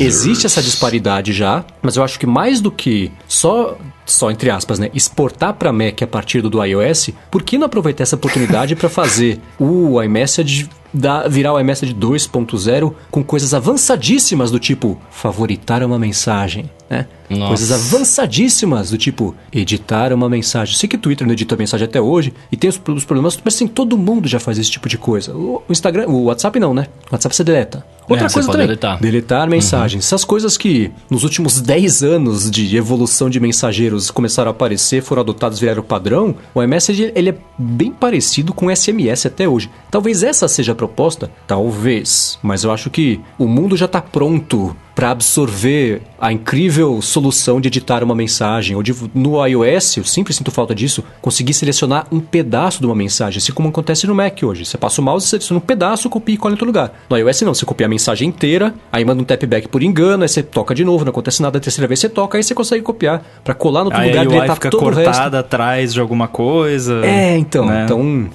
[0.03, 3.77] existe essa disparidade já, mas eu acho que mais do que só
[4.11, 8.03] só entre aspas, né, exportar para Mac a partir do iOS, por que não aproveitar
[8.03, 14.59] essa oportunidade para fazer o iMessage da, virar o iMessage 2.0 com coisas avançadíssimas do
[14.59, 17.05] tipo favoritar uma mensagem, né?
[17.47, 20.75] Coisas avançadíssimas do tipo editar uma mensagem.
[20.75, 23.53] Sei que o Twitter não edita mensagem até hoje e tem os, os problemas, mas
[23.53, 25.35] sim, todo mundo já faz esse tipo de coisa.
[25.35, 26.87] O, o Instagram, o WhatsApp não, né?
[27.09, 27.85] O WhatsApp você deleta.
[28.09, 29.49] Outra é, coisa também, deletar, deletar uhum.
[29.49, 30.03] mensagens.
[30.03, 30.07] Uhum.
[30.07, 35.21] Essas coisas que nos últimos 10 anos de evolução de mensageiros começaram a aparecer, foram
[35.21, 39.69] adotados, viraram padrão, o iMessage ele é bem parecido com SMS até hoje.
[39.91, 41.31] Talvez essa seja a proposta?
[41.45, 42.39] Talvez.
[42.41, 47.67] Mas eu acho que o mundo já está pronto para absorver a incrível solução de
[47.67, 48.75] editar uma mensagem.
[48.75, 52.95] Ou de, no iOS, eu sempre sinto falta disso, conseguir selecionar um pedaço de uma
[52.95, 54.65] mensagem, assim como acontece no Mac hoje.
[54.65, 56.93] Você passa o mouse, seleciona um pedaço, copia e cola em outro lugar.
[57.09, 60.23] No iOS não, você copia a mensagem inteira, aí manda um tap back por engano,
[60.23, 62.53] aí você toca de novo, não acontece nada, a terceira vez você toca, aí você
[62.53, 65.35] consegue copiar para colar no outro aí lugar, e deletar fica todo cortada o resto.
[65.35, 67.05] atrás de alguma coisa.
[67.05, 67.85] É, então, né?
[67.85, 68.29] então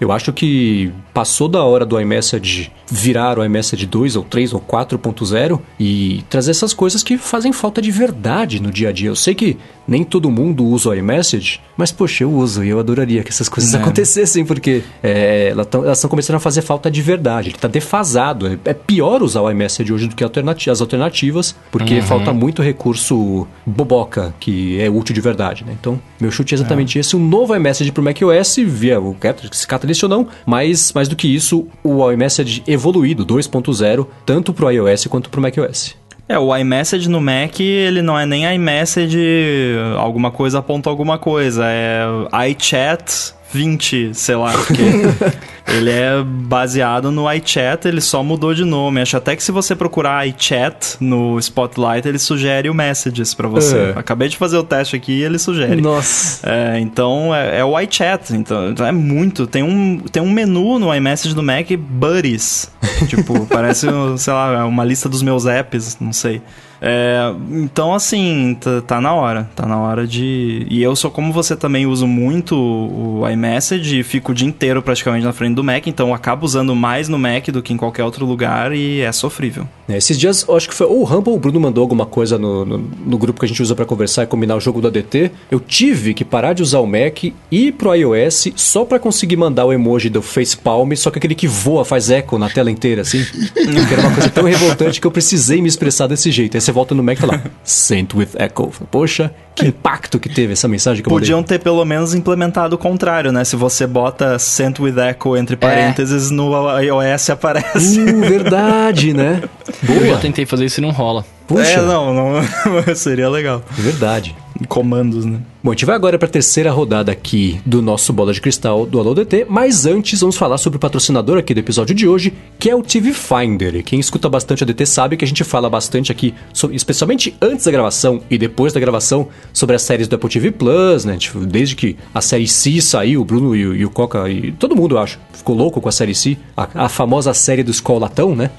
[0.00, 4.60] eu acho que passou da hora do iMessage virar o iMessage 2 ou 3 ou
[4.60, 9.08] 4.0 e trazer essas coisas que fazem falta de verdade no dia a dia.
[9.08, 9.56] Eu sei que
[9.86, 13.48] nem todo mundo usa o iMessage, mas poxa, eu uso e eu adoraria que essas
[13.48, 13.78] coisas é.
[13.78, 17.48] acontecessem, porque é, elas estão começando a fazer falta de verdade.
[17.48, 18.46] Ele está defasado.
[18.46, 20.24] É, é, pior usar o iMessage hoje do que
[20.70, 22.02] as alternativas, porque uhum.
[22.02, 25.64] falta muito recurso boboca que é útil de verdade.
[25.64, 25.76] Né?
[25.78, 27.00] Então, meu chute é exatamente é.
[27.00, 27.16] esse.
[27.16, 31.32] Um novo iMessage para o macOS, via o Catalyst ou não, mas mais do que
[31.32, 36.05] isso, o iMessage evoluído 2.0, tanto para o iOS quanto para o macOS.
[36.28, 41.64] É, o iMessage no Mac, ele não é nem iMessage alguma coisa ponto alguma coisa,
[41.66, 42.04] é
[42.50, 44.82] iChat 20, sei lá, porque
[45.68, 49.00] ele é baseado no iChat, ele só mudou de nome.
[49.00, 53.76] Acho até que se você procurar iChat no Spotlight, ele sugere o Messages para você.
[53.76, 53.98] É.
[53.98, 55.80] Acabei de fazer o teste aqui e ele sugere.
[55.80, 56.48] Nossa.
[56.48, 59.46] É, então é, é, o iChat, então, é muito.
[59.46, 62.70] Tem um, tem um menu no iMessage do Mac, Buddies.
[63.08, 63.86] tipo, parece,
[64.18, 66.42] sei lá, uma lista dos meus apps, não sei.
[66.80, 69.48] É, então, assim, tá, tá, na hora.
[69.54, 70.66] Tá na hora de.
[70.68, 74.82] E eu sou como você também uso muito o iMessage e fico o dia inteiro
[74.82, 77.76] praticamente na frente do Mac, então eu acabo usando mais no Mac do que em
[77.76, 79.66] qualquer outro lugar e é sofrível.
[79.88, 82.06] É, esses dias, eu acho que foi ou o Rumble ou o Bruno mandou alguma
[82.06, 84.80] coisa no, no, no grupo que a gente usa para conversar e combinar o jogo
[84.80, 85.30] do ADT.
[85.50, 89.36] Eu tive que parar de usar o Mac e ir pro iOS só para conseguir
[89.36, 93.02] mandar o emoji do facepalm, só que aquele que voa, faz eco na tela inteira,
[93.02, 93.24] assim.
[93.54, 96.56] que era uma coisa tão revoltante que eu precisei me expressar desse jeito.
[96.66, 98.70] Você volta no Mac e tá lá, Sent with Echo.
[98.90, 101.56] Poxa, que impacto que teve essa mensagem que eu Podiam mandei.
[101.58, 103.44] ter pelo menos implementado o contrário, né?
[103.44, 108.00] Se você bota Sent with Echo entre parênteses, no iOS aparece.
[108.00, 109.42] Uh, verdade, né?
[109.88, 110.18] Eu já Boa.
[110.18, 111.24] tentei fazer isso e não rola.
[111.46, 112.42] Puxa, É, não, não
[112.96, 113.62] seria legal.
[113.70, 114.34] verdade.
[114.68, 115.38] Comandos, né?
[115.62, 118.86] Bom, a gente vai agora para a terceira rodada aqui do nosso Bola de Cristal
[118.86, 122.32] do Alô DT, mas antes vamos falar sobre o patrocinador aqui do episódio de hoje,
[122.58, 123.82] que é o TV Finder.
[123.84, 127.64] Quem escuta bastante a DT sabe que a gente fala bastante aqui, sobre- especialmente antes
[127.64, 131.18] da gravação e depois da gravação, sobre as séries do Apple TV Plus, né?
[131.48, 134.76] Desde que a série C saiu, o Bruno e o, e o Coca e todo
[134.76, 138.34] mundo, eu acho, ficou louco com a série C, a, a famosa série do Escolatão,
[138.36, 138.50] né?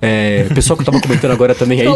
[0.00, 1.86] É, o pessoal que tava comentando agora também aí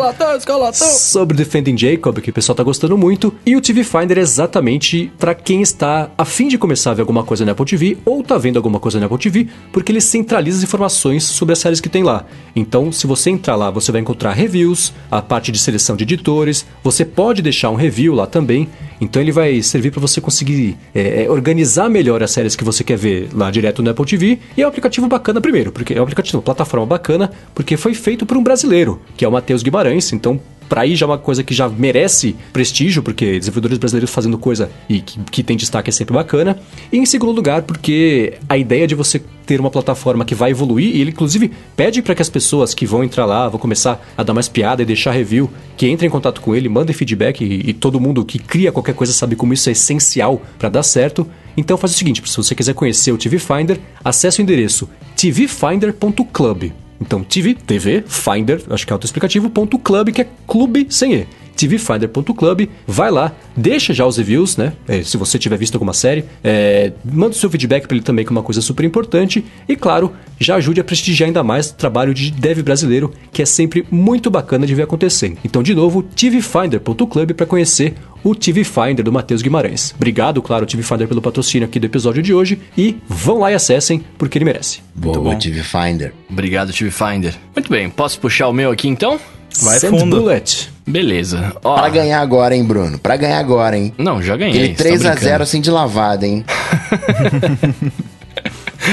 [0.86, 3.32] sobre Defending Jacob, que o pessoal tá gostando muito.
[3.46, 7.02] E o TV Finder é exatamente para quem está a fim de começar a ver
[7.02, 10.00] alguma coisa na Apple TV ou tá vendo alguma coisa na Apple TV, porque ele
[10.00, 12.24] centraliza as informações sobre as séries que tem lá.
[12.54, 16.66] Então, se você entrar lá, você vai encontrar reviews, a parte de seleção de editores,
[16.82, 18.68] você pode deixar um review lá também.
[19.00, 22.84] Então ele vai servir para você conseguir é, é, organizar melhor as séries que você
[22.84, 24.38] quer ver lá direto no Apple TV.
[24.56, 27.91] E é um aplicativo bacana primeiro, porque é um aplicativo, uma plataforma bacana, porque foi
[27.94, 30.12] feito por um brasileiro, que é o Matheus Guimarães.
[30.12, 30.40] Então
[30.72, 34.70] Pra aí já é uma coisa que já merece prestígio, porque desenvolvedores brasileiros fazendo coisa
[34.88, 36.58] e que, que tem destaque é sempre bacana.
[36.90, 40.96] E em segundo lugar, porque a ideia de você ter uma plataforma que vai evoluir,
[40.96, 44.22] e ele inclusive pede para que as pessoas que vão entrar lá, vão começar a
[44.22, 47.68] dar mais piada e deixar review, que entrem em contato com ele, mandem feedback, e,
[47.68, 51.28] e todo mundo que cria qualquer coisa sabe como isso é essencial para dar certo.
[51.54, 56.72] Então faz o seguinte, se você quiser conhecer o TV Finder, acesse o endereço tvfinder.club.
[57.02, 61.26] Então, TV, TV, Finder, acho que é autoexplicativo, ponto club, que é clube sem E.
[61.56, 64.72] tvfinder.club, vai lá, deixa já os reviews, né?
[64.88, 68.24] É, se você tiver visto alguma série, é, manda o seu feedback para ele também,
[68.24, 69.44] que é uma coisa super importante.
[69.68, 73.46] E claro, já ajude a prestigiar ainda mais o trabalho de dev brasileiro, que é
[73.46, 75.36] sempre muito bacana de ver acontecer.
[75.44, 79.92] Então, de novo, tvfinder.club para conhecer o TV Finder do Matheus Guimarães.
[79.96, 83.54] Obrigado, claro, TV Finder pelo patrocínio aqui do episódio de hoje e vão lá e
[83.54, 84.80] acessem, porque ele merece.
[84.94, 86.12] Boa, TV Finder.
[86.30, 87.34] Obrigado, TV Finder.
[87.54, 89.18] Muito bem, posso puxar o meu aqui então?
[89.60, 90.16] Vai Send fundo.
[90.20, 90.70] Bullet.
[90.86, 91.52] Beleza.
[91.62, 92.98] Ó, Pra ganhar agora, hein, Bruno?
[92.98, 93.92] Pra ganhar agora, hein?
[93.98, 94.72] Não, já ganhei.
[94.72, 95.42] Aquele você tá 3x0 brincando.
[95.42, 96.44] assim de lavada, hein?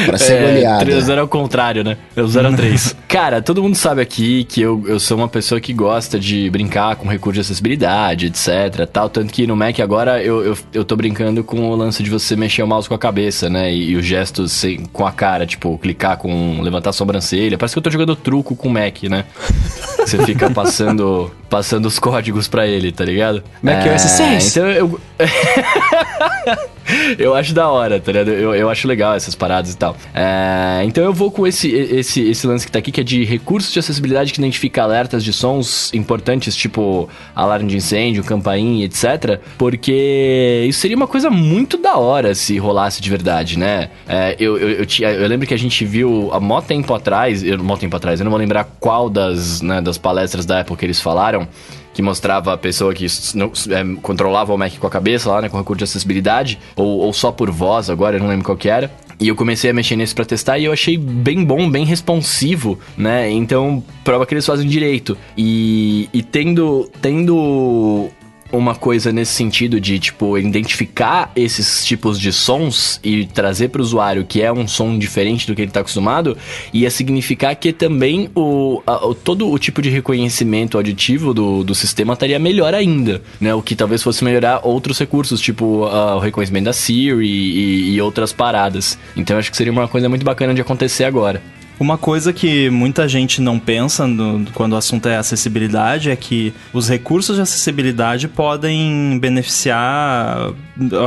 [0.05, 0.85] pra ser É, goleada.
[0.85, 1.97] 3x0 é o contrário, né?
[2.15, 2.95] É o 0x3.
[3.07, 6.95] Cara, todo mundo sabe aqui que eu, eu sou uma pessoa que gosta de brincar
[6.95, 8.85] com recurso de acessibilidade, etc.
[8.91, 9.09] Tal.
[9.09, 12.35] Tanto que no Mac agora eu, eu, eu tô brincando com o lance de você
[12.35, 13.73] mexer o mouse com a cabeça, né?
[13.73, 17.57] E, e os gestos sem- com a cara, tipo, clicar com levantar a sobrancelha.
[17.57, 19.25] Parece que eu tô jogando truco com o Mac, né?
[20.05, 23.43] Você fica passando, passando os códigos pra ele, tá ligado?
[23.61, 24.47] Mac OS 6.
[24.57, 24.99] Então eu.
[27.17, 28.29] eu acho da hora, tá ligado?
[28.31, 29.95] Eu, eu acho legal essas paradas tal.
[30.13, 33.23] É, então eu vou com esse, esse, esse lance que tá aqui, que é de
[33.23, 39.39] recursos de acessibilidade que identifica alertas de sons importantes, tipo alarme de incêndio, campainha, etc.
[39.57, 43.89] Porque isso seria uma coisa muito da hora se rolasse de verdade, né?
[44.07, 47.43] É, eu, eu, eu, tinha- eu lembro que a gente viu há mó tempo atrás,
[47.43, 50.75] eu, mó tempo atrás, eu não vou lembrar qual das, né, das palestras da Apple
[50.75, 51.47] que eles falaram,
[51.93, 55.57] que mostrava a pessoa que é, controlava o Mac com a cabeça lá, né, com
[55.57, 58.91] recurso de acessibilidade, ou, ou só por voz agora, eu não lembro qual que era.
[59.19, 62.79] E eu comecei a mexer nisso pra testar e eu achei bem bom, bem responsivo,
[62.97, 63.29] né?
[63.29, 65.17] Então, prova que eles fazem direito.
[65.37, 68.09] E, e tendo, tendo
[68.51, 73.83] uma coisa nesse sentido de, tipo, identificar esses tipos de sons e trazer para o
[73.83, 76.37] usuário que é um som diferente do que ele está acostumado,
[76.73, 81.75] ia significar que também o, a- o- todo o tipo de reconhecimento auditivo do, do
[81.75, 83.53] sistema estaria melhor ainda, né?
[83.53, 88.33] O que talvez fosse melhorar outros recursos, tipo o reconhecimento da Siri e, e outras
[88.33, 88.97] paradas.
[89.15, 91.41] Então acho que seria uma coisa muito bacana de acontecer agora.
[91.79, 96.53] Uma coisa que muita gente não pensa no- quando o assunto é acessibilidade é que
[96.73, 100.51] os recursos de acessibilidade podem beneficiar.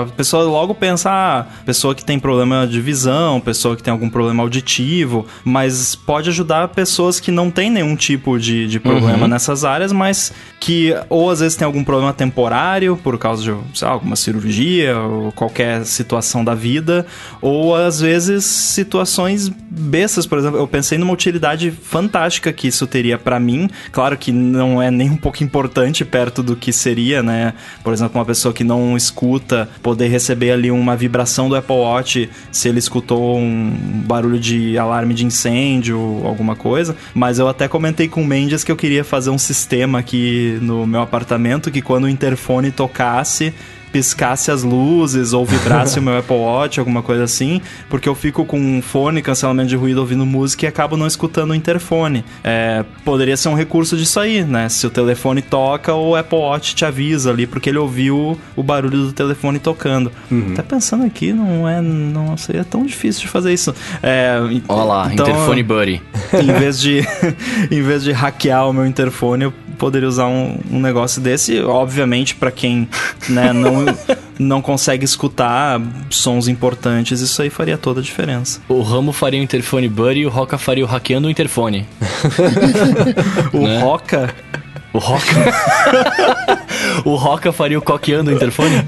[0.00, 4.08] A pessoa logo pensa, ah, pessoa que tem problema de visão, pessoa que tem algum
[4.08, 9.64] problema auditivo, mas pode ajudar pessoas que não têm nenhum tipo de, de problema nessas
[9.64, 13.94] áreas, mas que ou às vezes tem algum problema temporário por causa de sei lá,
[13.94, 17.06] alguma cirurgia ou qualquer situação da vida,
[17.40, 23.18] ou às vezes situações bestas, por exemplo, eu pensei numa utilidade fantástica que isso teria
[23.18, 27.54] pra mim, claro que não é nem um pouco importante perto do que seria, né?
[27.82, 32.30] Por exemplo, uma pessoa que não escuta poder receber ali uma vibração do Apple Watch
[32.50, 33.70] se ele escutou um
[34.06, 38.72] barulho de alarme de incêndio, alguma coisa, mas eu até comentei com o Mendes que
[38.72, 43.52] eu queria fazer um sistema aqui no meu apartamento que quando o interfone tocasse
[43.92, 48.44] piscasse as luzes ou vibrasse o meu Apple Watch, alguma coisa assim, porque eu fico
[48.44, 52.24] com um fone, cancelamento de ruído, ouvindo música e acabo não escutando o interfone.
[52.42, 54.68] É, poderia ser um recurso disso aí, né?
[54.68, 59.06] Se o telefone toca, o Apple Watch te avisa ali, porque ele ouviu o barulho
[59.06, 60.10] do telefone tocando.
[60.30, 60.54] Uhum.
[60.54, 61.80] Tá pensando aqui, não é.
[61.80, 63.74] Não seria tão difícil de fazer isso.
[64.02, 64.38] É,
[64.68, 66.02] Olha lá, então, interfone buddy.
[66.32, 67.00] Em vez de,
[67.70, 69.52] em vez de hackear o meu interfone, eu
[69.82, 71.60] poderia usar um, um negócio desse.
[71.60, 72.88] Obviamente, para quem
[73.28, 73.84] né, não,
[74.38, 78.60] não consegue escutar sons importantes, isso aí faria toda a diferença.
[78.68, 81.84] O Ramo faria o interfone buddy e o Roca faria o hackeando o interfone.
[83.52, 83.80] o né?
[83.80, 84.32] Roca.
[84.92, 85.52] O Roca.
[87.04, 88.84] o Roca faria o coqueando o interfone?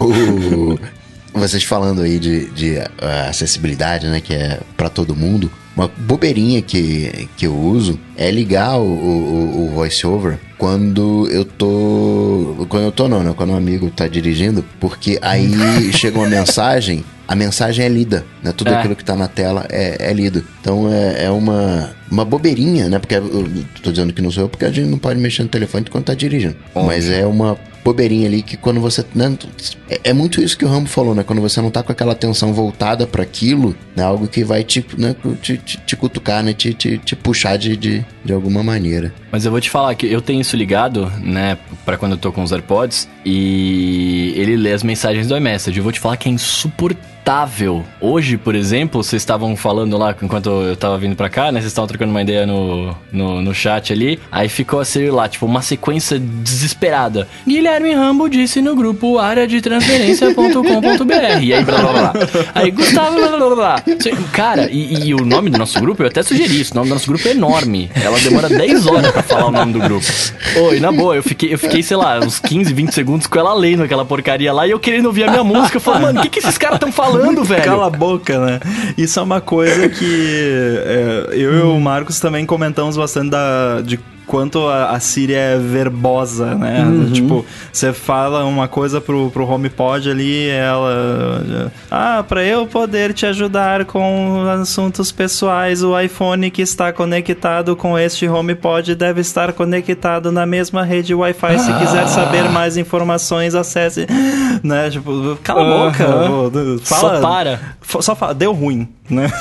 [0.00, 0.76] o...
[1.32, 4.20] Vocês falando aí de, de uh, acessibilidade, né?
[4.20, 5.48] Que é para todo mundo.
[5.76, 12.66] Uma bobeirinha que, que eu uso é ligar o, o, o voiceover quando eu tô.
[12.68, 13.34] Quando eu tô não, né?
[13.36, 15.50] Quando um amigo tá dirigindo, porque aí
[15.92, 18.52] chega uma mensagem, a mensagem é lida, né?
[18.52, 18.76] Tudo é.
[18.76, 20.44] aquilo que tá na tela é, é lido.
[20.60, 23.00] Então é, é uma, uma bobeirinha, né?
[23.00, 25.48] Porque eu tô dizendo que não sou eu, porque a gente não pode mexer no
[25.48, 26.54] telefone quando tá dirigindo.
[26.74, 29.04] Mas é uma bobeirinha ali que quando você.
[29.14, 29.36] Né,
[29.88, 31.22] é, é, muito isso que o Rambo falou, né?
[31.22, 34.02] Quando você não tá com aquela atenção voltada para aquilo, né?
[34.02, 36.52] Algo que vai te, né, te, te, te cutucar, né?
[36.52, 39.12] Te, te, te puxar de, de, de, alguma maneira.
[39.30, 41.58] Mas eu vou te falar que eu tenho isso ligado, né?
[41.84, 45.76] para quando eu tô com os AirPods e ele lê as mensagens do iMessage.
[45.76, 47.84] Eu vou te falar que é insuportável imutável.
[48.00, 51.60] Hoje, por exemplo, vocês estavam falando lá enquanto eu tava vindo pra cá, né?
[51.60, 54.18] Vocês estavam trocando uma ideia no, no, no, chat ali.
[54.30, 57.28] Aí ficou assim lá, tipo, uma sequência desesperada.
[57.46, 61.42] Guilherme Rambo disse no grupo área de transferência.com.br.
[61.42, 62.12] E aí, blá blá blá.
[62.54, 63.82] Aí, Gustavo, blá blá blá.
[64.32, 66.72] Cara, e, e, o nome do nosso grupo, eu até sugeri isso.
[66.72, 67.90] O nome do nosso grupo é enorme.
[67.94, 70.06] Ela demora 10 horas pra falar o nome do grupo.
[70.56, 73.54] Oi, na boa, eu fiquei, eu fiquei, sei lá, uns 15, 20 segundos com ela
[73.54, 75.76] lendo aquela porcaria lá e eu querendo ouvir a minha música.
[75.76, 77.11] Eu falei, mano, o que, que esses caras estão falando?
[77.12, 77.64] Falando, velho?
[77.64, 78.60] Cala a boca, né?
[78.96, 83.98] Isso é uma coisa que é, eu e o Marcos também comentamos bastante da, de
[84.32, 86.82] quanto a, a Siri é verbosa, né?
[86.86, 87.12] Uhum.
[87.12, 91.70] Tipo, você fala uma coisa pro, pro HomePod ali, ela.
[91.90, 97.98] Ah, pra eu poder te ajudar com assuntos pessoais, o iPhone que está conectado com
[97.98, 101.58] este HomePod deve estar conectado na mesma rede Wi-Fi.
[101.58, 104.06] Se quiser saber mais informações, acesse.
[104.62, 104.88] Né?
[104.88, 106.08] Tipo, cala a boca.
[106.08, 106.78] Uhum.
[106.78, 107.60] Fala, só para.
[108.00, 109.30] Só fala, deu ruim, né?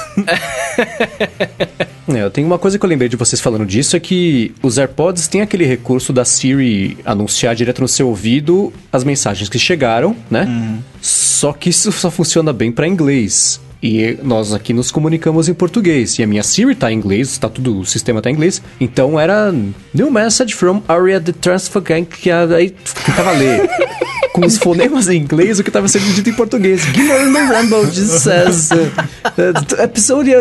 [2.15, 4.77] é, eu tenho uma coisa que eu lembrei de vocês falando disso, é que os
[4.77, 10.15] AirPods têm aquele recurso da Siri anunciar direto no seu ouvido as mensagens que chegaram,
[10.29, 10.45] né?
[10.45, 10.79] Uhum.
[11.01, 13.59] Só que isso só funciona bem para inglês.
[13.83, 16.19] E nós aqui nos comunicamos em português.
[16.19, 18.61] E a minha Siri tá em inglês, tá tudo, o sistema tá em inglês.
[18.79, 19.51] Então era
[19.93, 23.67] New message from area the transfer gang, que aí ficava ler.
[24.33, 26.85] com os fonemas em inglês o que estava sendo dito em português.
[26.85, 30.31] Guilherme Rambo says uh, episode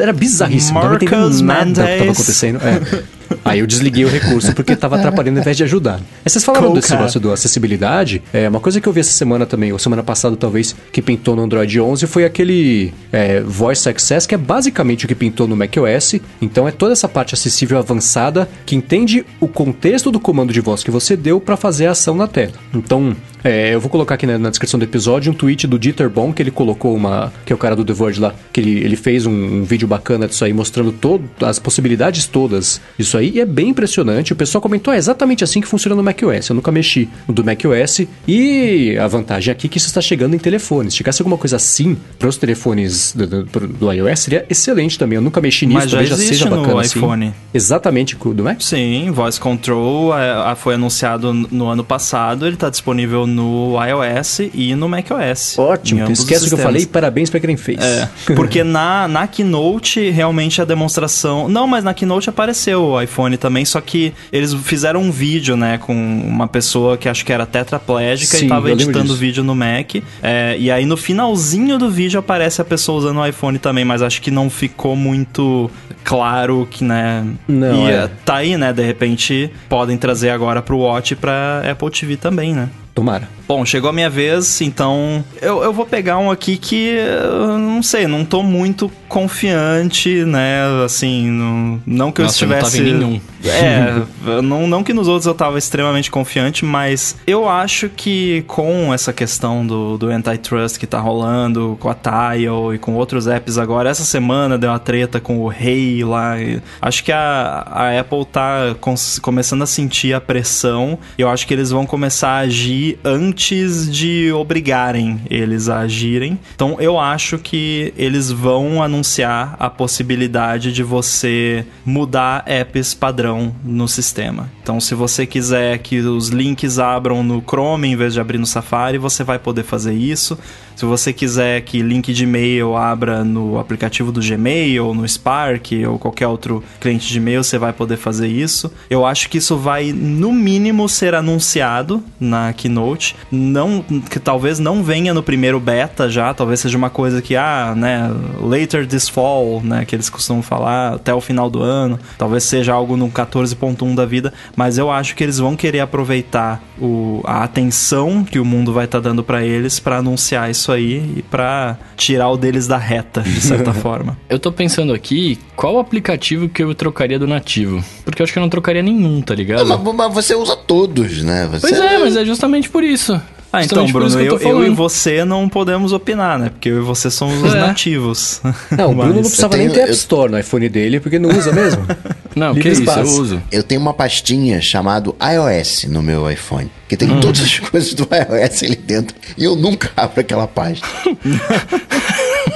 [0.00, 0.80] era bizarríssimo.
[0.80, 2.58] Marcus não nada que estava acontecendo.
[2.58, 3.15] É.
[3.46, 5.96] Aí eu desliguei o recurso porque estava atrapalhando ao invés de ajudar.
[5.96, 8.22] Aí vocês falaram cool, desse negócio do acessibilidade.
[8.32, 11.36] É, uma coisa que eu vi essa semana também, ou semana passada talvez, que pintou
[11.36, 15.56] no Android 11 foi aquele é, Voice Access, que é basicamente o que pintou no
[15.56, 16.16] macOS.
[16.40, 20.82] Então é toda essa parte acessível avançada que entende o contexto do comando de voz
[20.82, 22.52] que você deu para fazer a ação na tela.
[22.74, 23.16] Então,
[23.46, 26.32] é, eu vou colocar aqui na, na, descrição do episódio um tweet do Dieter Bon,
[26.32, 27.32] que ele colocou uma.
[27.44, 29.86] que é o cara do The Verge lá, que ele, ele fez um, um vídeo
[29.86, 34.32] bacana disso aí, mostrando todo, as possibilidades todas disso aí, e é bem impressionante.
[34.32, 36.48] O pessoal comentou, é exatamente assim que funciona no macOS.
[36.48, 40.34] Eu nunca mexi no do macOS, e a vantagem aqui é que isso está chegando
[40.34, 40.94] em telefones.
[40.94, 45.16] Se chegasse alguma coisa assim para os telefones do, do, do, iOS, seria excelente também.
[45.16, 46.98] Eu nunca mexi nisso, Mas já talvez já seja bacana no assim.
[46.98, 47.34] iPhone.
[47.52, 48.60] Exatamente, do Mac?
[48.62, 54.74] Sim, Voice Control é, foi anunciado no ano passado, ele está disponível no iOS e
[54.74, 55.58] no macOS.
[55.58, 57.78] Ótimo, esquece o que eu falei, parabéns para quem fez.
[57.80, 61.48] É, porque na, na Keynote, realmente a demonstração...
[61.48, 65.78] Não, mas na Keynote apareceu o iPhone também, só que eles fizeram um vídeo, né,
[65.78, 69.54] com uma pessoa que acho que era tetraplégica Sim, e tava editando o vídeo no
[69.54, 69.96] Mac.
[70.22, 74.02] É, e aí no finalzinho do vídeo aparece a pessoa usando o iPhone também, mas
[74.02, 75.70] acho que não ficou muito
[76.04, 77.24] claro que, né...
[77.48, 78.10] Não, e é.
[78.24, 82.68] tá aí, né, de repente podem trazer agora pro Watch pra Apple TV também, né?
[82.96, 83.28] Tomara.
[83.46, 87.80] Bom, chegou a minha vez, então eu, eu vou pegar um aqui que eu não
[87.80, 90.62] sei, não tô muito confiante, né?
[90.84, 92.78] Assim, não, não que eu Nossa, estivesse.
[92.78, 93.20] Eu não tava em nenhum.
[93.44, 98.92] É, não, não que nos outros eu tava extremamente confiante, mas eu acho que com
[98.92, 103.58] essa questão do, do antitrust que tá rolando, com a Tile e com outros apps
[103.58, 106.40] agora, essa semana deu uma treta com o Rei lá.
[106.40, 108.74] e Acho que a, a Apple tá
[109.22, 113.90] começando a sentir a pressão e eu acho que eles vão começar a agir antes
[113.90, 116.38] de obrigarem eles a agirem.
[116.54, 123.88] Então eu acho que eles vão anunciar a possibilidade de você mudar apps padrão no
[123.88, 124.50] sistema.
[124.62, 128.46] Então se você quiser que os links abram no Chrome em vez de abrir no
[128.46, 130.38] Safari, você vai poder fazer isso.
[130.76, 135.98] Se você quiser que link de e-mail abra no aplicativo do Gmail, no Spark ou
[135.98, 138.70] qualquer outro cliente de e-mail, você vai poder fazer isso.
[138.90, 143.16] Eu acho que isso vai, no mínimo, ser anunciado na Keynote.
[143.32, 147.72] Não, que talvez não venha no primeiro beta já, talvez seja uma coisa que, ah,
[147.74, 151.98] né, later this fall, né, que eles costumam falar, até o final do ano.
[152.18, 156.62] Talvez seja algo no 14.1 da vida, mas eu acho que eles vão querer aproveitar
[156.78, 161.14] o, a atenção que o mundo vai estar dando para eles para anunciar isso aí
[161.16, 164.18] e para tirar o deles da reta, de certa forma.
[164.28, 167.84] Eu tô pensando aqui, qual aplicativo que eu trocaria do nativo?
[168.04, 169.66] Porque eu acho que eu não trocaria nenhum, tá ligado?
[169.66, 171.48] Não, mas, mas você usa todos, né?
[171.50, 173.20] Você Pois é, mas é justamente por isso.
[173.52, 176.50] Ah, então, Bruno, isso que eu, tô eu e você não podemos opinar, né?
[176.50, 177.60] Porque eu e você somos os É.
[177.60, 178.40] nativos.
[178.70, 181.00] Não, o Bruno não precisava eu nem tenho- ter App eu- Store no iPhone dele,
[181.00, 181.86] porque não usa mesmo.
[182.36, 183.22] Não, Livre que isso, eu espaço.
[183.22, 183.42] uso.
[183.50, 188.02] Eu tenho uma pastinha chamado iOS no meu iPhone, que tem todas as coisas do
[188.12, 190.86] iOS ali dentro, e eu nunca abro aquela pasta.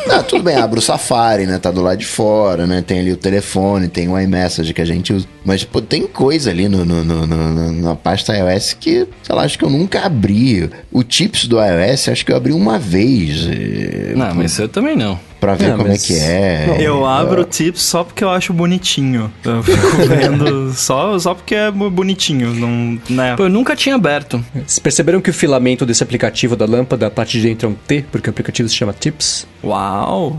[0.06, 1.58] Não, tudo bem, abro o Safari, né?
[1.58, 2.82] Tá do lado de fora, né?
[2.84, 5.26] Tem ali o telefone, tem o iMessage que a gente usa.
[5.44, 9.42] Mas, pô, tem coisa ali no, no- no- no- na pasta iOS que, sei lá,
[9.42, 10.68] acho que eu nunca abri.
[10.92, 13.46] O Tips do iOS, acho que eu abri uma vez.
[13.50, 15.18] eh, Não, mas eu também não.
[15.40, 16.76] Pra ver Não, como é que é.
[16.80, 19.32] Eu abro o tips só porque eu acho bonitinho.
[19.42, 22.52] Eu fico vendo só, só porque é bonitinho.
[22.52, 23.36] Não, né?
[23.36, 24.44] Pô, eu nunca tinha aberto.
[24.54, 27.74] Vocês perceberam que o filamento desse aplicativo da lâmpada, a parte de dentro é um
[27.74, 29.46] T, porque o aplicativo se chama Tips?
[29.64, 30.38] Uau,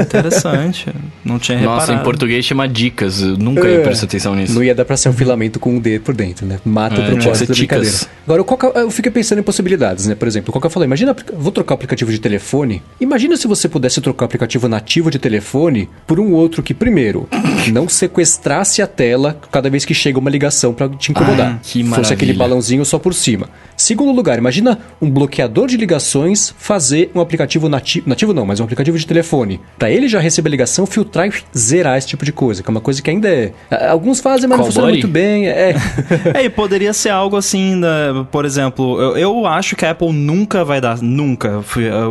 [0.00, 0.86] interessante.
[1.24, 2.00] Não tinha Nossa, reparado.
[2.00, 3.20] em português chama dicas.
[3.22, 3.82] Eu nunca ia É.
[3.82, 4.54] prestar atenção nisso.
[4.54, 6.58] Não ia dar pra ser um filamento com um D por dentro, né?
[6.64, 7.96] Mata É, o que propósito da brincadeira.
[8.26, 10.14] Agora, o Coca, eu fiquei pensando em possibilidades, né?
[10.14, 12.82] Por exemplo, o Coca falou, imagina, vou trocar o aplicativo de telefone.
[13.00, 17.28] Imagina se você pudesse trocar o aplicativo nativo de telefone por um outro que, primeiro,
[17.70, 21.56] não sequestrasse a tela cada vez que chega uma ligação pra te incomodar.
[21.56, 22.38] Ah, que Fosse aquele maravilha.
[22.38, 23.48] balãozinho só por cima.
[23.76, 28.64] Segundo lugar, imagina um bloqueador de ligações fazer um aplicativo nativo, nativo não, mas um
[28.64, 29.60] aplicativo de telefone.
[29.78, 32.72] Pra ele já receber a ligação, filtrar e zerar esse tipo de coisa, que é
[32.72, 33.52] uma coisa que ainda é...
[33.88, 34.98] Alguns fazem, mas não Call funciona buddy?
[35.02, 35.48] muito bem.
[35.48, 35.74] É.
[36.34, 37.88] É, e poderia ser algo assim, né,
[38.30, 41.62] por exemplo, eu, eu acho que a Apple nunca vai dar, nunca,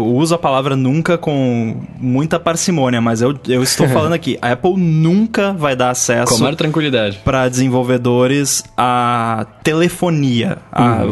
[0.03, 1.77] uso a palavra nunca com
[2.11, 6.39] muita parcimônia, mas eu, eu estou falando aqui, a Apple nunca vai dar acesso Com
[6.39, 7.19] maior tranquilidade.
[7.23, 11.05] para desenvolvedores a telefonia, a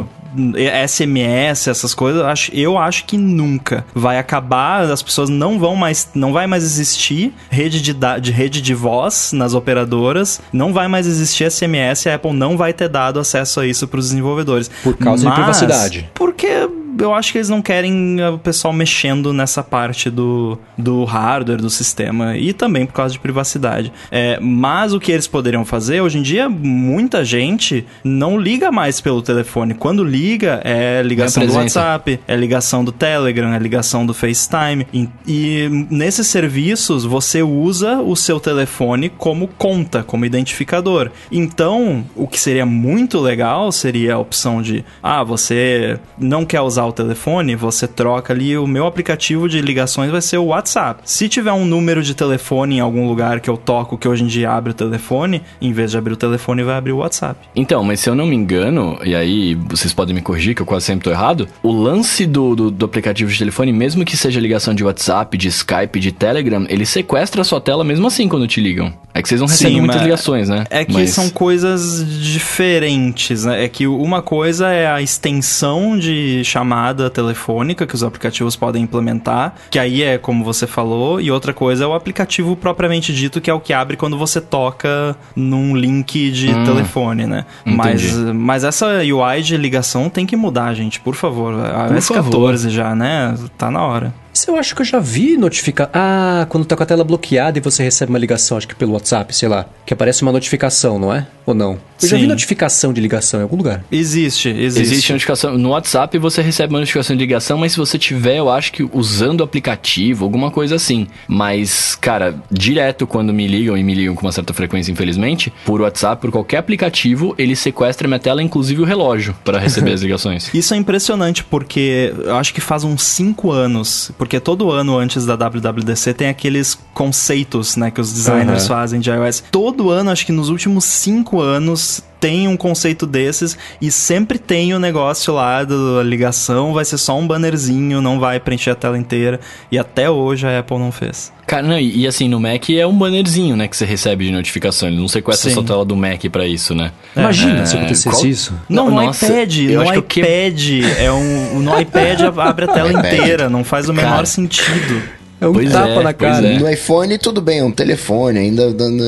[0.88, 5.76] SMS, essas coisas, eu acho- eu acho que nunca vai acabar, as pessoas não vão
[5.76, 10.88] mais, não vai mais existir rede de, de rede de voz nas operadoras, não vai
[10.88, 14.70] mais existir SMS, a Apple não vai ter dado acesso a isso para os desenvolvedores.
[14.84, 16.10] Por causa de privacidade.
[16.14, 16.70] Porque
[17.00, 21.62] eu acho que eles não querem eh, o pessoal mexendo nessa parte do, do hardware,
[21.62, 23.92] do sistema, e também por causa de privacidade.
[24.12, 29.00] É, mas o que eles poderiam fazer, hoje em dia, muita gente não liga mais
[29.00, 29.74] pelo telefone.
[29.74, 31.54] Quando liga, é ligação do.
[31.54, 34.88] WhatsApp, é ligação do Telegram, é ligação do FaceTime.
[34.94, 41.12] E, e nesses serviços, você usa o seu telefone como conta, como identificador.
[41.32, 46.89] Então, o que seria muito legal seria a opção de, ah, você não quer usar
[46.90, 51.02] o telefone, você troca ali, o meu aplicativo de ligações vai ser o WhatsApp.
[51.06, 54.28] Se tiver um número de telefone em algum lugar que eu toco, que hoje em
[54.28, 57.40] dia abre o telefone, em vez de abrir o telefone, vai abrir o WhatsApp.
[57.56, 60.66] Então, mas se eu não me engano, e aí vocês podem me corrigir, que eu
[60.66, 64.40] quase sempre tô errado, o lance do, do, do aplicativo de telefone, mesmo que seja
[64.40, 68.48] ligação de WhatsApp, de Skype, de Telegram, ele sequestra a sua tela mesmo assim quando
[68.48, 68.94] te ligam.
[69.14, 70.64] É que vocês não recebem Sim, muitas ligações, né?
[70.70, 73.64] É que Mas- são coisas diferentes, né?
[73.64, 76.42] É que uma coisa é a extensão de
[76.80, 81.54] chamada telefônica que os aplicativos podem implementar, que aí é como você falou, e outra
[81.54, 85.76] coisa é o aplicativo propriamente dito, que é o que abre quando você toca num
[85.76, 87.46] link de Hum, telefone, né?
[87.66, 87.78] entendi.
[87.78, 91.54] Mas, mas essa UI de ligação tem que mudar, gente, por favor.
[91.66, 92.24] A Por iOS favor.
[92.32, 93.36] 14 já, né?
[93.58, 94.14] Tá na hora.
[94.40, 95.90] Isso eu acho que eu já vi notificar.
[95.94, 98.94] Ah, quando tá com a tela bloqueada e você recebe uma ligação, acho que pelo
[98.94, 101.28] WhatsApp, sei lá, que aparece uma notificação, não é?
[101.46, 101.78] Ou não?
[102.02, 102.22] Eu já Sim.
[102.22, 103.84] vi notificação de ligação em algum lugar.
[103.92, 104.82] Existe, existe.
[104.82, 105.58] Existe notificação.
[105.58, 108.88] No WhatsApp você recebe uma notificação de ligação, mas se você tiver, eu acho que
[108.94, 111.08] usando o aplicativo, alguma coisa assim.
[111.28, 115.82] Mas, cara, direto quando me ligam, e me ligam com uma certa frequência, infelizmente, por
[115.82, 120.50] WhatsApp, por qualquer aplicativo, ele sequestra minha tela, inclusive o relógio, para receber as ligações.
[120.54, 125.26] Isso é impressionante porque eu acho que faz uns 5 anos, porque todo ano antes
[125.26, 128.68] da WWDC tem aqueles conceitos, né, que os designers Aham.
[128.68, 129.46] fazem de iOS.
[129.50, 134.74] Todo ano, acho que nos últimos 5 anos tem um conceito desses e sempre tem
[134.74, 138.98] o negócio lá da ligação, vai ser só um bannerzinho, não vai preencher a tela
[138.98, 139.40] inteira.
[139.72, 141.32] E até hoje a Apple não fez.
[141.48, 144.32] Cara, não, e, e assim, no Mac é um bannerzinho, né, que você recebe de
[144.32, 144.88] notificação.
[144.90, 145.56] Ele não sequestra Sim.
[145.56, 146.92] só a tela do Mac pra isso, né?
[147.16, 148.54] Imagina É, se acontecesse qual- isso.
[148.70, 150.70] Não, Não, no nossa, iPad, no acho que iPad
[151.00, 153.06] é um, no iPad abre a tela iPad.
[153.14, 154.26] inteira, não faz o menor Cara.
[154.26, 155.02] sentido.
[155.42, 156.48] É um Pois tapa é, na cara.
[156.48, 156.60] é.
[156.60, 158.64] No iPhone tudo bem, é um telefone, ainda,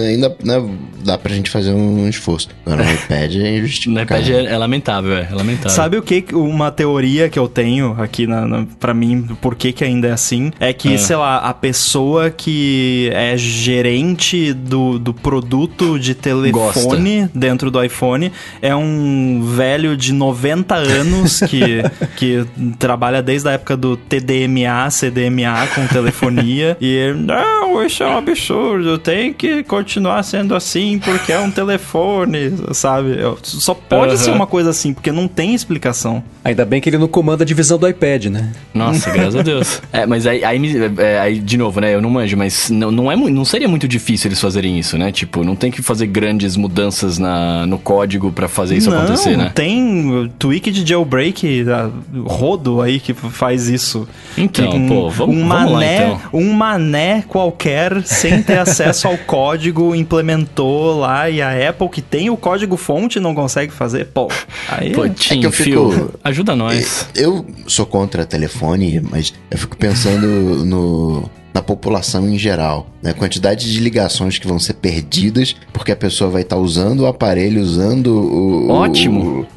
[0.07, 0.63] ainda né,
[1.03, 2.49] dá pra gente fazer um esforço.
[2.65, 4.03] Agora no iPad é No injustificável.
[4.03, 5.71] iPad é, é lamentável, é, é lamentável.
[5.71, 6.23] Sabe o que?
[6.33, 10.11] Uma teoria que eu tenho aqui na, na, pra mim, por que, que ainda é
[10.11, 10.51] assim?
[10.59, 10.97] É que, Ah.
[10.97, 18.31] sei lá, a pessoa que é gerente do, do produto de telefone dentro do iPhone
[18.61, 21.81] é um velho de 90 anos que,
[22.15, 22.45] que
[22.79, 25.87] trabalha desde a época do TDMA, CDMA com
[26.21, 26.77] telefonia.
[26.81, 31.51] e ele, não, isso é um absurdo, tem que continuar sendo assim porque é um
[31.51, 33.17] telefone, sabe?
[33.43, 34.17] Só pode Aham.
[34.17, 36.23] ser uma coisa assim, porque não tem explicação.
[36.43, 38.51] Ainda bem que ele não comanda a divisão do iPad, né?
[38.73, 39.81] Nossa, graças a Deus.
[39.91, 40.59] É, mas aí, aí,
[40.97, 41.93] é, aí, de novo, né?
[41.93, 45.11] Eu não manjo, mas não, não, é, não seria muito difícil eles fazerem isso, né?
[45.11, 49.37] Tipo, não tem que fazer grandes mudanças na, no código pra fazer isso não, acontecer,
[49.37, 49.51] né?
[49.53, 51.89] tem tweak de jailbreak, ah,
[52.25, 54.07] rodo aí que faz isso.
[54.37, 56.10] Então, Que um, pô, vamos, um vamos lá mané, então.
[56.33, 62.29] Um mané qualquer, sem ter acesso ao código, implementou lá e a Apple, que tem
[62.29, 64.05] o código fonte, não consegue fazer.
[64.07, 64.27] Pô,
[64.69, 64.91] aí...
[64.91, 67.07] Pô, é- Tim, que eu Phil, fico- ajuda nós.
[67.15, 70.27] Eu sou contra telefone, mas eu fico pensando
[70.65, 72.87] no, na população em geral.
[73.01, 77.07] Na quantidade de ligações que vão ser perdidas porque a pessoa vai estar usando o
[77.07, 78.69] aparelho, usando o.
[78.69, 79.47] Ótimo.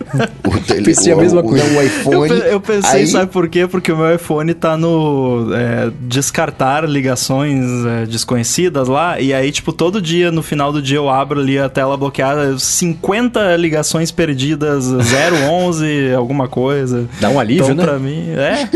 [0.44, 1.62] O, o, tele, Pensei a mesma o, coisa.
[1.64, 2.28] O, Eu, iPhone.
[2.40, 3.66] pe- eu pensei, aí- sabe por quê?
[3.66, 9.72] Porque o meu iPhone tá no é, descartar ligações é, desconhecidas lá, e aí, tipo,
[9.74, 14.86] todo dia, no final do dia, eu abro ali a tela bloqueada, 50 ligações perdidas,
[15.50, 17.06] 011, alguma coisa.
[17.20, 17.84] Dá um alívio, então, né?
[17.84, 18.68] pra mim, é.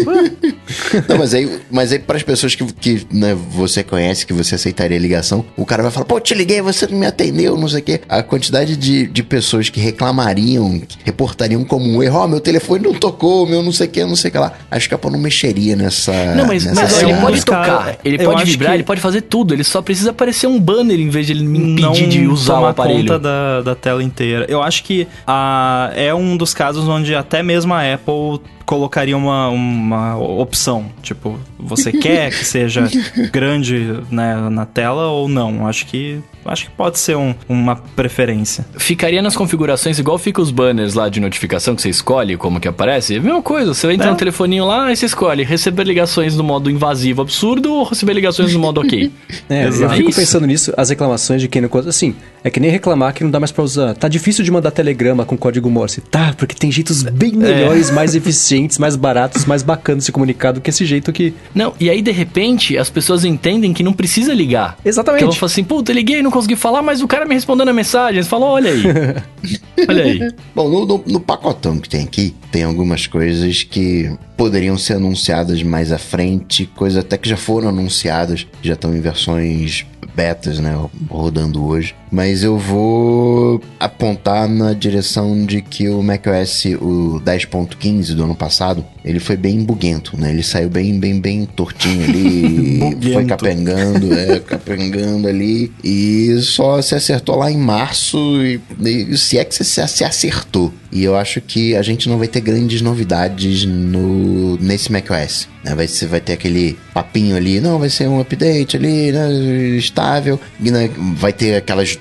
[1.08, 4.54] Não, mas aí, mas aí para as pessoas que, que né, você conhece, que você
[4.54, 7.68] aceitaria a ligação, o cara vai falar, pô, te liguei, você não me atendeu, não
[7.68, 8.00] sei o quê.
[8.08, 12.82] A quantidade de, de pessoas que reclamariam, que reportariam como um erro, ó, meu telefone
[12.84, 14.52] não tocou, meu não sei o que, não sei o que lá.
[14.70, 16.12] Acho que a Apple não mexeria nessa.
[16.34, 19.54] Não, mas, nessa mas ele pode tocar, ele pode vibrar, que- ele pode fazer tudo.
[19.54, 22.60] Ele só precisa aparecer um banner em vez de ele me impedir não de usar
[22.60, 23.00] o aparelho.
[23.02, 24.46] conta da, da tela inteira.
[24.48, 29.48] Eu acho que ah, é um dos casos onde até mesmo a Apple colocaria uma,
[29.48, 30.84] uma opção.
[31.02, 32.86] Tipo, você quer que seja
[33.32, 35.66] grande né, na tela ou não?
[35.66, 38.64] Acho que acho que pode ser um- uma preferência.
[38.78, 42.66] Ficaria nas configurações igual fica os banners lá de notificação que você escolhe como que
[42.68, 43.14] aparece.
[43.14, 44.10] É a mesma coisa, você entra É.
[44.10, 48.52] no telefoninho lá e você escolhe receber ligações no modo invasivo absurdo ou receber ligações
[48.52, 49.10] no modo ok.
[49.50, 50.20] É, eu fico Isso.
[50.20, 51.88] pensando nisso, as reclamações de quem não conta.
[51.88, 52.14] Assim,
[52.44, 53.94] é que nem reclamar que não dá mais pra usar.
[53.94, 56.00] Tá difícil de mandar telegrama com código Morse.
[56.02, 60.52] Tá, porque tem jeitos bem melhores, mais eficientes, mais baratos, mais bacanas de se comunicar
[60.52, 61.32] do que esse jeito que.
[61.54, 64.76] Não, e aí de repente as pessoas entendem que não precisa ligar.
[64.84, 65.20] Exatamente.
[65.20, 67.64] Que ela fala assim, puta, eu liguei, não consegui falar, mas o cara me respondeu
[67.66, 68.22] na mensagem.
[68.22, 68.82] Você falou, olha aí.
[69.88, 70.32] olha aí.
[70.54, 75.62] Bom, no, no- no pacotão que tem aqui, tem algumas coisas que poderiam ser anunciadas
[75.62, 80.76] mais à frente, coisas até que já foram anunciadas, já estão em versões betas, né,
[81.08, 81.94] rodando hoje.
[82.10, 88.84] Mas eu vou apontar na direção de que o macOS, o 10.15 do ano passado,
[89.04, 90.30] ele foi bem buguento, né?
[90.30, 92.80] Ele saiu bem, bem, bem tortinho ali,
[93.12, 99.38] foi capengando, é, capengando ali, e só se acertou lá em março, e, e se
[99.38, 100.72] é que se, se acertou.
[100.90, 105.48] E eu acho que a gente não vai ter grandes novidades no, nesse macOS.
[105.68, 105.74] Né?
[105.74, 109.30] Vai, ser, vai ter aquele papinho ali, não, vai ser um update ali, né,
[109.76, 111.98] estável, e, né, vai ter aquelas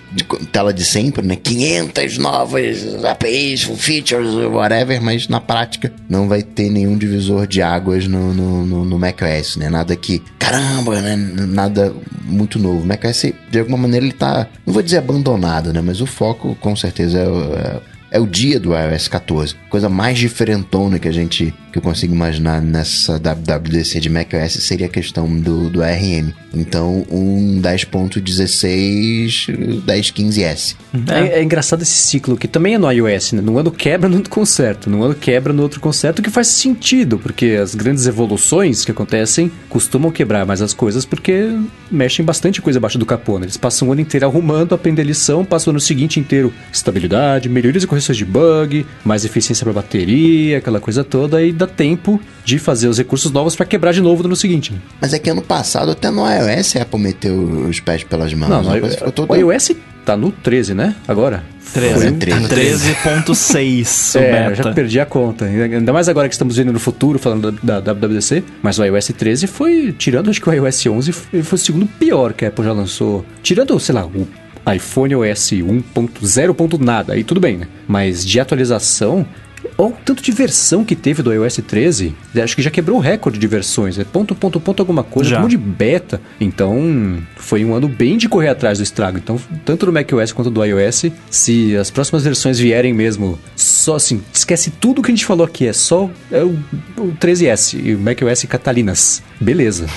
[0.52, 6.70] tela de sempre, né, 500 novas APIs, features, whatever, mas na prática não vai ter
[6.70, 11.94] nenhum divisor de águas no, no, no, no macOS, né, nada que, caramba, né, nada
[12.24, 12.82] muito novo.
[12.82, 16.56] O macOS, de alguma maneira, ele tá, não vou dizer abandonado, né, mas o foco
[16.60, 19.56] com certeza é é é o dia do iOS 14.
[19.70, 24.88] Coisa mais diferentona que a gente que eu consigo imaginar nessa WWDC de macOS seria
[24.88, 26.34] a questão do, do ARM.
[26.60, 30.76] Então, um 10.16, 10.15S.
[31.10, 31.40] É.
[31.40, 31.44] é.
[31.44, 33.42] engraçado esse ciclo, que também é no iOS, né?
[33.48, 34.90] No ano quebra, no outro conserto.
[34.90, 39.50] No ano quebra, no outro conserto, que faz sentido, porque as grandes evoluções que acontecem
[39.70, 41.50] costumam quebrar mais as coisas, porque
[41.90, 43.46] mexem bastante coisa abaixo do capô, né?
[43.46, 47.48] Eles passam o ano inteiro arrumando, aprendendo a lição, passam o ano seguinte inteiro estabilidade,
[47.48, 52.20] melhorias e correções de bug, mais eficiência para bateria, aquela coisa toda, e dá tempo
[52.44, 54.74] de fazer os recursos novos para quebrar de novo no ano seguinte.
[54.74, 54.80] Né?
[55.02, 57.36] Mas é que ano passado, até no iOS, a Apple meteu
[57.68, 58.50] os pés pelas mãos.
[58.50, 58.98] Não, no iOS,
[59.28, 59.72] o iOS
[60.06, 60.96] tá no 13, né?
[61.08, 61.44] Agora.
[61.74, 62.12] 13.
[62.12, 65.46] 13.6 é, já perdi a conta.
[65.46, 68.44] Ainda mais agora que estamos vendo no futuro, falando da, da WWDC.
[68.64, 71.86] Mas o iOS 13 foi, tirando acho que o iOS 11, foi, foi o segundo
[71.86, 73.26] pior que a Apple já lançou.
[73.44, 74.28] Tirando, sei lá, o
[74.74, 76.80] iPhone OS 1.0.
[76.80, 77.68] nada, aí tudo bem, né?
[77.88, 79.26] Mas de atualização,
[79.78, 82.16] Olha o tanto de versão que teve do iOS 13.
[82.42, 84.00] Acho que já quebrou o recorde de versões.
[84.00, 85.30] É ponto, ponto, ponto alguma coisa.
[85.30, 85.44] Já.
[85.44, 86.22] Um de beta.
[86.40, 89.18] Então, foi um ano bem de correr atrás do estrago.
[89.18, 94.22] Então, tanto do macOS quanto do iOS, se as próximas versões vierem mesmo só assim,
[94.34, 95.68] esquece tudo que a gente falou aqui.
[95.68, 96.58] É só é o,
[96.98, 99.22] o 13S e o macOS Catalinas.
[99.40, 99.88] Beleza.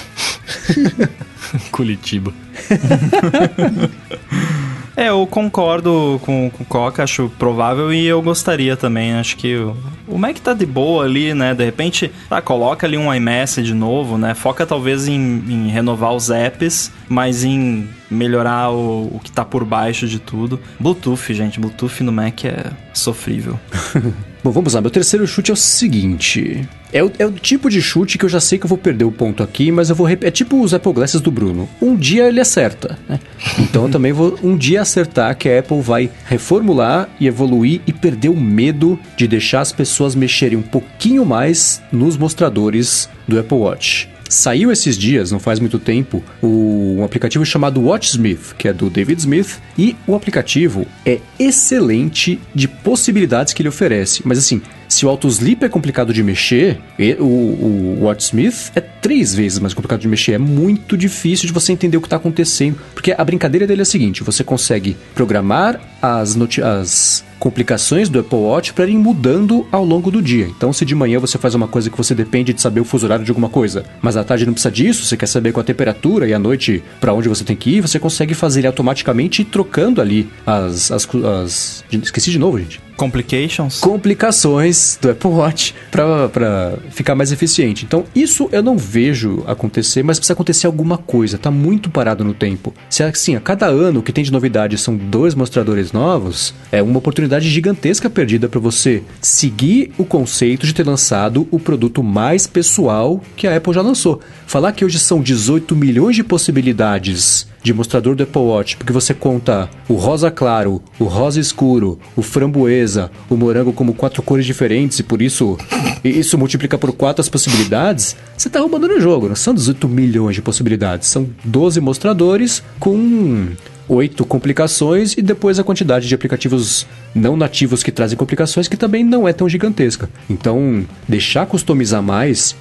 [1.71, 2.33] Curitiba.
[4.97, 9.15] É, eu concordo com, com o Coca, acho provável e eu gostaria também.
[9.15, 9.77] Acho que o,
[10.07, 11.55] o Mac tá de boa ali, né?
[11.55, 14.35] De repente, tá, coloca ali um iMessage novo, né?
[14.35, 15.15] Foca talvez em,
[15.49, 20.61] em renovar os apps, mas em melhorar o, o que tá por baixo de tudo.
[20.79, 23.59] Bluetooth, gente, Bluetooth no Mac é sofrível.
[24.43, 24.81] Bom, vamos lá.
[24.81, 26.67] Meu terceiro chute é o seguinte.
[26.93, 29.05] É o, é o, tipo de chute que eu já sei que eu vou perder
[29.05, 30.29] o ponto aqui, mas eu vou repetir.
[30.29, 31.69] É tipo os Apple Glasses do Bruno.
[31.81, 33.21] Um dia ele acerta, né?
[33.59, 37.93] Então eu também vou um dia acertar que a Apple vai reformular e evoluir e
[37.93, 43.59] perder o medo de deixar as pessoas mexerem um pouquinho mais nos mostradores do Apple
[43.59, 44.09] Watch.
[44.31, 48.89] Saiu esses dias, não faz muito tempo, o, um aplicativo chamado WatchSmith, que é do
[48.89, 54.23] David Smith, e o aplicativo é excelente de possibilidades que ele oferece.
[54.25, 56.79] Mas assim, se o auto-sleep é complicado de mexer,
[57.19, 60.33] o, o WatchSmith é três vezes mais complicado de mexer.
[60.33, 62.79] É muito difícil de você entender o que está acontecendo.
[62.95, 68.39] Porque a brincadeira dele é a seguinte: você consegue programar as, as complicações do Apple
[68.39, 70.47] Watch para irem mudando ao longo do dia.
[70.47, 73.07] Então, se de manhã você faz uma coisa que você depende de saber o fuso
[73.07, 75.65] horário de alguma coisa, mas à tarde não precisa disso, você quer saber com a
[75.65, 79.43] temperatura e à noite para onde você tem que ir, você consegue fazer ele automaticamente
[79.43, 81.09] trocando ali as, as,
[81.43, 81.85] as...
[81.91, 82.81] Esqueci de novo, gente.
[83.01, 83.81] Complications?
[83.81, 87.87] Complicações do Apple Watch para ficar mais eficiente.
[87.87, 91.39] Então, isso eu não vejo acontecer, mas precisa acontecer alguma coisa.
[91.39, 92.75] Tá muito parado no tempo.
[92.91, 96.83] Se assim, a cada ano o que tem de novidade são dois mostradores novos, é
[96.83, 102.47] uma oportunidade gigantesca perdida para você seguir o conceito de ter lançado o produto mais
[102.47, 104.21] pessoal que a Apple já lançou.
[104.47, 109.13] Falar que hoje são 18 milhões de possibilidades de mostrador do Apple Watch, porque você
[109.13, 114.99] conta o rosa claro, o rosa escuro, o framboesa, o morango como quatro cores diferentes
[114.99, 115.59] e por isso
[116.03, 119.29] isso multiplica por quatro as possibilidades, você está roubando no jogo.
[119.29, 123.49] Não são 18 milhões de possibilidades, são 12 mostradores com
[123.91, 129.03] oito complicações e depois a quantidade de aplicativos não nativos que trazem complicações que também
[129.03, 130.09] não é tão gigantesca.
[130.29, 132.55] Então, deixar customizar mais,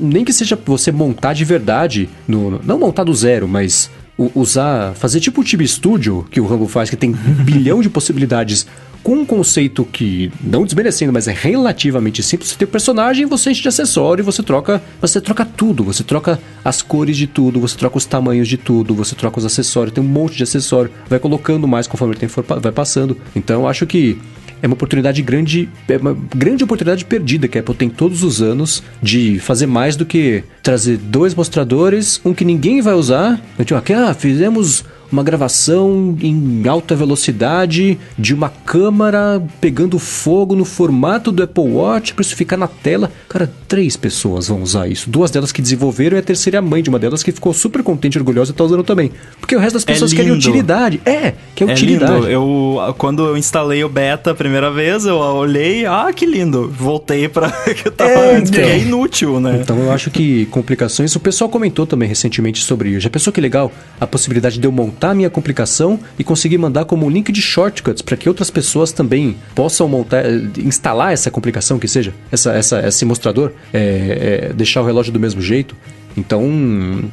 [0.00, 3.90] nem que seja você montar de verdade, no, não montar do zero, mas
[4.34, 7.88] usar, fazer tipo o Time Studio que o Rambo faz, que tem um bilhão de
[7.88, 8.66] possibilidades
[9.02, 12.50] com um conceito que, não desmerecendo, mas é relativamente simples.
[12.50, 16.38] Você tem o personagem, você enche de acessório, você troca, você troca tudo, você troca
[16.64, 20.02] as cores de tudo, você troca os tamanhos de tudo, você troca os acessórios, tem
[20.04, 23.16] um monte de acessório, vai colocando mais conforme o tempo vai passando.
[23.34, 24.18] Então acho que
[24.62, 28.42] é uma oportunidade grande, é uma grande oportunidade perdida que a Apple tem todos os
[28.42, 33.40] anos de fazer mais do que trazer dois mostradores, um que ninguém vai usar.
[33.58, 40.64] Então, aqui, ah, fizemos uma gravação em alta velocidade de uma câmera pegando fogo no
[40.64, 43.10] formato do Apple Watch para isso ficar na tela.
[43.28, 45.10] Cara, três pessoas vão usar isso.
[45.10, 47.52] Duas delas que desenvolveram e a terceira é a mãe de uma delas que ficou
[47.52, 49.10] super contente e orgulhosa e tá usando também.
[49.40, 51.00] Porque o resto das é pessoas é querem utilidade.
[51.04, 52.12] É, que é, é utilidade.
[52.12, 52.28] Lindo.
[52.28, 56.68] Eu, quando eu instalei o beta a primeira vez, eu olhei, ah, que lindo.
[56.68, 58.64] Voltei para que eu tava é, antes, então.
[58.64, 59.60] é inútil, né?
[59.62, 63.00] Então eu acho que complicações, o pessoal comentou também recentemente sobre isso.
[63.00, 66.84] Já pensou que legal a possibilidade de eu montar a minha complicação e conseguir mandar
[66.84, 71.30] como um link de shortcuts para que outras pessoas também possam montar, eh, instalar essa
[71.30, 75.74] complicação que seja, essa, essa, esse mostrador, é, é, deixar o relógio do mesmo jeito.
[76.16, 76.42] Então,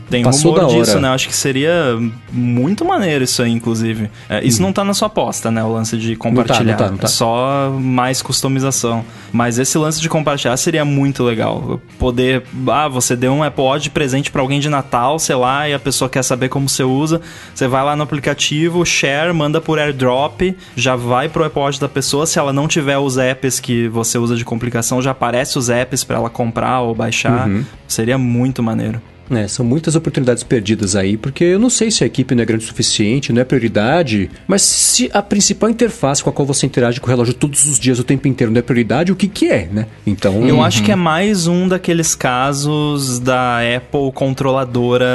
[0.09, 0.83] Tem passou rumor da hora.
[0.83, 1.09] disso, né?
[1.09, 1.97] Acho que seria
[2.31, 4.09] muito maneiro isso aí, inclusive.
[4.29, 5.63] É, isso não tá na sua aposta, né?
[5.63, 6.61] O lance de compartilhar.
[6.61, 6.65] Hum.
[6.65, 7.05] não tá, não tá.
[7.05, 9.05] É só mais customização.
[9.31, 11.79] Mas esse lance de compartilhar seria muito legal.
[11.99, 12.43] Poder.
[12.67, 13.41] Ah, você deu um
[13.79, 16.83] de presente pra alguém de Natal, sei lá, e a pessoa quer saber como você
[16.83, 17.21] usa.
[17.53, 21.89] Você vai lá no aplicativo, share, manda por airdrop, já vai pro Apple Watch da
[21.89, 22.25] pessoa.
[22.25, 26.03] Se ela não tiver os apps que você usa de complicação, já aparece os apps
[26.03, 27.47] pra ela comprar ou baixar.
[27.47, 27.63] Uhum.
[27.87, 28.96] Seria muito maneiro.
[29.29, 32.45] É, são muitas oportunidades perdidas aí, porque eu não sei se a equipe não é
[32.45, 36.65] grande o suficiente, não é prioridade, mas se a principal interface com a qual você
[36.65, 39.27] interage com o relógio todos os dias, o tempo inteiro, não é prioridade, o que
[39.27, 39.87] que é, né?
[40.05, 40.47] Então...
[40.47, 45.05] Eu acho que é mais um daqueles casos da Apple controladora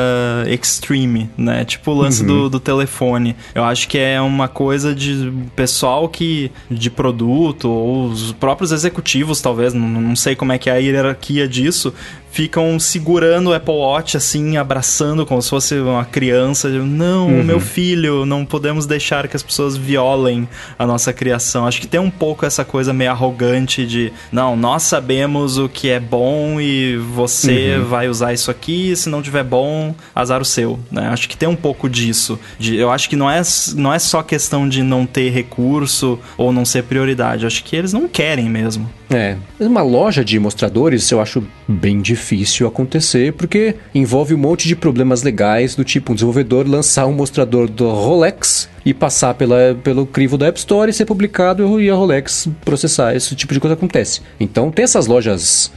[0.48, 1.64] extreme, né?
[1.64, 3.34] Tipo o lance do, do telefone.
[3.54, 9.40] Eu acho que é uma coisa de pessoal que de produto ou os próprios executivos,
[9.40, 11.92] talvez, não, não sei como é que é a hierarquia disso,
[12.32, 16.68] ficam segurando o Apple Watch assim, abraçando como se fosse uma criança.
[16.70, 20.48] Não, meu filho, não podemos deixar que as pessoas violem
[20.78, 21.66] a nossa criação.
[21.66, 25.90] Acho que tem um pouco essa coisa meio arrogante de, não, nós sabemos o que
[25.90, 30.80] é bom e você vai usar isso aqui, se não tiver bom, azar o seu,
[30.90, 31.08] né?
[31.08, 32.38] Acho que tem um pouco disso.
[32.58, 33.42] De, eu acho que não é,
[33.74, 37.44] não é só questão de não ter recurso ou não ser prioridade.
[37.44, 38.90] Acho que eles não querem mesmo.
[39.10, 42.21] É, uma loja de mostradores eu acho bem difícil
[42.68, 47.68] acontecer, porque envolve um monte de problemas legais, do tipo um desenvolvedor lançar um mostrador
[47.68, 51.94] do Rolex e passar pela, pelo crivo da App Store e ser publicado e a
[51.94, 53.14] Rolex processar.
[53.14, 54.20] Esse tipo de coisa acontece.
[54.38, 55.72] Então tem essas lojas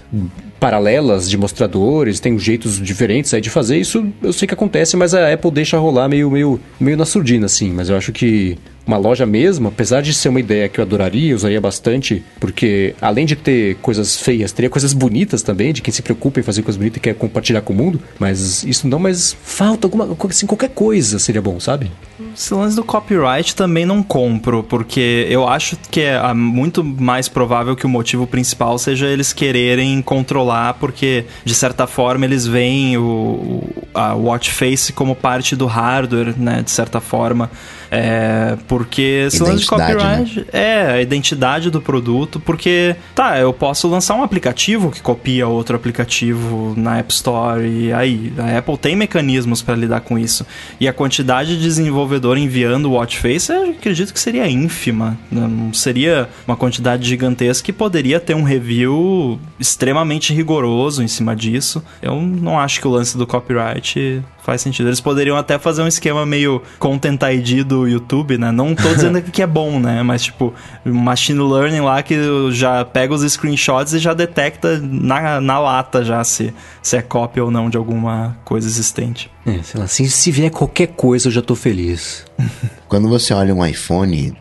[0.59, 5.13] paralelas de mostradores, tem jeitos diferentes aí de fazer, isso eu sei que acontece, mas
[5.13, 7.71] a Apple deixa rolar meio, meio, meio na surdina, assim.
[7.71, 8.57] Mas eu acho que
[8.87, 13.25] uma loja mesmo, apesar de ser uma ideia que eu adoraria, usaria bastante, porque além
[13.25, 16.77] de ter coisas feias, teria coisas bonitas também, de quem se preocupa em fazer coisas
[16.77, 20.69] bonitas e quer compartilhar com o mundo, mas isso não, mas falta alguma assim, qualquer
[20.69, 21.91] coisa seria bom, sabe?
[22.35, 27.27] Esse lance do copyright também não compro, porque eu acho que é ah, muito mais
[27.27, 32.97] provável que o motivo principal seja eles quererem controlar, porque de certa forma eles veem
[32.97, 33.63] o,
[33.93, 36.61] a watch face como parte do hardware, né?
[36.63, 37.51] De certa forma.
[37.91, 43.53] É, porque esse lance de Identidade, copyright é a identidade do produto, porque tá, eu
[43.53, 48.77] posso lançar um aplicativo que copia outro aplicativo na App Store e aí a Apple
[48.77, 50.45] tem mecanismos para lidar com isso.
[50.79, 55.47] E a quantidade de desenvolvedor enviando o watch face, eu acredito que seria ínfima, né?
[55.47, 61.83] não seria uma quantidade gigantesca que poderia ter um review extremamente rigoroso em cima disso.
[62.01, 64.87] Eu não acho que o lance do copyright faz sentido.
[64.87, 68.51] Eles poderiam até fazer um esquema meio Content ID do YouTube, né?
[68.51, 70.03] Não tô dizendo que é bom, né?
[70.03, 70.53] Mas tipo,
[70.85, 72.15] um machine learning lá que
[72.51, 77.43] já pega os screenshots e já detecta na, na lata já se, se é cópia
[77.43, 79.31] ou não de alguma coisa existente.
[79.45, 82.25] É, sei lá, se, se vier qualquer coisa eu já tô feliz.
[82.87, 84.35] Quando você olha um iPhone,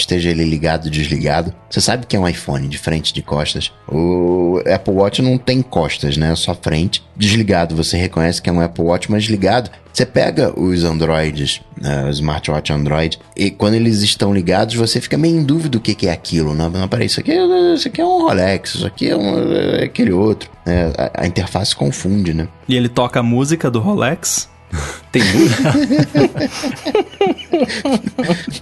[0.00, 3.72] esteja ele ligado ou desligado, você sabe que é um iPhone de frente, de costas.
[3.88, 6.32] O Apple Watch não tem costas, né?
[6.32, 7.02] É só frente.
[7.16, 9.70] Desligado, você reconhece que é um Apple Watch, mas ligado.
[9.92, 15.16] Você pega os Androids, né, o smartwatch Android, e quando eles estão ligados, você fica
[15.16, 16.54] meio em dúvida do que, que é aquilo.
[16.54, 19.54] Não, não peraí, isso aqui, é, isso aqui é um Rolex, isso aqui é, um,
[19.54, 20.50] é aquele outro.
[20.66, 22.46] É, a, a interface confunde, né?
[22.68, 24.50] E ele toca a música do Rolex.
[25.10, 25.72] Tem música?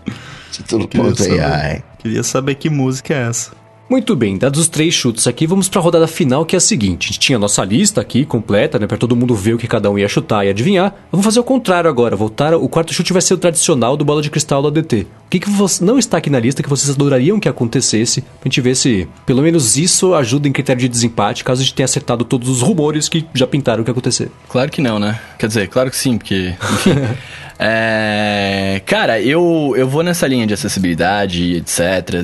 [0.54, 1.84] Título Queria saber.
[1.98, 3.52] Queria saber que música é essa.
[3.94, 6.60] Muito bem, dados os três chutes aqui, vamos para a rodada final, que é a
[6.60, 7.04] seguinte.
[7.04, 9.68] A gente tinha a nossa lista aqui completa, né, para todo mundo ver o que
[9.68, 10.96] cada um ia chutar e adivinhar.
[11.12, 12.56] Vamos fazer o contrário agora, voltar.
[12.56, 15.06] O quarto chute vai ser o tradicional do bola de cristal do ADT.
[15.28, 15.50] O que, que
[15.82, 19.44] não está aqui na lista que vocês adorariam que acontecesse, pra gente ver se pelo
[19.44, 23.08] menos isso ajuda em critério de desempate, caso a gente tenha acertado todos os rumores
[23.08, 24.32] que já pintaram o que ia acontecer.
[24.50, 25.20] Claro que não, né?
[25.38, 26.56] Quer dizer, claro que sim, porque.
[26.74, 26.96] Enfim.
[27.66, 31.80] É, cara, eu, eu vou nessa linha de acessibilidade, etc.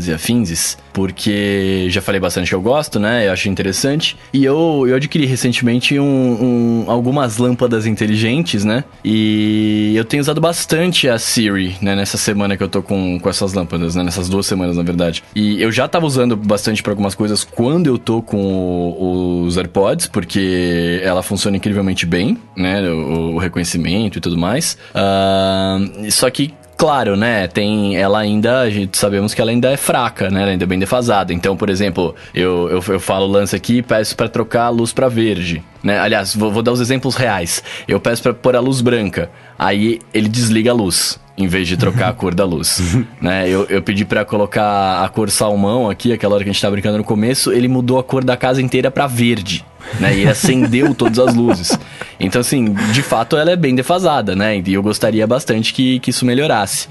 [0.06, 1.59] e afins, porque
[1.90, 3.28] já falei bastante que eu gosto, né?
[3.28, 4.16] Eu acho interessante.
[4.34, 8.84] E eu, eu adquiri recentemente um, um- algumas lâmpadas inteligentes, né?
[9.04, 11.96] E eu tenho usado bastante a Siri, né?
[11.96, 14.04] Nessa semana que eu tô com, com essas lâmpadas, né?
[14.04, 15.24] Nessas duas semanas, na verdade.
[15.36, 19.58] E eu já tava usando bastante pra algumas coisas quando eu tô com o- os
[19.58, 22.82] AirPods, porque ela funciona incrivelmente bem, né?
[22.90, 24.78] O, o reconhecimento e tudo mais.
[24.94, 25.80] Ah,
[26.10, 27.46] só que Claro, né?
[27.46, 27.98] Tem.
[27.98, 28.62] Ela ainda.
[28.62, 30.44] A gente sabemos que ela ainda é fraca, né?
[30.44, 31.34] Ela ainda é bem defasada.
[31.34, 34.94] Então, por exemplo, eu, eu, eu falo lance aqui e peço pra trocar a luz
[34.94, 35.62] pra verde.
[35.84, 36.00] Né?
[36.00, 37.62] Aliás, vou, vou dar os exemplos reais.
[37.86, 39.30] Eu peço pra pôr a luz branca.
[39.60, 42.82] Aí ele desliga a luz em vez de trocar a cor da luz.
[43.22, 43.48] né?
[43.48, 46.74] Eu, eu pedi para colocar a cor salmão aqui, aquela hora que a gente tava
[46.74, 49.66] brincando no começo, ele mudou a cor da casa inteira para verde.
[50.00, 50.20] Né?
[50.20, 51.80] E acendeu todas as luzes.
[52.20, 54.62] Então, assim, de fato ela é bem defasada, né?
[54.64, 56.90] E eu gostaria bastante que, que isso melhorasse.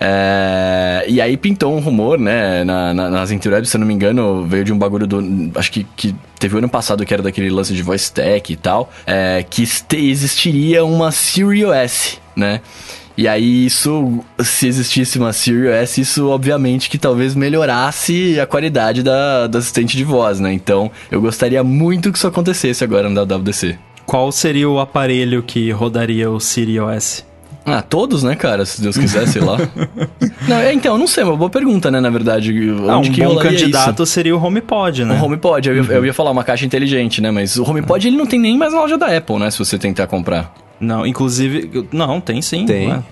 [0.00, 1.04] É...
[1.08, 4.44] E aí pintou um rumor, né, na, na, nas interwebs, se eu não me engano,
[4.46, 5.50] veio de um bagulho do.
[5.54, 8.90] Acho que, que teve ano passado que era daquele lance de voice tech e tal,
[9.06, 12.60] é, que existiria uma Siri OS, né?
[13.16, 19.02] E aí isso, se existisse uma Siri OS, isso obviamente que talvez melhorasse a qualidade
[19.02, 20.52] da, da assistente de voz, né?
[20.52, 23.78] Então eu gostaria muito que isso acontecesse agora no WWDC.
[24.04, 27.24] Qual seria o aparelho que rodaria o Siri OS?
[27.66, 28.64] Ah, todos, né, cara?
[28.64, 29.58] Se Deus quiser, sei lá.
[30.48, 32.54] não, é, então, não sei, uma boa pergunta, né, na verdade.
[32.88, 34.12] Ah, onde um que bom candidato isso?
[34.12, 35.18] seria o HomePod, né?
[35.20, 35.90] O HomePod, eu, uhum.
[35.90, 37.32] eu ia falar uma caixa inteligente, né?
[37.32, 39.50] Mas o HomePod, ele não tem nem mais na loja da Apple, né?
[39.50, 40.54] Se você tentar comprar.
[40.78, 41.88] Não, inclusive.
[41.92, 42.66] Não, tem sim.
[42.66, 42.88] Tem.
[42.88, 43.02] Né?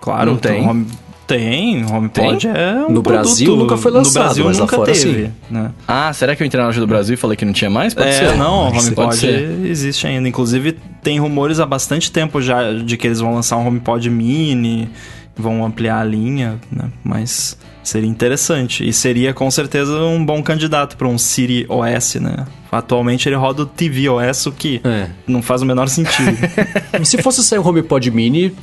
[0.00, 0.68] Claro, não tem.
[0.68, 0.86] Home,
[1.26, 4.84] tem, HomePod é um No produto, Brasil nunca foi lançado, no Brasil mas nunca lá
[4.84, 5.32] fora teve, sim.
[5.50, 5.70] Né?
[5.86, 7.94] Ah, será que eu entrei na loja do Brasil e falei que não tinha mais?
[7.94, 8.36] Pode é, ser.
[8.36, 9.26] não, o HomePod
[9.64, 10.28] existe ainda.
[10.28, 14.88] Inclusive, tem rumores há bastante tempo já de que eles vão lançar um HomePod mini,
[15.36, 16.90] vão ampliar a linha, né?
[17.02, 18.86] Mas seria interessante.
[18.86, 22.46] E seria com certeza um bom candidato para um Siri OS, né?
[22.70, 25.08] Atualmente ele roda o TV OS, o que é.
[25.26, 26.36] não faz o menor sentido.
[27.04, 28.54] Se fosse sair um HomePod mini,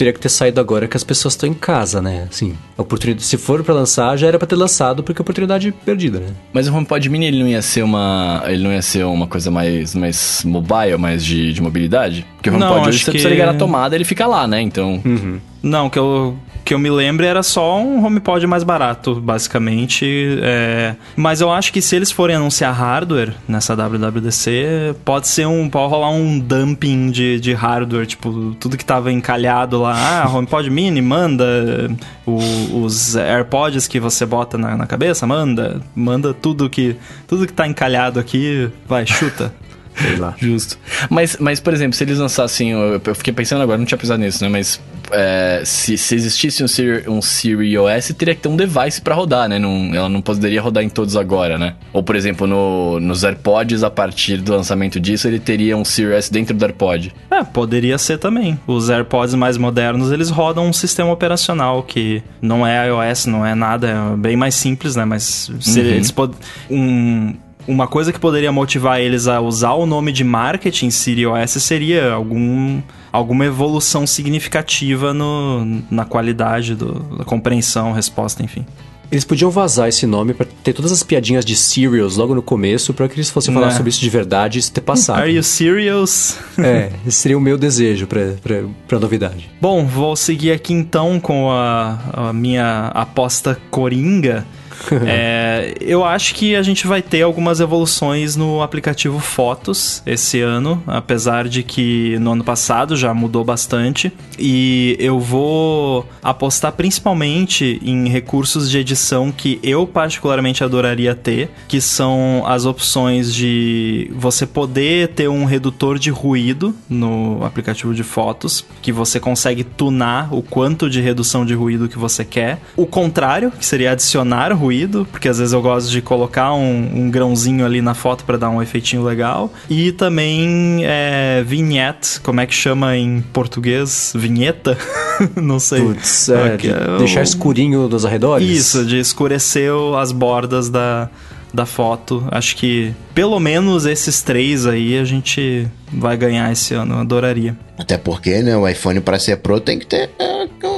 [0.00, 2.26] teria que ter saído agora que as pessoas estão em casa, né?
[2.30, 5.70] Assim, a oportunidade, se for para lançar, já era para ter lançado porque é oportunidade
[5.84, 6.28] perdida, né?
[6.54, 9.50] Mas o HomePod Mini ele não ia ser uma, ele não ia ser uma coisa
[9.50, 12.26] mais mais mobile, mais de, de mobilidade?
[12.36, 13.10] Porque o HomePod hoje você que...
[13.10, 14.62] precisa ligar na tomada, ele fica lá, né?
[14.62, 15.38] Então, uhum.
[15.62, 16.34] Não, que eu
[16.70, 20.38] que eu me lembro era só um HomePod mais barato, basicamente.
[20.40, 20.94] É...
[21.16, 25.68] Mas eu acho que se eles forem anunciar hardware nessa WWDC, pode ser um.
[25.68, 30.22] pode rolar um dumping de, de hardware, tipo, tudo que tava encalhado lá.
[30.22, 31.90] Ah, HomePod Mini, manda.
[32.24, 35.80] O, os AirPods que você bota na, na cabeça, manda.
[35.92, 36.94] Manda tudo que.
[37.26, 39.52] Tudo que tá encalhado aqui, vai, chuta.
[40.00, 40.34] Sei lá.
[40.38, 40.78] Justo.
[41.08, 42.70] Mas, mas, por exemplo, se eles lançassem.
[42.70, 44.50] Eu, eu fiquei pensando agora, não tinha pensado nisso, né?
[44.50, 44.80] Mas
[45.12, 49.14] é, se, se existisse um Siri, um Siri OS, teria que ter um device para
[49.14, 49.58] rodar, né?
[49.58, 51.74] Não, ela não poderia rodar em todos agora, né?
[51.92, 56.14] Ou, por exemplo, no, nos AirPods, a partir do lançamento disso, ele teria um Siri
[56.14, 57.12] OS dentro do AirPod.
[57.30, 58.58] É, poderia ser também.
[58.66, 63.54] Os AirPods mais modernos, eles rodam um sistema operacional que não é iOS, não é
[63.54, 65.04] nada, é bem mais simples, né?
[65.04, 65.86] Mas se uhum.
[65.86, 66.34] eles pod...
[66.70, 67.34] um
[67.66, 72.12] uma coisa que poderia motivar eles a usar o nome de marketing Siri OS seria
[72.12, 72.80] algum,
[73.12, 78.66] alguma evolução significativa no, na qualidade do, da compreensão, resposta, enfim.
[79.10, 82.94] Eles podiam vazar esse nome para ter todas as piadinhas de serials logo no começo,
[82.94, 83.70] para que eles fossem falar é.
[83.72, 85.18] sobre isso de verdade e isso ter passado.
[85.18, 86.38] Are you serious?
[86.56, 89.50] é, esse seria o meu desejo para novidade.
[89.60, 94.46] Bom, vou seguir aqui então com a, a minha aposta coringa.
[95.06, 100.82] é, eu acho que a gente vai ter algumas evoluções no aplicativo Fotos esse ano,
[100.86, 104.12] apesar de que no ano passado já mudou bastante.
[104.38, 111.80] E eu vou apostar principalmente em recursos de edição que eu particularmente adoraria ter, que
[111.80, 118.64] são as opções de você poder ter um redutor de ruído no aplicativo de fotos,
[118.80, 122.60] que você consegue tunar o quanto de redução de ruído que você quer.
[122.76, 127.02] O contrário, que seria adicionar ruído ruído, porque às vezes eu gosto de colocar um,
[127.02, 129.52] um grãozinho ali na foto para dar um efeitinho legal.
[129.68, 134.12] E também é, vignette, como é que chama em português?
[134.14, 134.78] Vinheta?
[135.34, 135.82] Não sei.
[135.82, 138.48] Putz, é, de é, deixar escurinho nos arredores?
[138.48, 141.10] Isso, de escurecer as bordas da,
[141.52, 142.24] da foto.
[142.30, 146.94] Acho que pelo menos esses três aí a gente vai ganhar esse ano.
[146.94, 147.56] Eu adoraria.
[147.76, 150.10] Até porque, né, o iPhone para ser Pro tem que ter.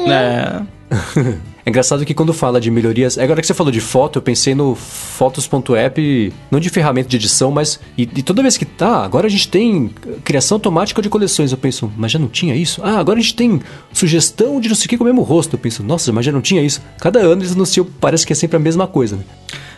[0.08, 0.62] É.
[1.64, 3.16] É engraçado que quando fala de melhorias.
[3.16, 7.50] Agora que você falou de foto, eu pensei no Fotos.app, não de ferramenta de edição,
[7.50, 7.78] mas.
[7.96, 9.90] E, e, toda vez que tá, agora a gente tem
[10.24, 11.52] criação automática de coleções.
[11.52, 12.80] Eu penso, mas já não tinha isso?
[12.82, 13.60] Ah, agora a gente tem
[13.92, 15.54] sugestão de não sei o que com o mesmo rosto.
[15.54, 16.82] Eu penso, nossa, mas já não tinha isso.
[16.98, 19.22] Cada ano eles anunciam, parece que é sempre a mesma coisa, né?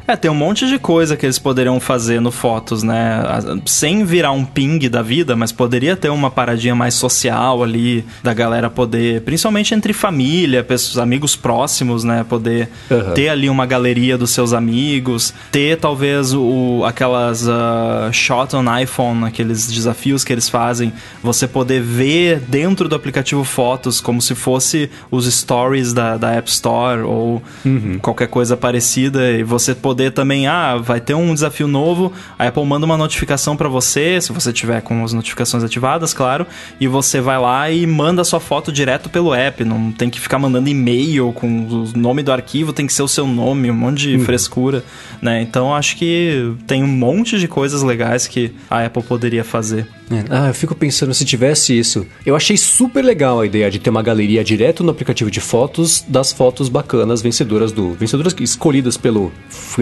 [0.06, 3.22] É, tem um monte de coisa que eles poderiam fazer no Fotos, né?
[3.64, 8.34] Sem virar um ping da vida, mas poderia ter uma paradinha mais social ali, da
[8.34, 12.24] galera poder, principalmente entre família, pessoas, amigos próximos, né?
[12.28, 13.14] Poder uhum.
[13.14, 19.24] ter ali uma galeria dos seus amigos, ter talvez o, aquelas uh, shot on iPhone,
[19.24, 24.90] aqueles desafios que eles fazem, você poder ver dentro do aplicativo Fotos como se fosse
[25.10, 27.98] os stories da, da App Store ou uhum.
[28.02, 32.48] qualquer coisa parecida e você poder poder também, ah, vai ter um desafio novo, a
[32.48, 36.44] Apple manda uma notificação para você, se você tiver com as notificações ativadas, claro,
[36.80, 40.18] e você vai lá e manda a sua foto direto pelo app, não tem que
[40.18, 43.74] ficar mandando e-mail com o nome do arquivo, tem que ser o seu nome, um
[43.74, 44.24] monte de uhum.
[44.24, 44.82] frescura,
[45.22, 45.40] né?
[45.40, 49.86] Então acho que tem um monte de coisas legais que a Apple poderia fazer.
[50.10, 50.24] É.
[50.28, 52.06] Ah, eu fico pensando se tivesse isso.
[52.26, 56.04] Eu achei super legal a ideia de ter uma galeria direto no aplicativo de fotos
[56.06, 57.94] das fotos bacanas vencedoras do.
[57.94, 59.32] Vencedoras escolhidas pelo.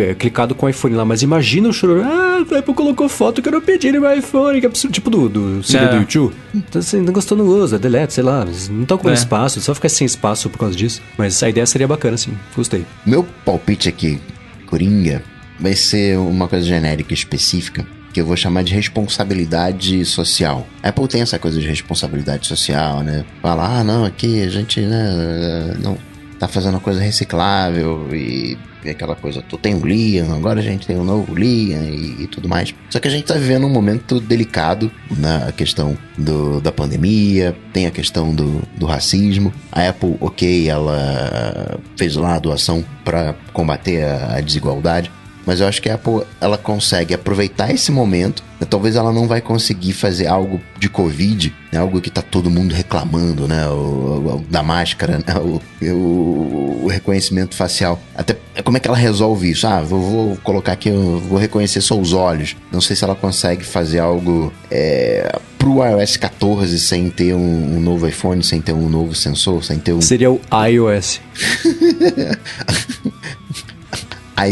[0.02, 1.04] É, clicado com o iPhone lá.
[1.04, 2.02] Mas imagina o choro.
[2.02, 4.60] Ah, a Apple colocou foto que eu não pedi no meu iPhone.
[4.60, 4.92] Que absurdo.
[4.92, 5.88] Tipo do, do CD é.
[5.88, 6.34] do YouTube.
[6.54, 8.44] Então assim, não gostou, não usa, delete, sei lá.
[8.70, 9.18] Não tá ocupando é.
[9.18, 11.00] espaço, só ficar sem espaço por causa disso.
[11.16, 12.32] Mas a ideia seria bacana, sim.
[12.56, 12.84] Gostei.
[13.06, 14.20] Meu palpite aqui,
[14.66, 15.22] Coringa,
[15.58, 20.66] vai ser uma coisa genérica específica que eu vou chamar de responsabilidade social.
[20.82, 23.24] A Apple tem essa coisa de responsabilidade social, né?
[23.40, 25.96] Falar, ah, não, aqui a gente, né, não
[26.42, 30.84] tá fazendo coisa reciclável e, e aquela coisa, tu tem o Liam, agora a gente
[30.88, 32.74] tem o novo Liam e, e, tudo mais.
[32.90, 37.86] Só que a gente tá vivendo um momento delicado na questão do, da pandemia, tem
[37.86, 39.54] a questão do, do racismo.
[39.70, 45.12] A Apple, ok, ela fez lá a doação para combater a, a desigualdade,
[45.46, 48.42] mas eu acho que a Apple ela consegue aproveitar esse momento.
[48.60, 48.66] Né?
[48.68, 51.78] Talvez ela não vai conseguir fazer algo de Covid, né?
[51.78, 53.66] algo que tá todo mundo reclamando, né?
[53.68, 55.34] O, o da máscara, né?
[55.36, 55.60] o,
[55.90, 58.00] o, o, reconhecimento facial.
[58.14, 59.66] Até como é que ela resolve isso?
[59.66, 62.56] Ah, vou, vou colocar aqui, vou reconhecer só os olhos.
[62.70, 67.80] Não sei se ela consegue fazer algo é, pro iOS 14 sem ter um, um,
[67.80, 70.00] novo iPhone, sem ter um novo sensor, sem ter um.
[70.00, 71.20] Seria o iOS.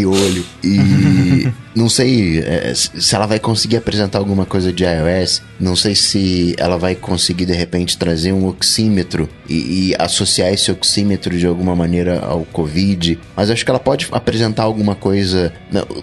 [0.07, 5.43] olho E não sei é, se ela vai conseguir apresentar alguma coisa de iOS.
[5.59, 10.71] Não sei se ela vai conseguir de repente trazer um oxímetro e, e associar esse
[10.71, 13.19] oxímetro de alguma maneira ao Covid.
[13.37, 15.53] Mas acho que ela pode apresentar alguma coisa.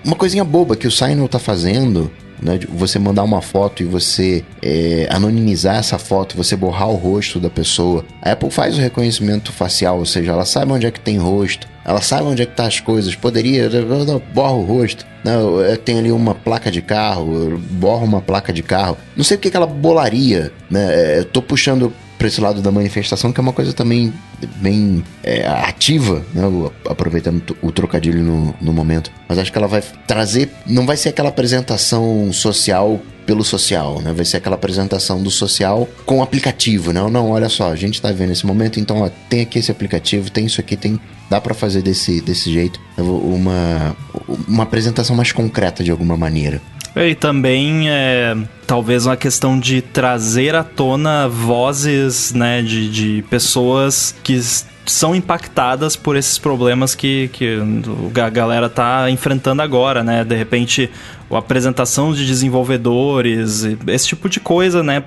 [0.03, 2.09] Uma coisinha boba que o Signal tá fazendo
[2.41, 2.59] né?
[2.69, 7.49] Você mandar uma foto e você é, anonimizar essa foto, você borrar o rosto da
[7.49, 8.05] pessoa.
[8.21, 11.67] A Apple faz o reconhecimento facial, ou seja, ela sabe onde é que tem rosto,
[11.83, 13.15] ela sabe onde é que tá as coisas.
[13.15, 13.69] Poderia,
[14.33, 15.05] borra o rosto.
[15.85, 18.97] Tem ali uma placa de carro, borra uma placa de carro.
[19.15, 21.19] Não sei o que, que ela bolaria, né?
[21.19, 24.13] Eu tô puxando para esse lado da manifestação, que é uma coisa também
[24.57, 26.43] bem é, ativa, né?
[26.89, 29.11] aproveitando o trocadilho no, no momento.
[29.27, 34.13] Mas acho que ela vai trazer, não vai ser aquela apresentação social pelo social, né?
[34.13, 36.93] Vai ser aquela apresentação do social com aplicativo?
[36.93, 37.05] Né?
[37.09, 40.31] Não, olha só, a gente tá vendo esse momento, então ó, tem aqui esse aplicativo,
[40.31, 40.97] tem isso aqui, tem
[41.29, 43.93] dá para fazer desse, desse jeito uma
[44.47, 46.61] uma apresentação mais concreta de alguma maneira.
[47.05, 54.15] E também é, talvez uma questão de trazer à tona vozes né, de, de pessoas
[54.23, 54.39] que
[54.91, 57.59] são impactadas por esses problemas que, que
[58.21, 60.23] a galera tá enfrentando agora, né?
[60.23, 60.89] De repente,
[61.29, 65.03] a apresentação de desenvolvedores, esse tipo de coisa, né?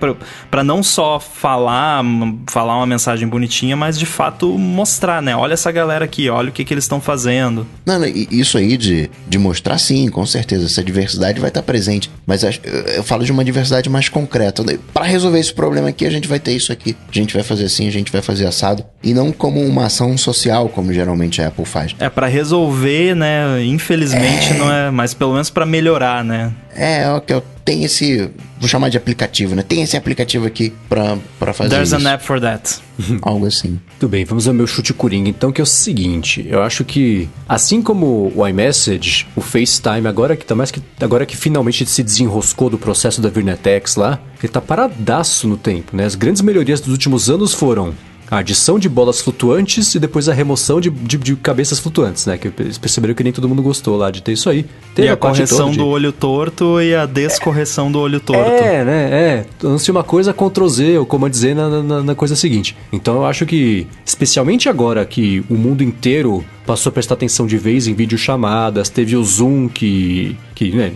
[0.50, 2.04] Para não só falar,
[2.48, 5.34] falar uma mensagem bonitinha, mas de fato mostrar, né?
[5.34, 7.66] Olha essa galera aqui, olha o que, que eles estão fazendo.
[7.86, 10.66] Não, não, isso aí de, de mostrar, sim, com certeza.
[10.66, 12.10] Essa diversidade vai estar presente.
[12.26, 14.62] Mas eu falo de uma diversidade mais concreta.
[14.92, 16.96] Para resolver esse problema aqui, a gente vai ter isso aqui.
[17.08, 18.84] A gente vai fazer assim, a gente vai fazer assado.
[19.02, 21.94] E não como uma ação social, como geralmente a Apple faz.
[21.98, 23.64] É, para resolver, né?
[23.64, 24.58] Infelizmente é...
[24.58, 26.52] não é, mas pelo menos para melhorar né?
[26.74, 28.30] É, ok, tem esse.
[28.58, 29.62] Vou chamar de aplicativo, né?
[29.62, 31.96] Tem esse aplicativo aqui pra, pra fazer There's isso.
[31.96, 32.78] There's an app for that.
[33.22, 33.80] Algo assim.
[33.98, 36.46] Tudo bem, vamos ao meu chute coringa então, que é o seguinte.
[36.48, 40.82] Eu acho que, assim como o iMessage, o FaceTime, agora que tá mais que.
[41.00, 45.96] Agora que finalmente se desenroscou do processo da Virnetex lá, ele tá paradaço no tempo,
[45.96, 46.04] né?
[46.04, 47.94] As grandes melhorias dos últimos anos foram
[48.30, 52.38] a adição de bolas flutuantes e depois a remoção de, de, de, cabeças flutuantes, né?
[52.38, 54.64] Que eles perceberam que nem todo mundo gostou lá de ter isso aí.
[54.94, 58.50] Teve e a, a correção do olho torto e a descorreção é, do olho torto.
[58.50, 59.08] É, né?
[59.12, 59.46] É.
[59.64, 62.76] Antes uma coisa, Ctrl Z, ou como dizer na, na, na coisa seguinte.
[62.92, 67.58] Então eu acho que, especialmente agora que o mundo inteiro passou a prestar atenção de
[67.58, 70.92] vez em videochamadas, teve o Zoom que, que né,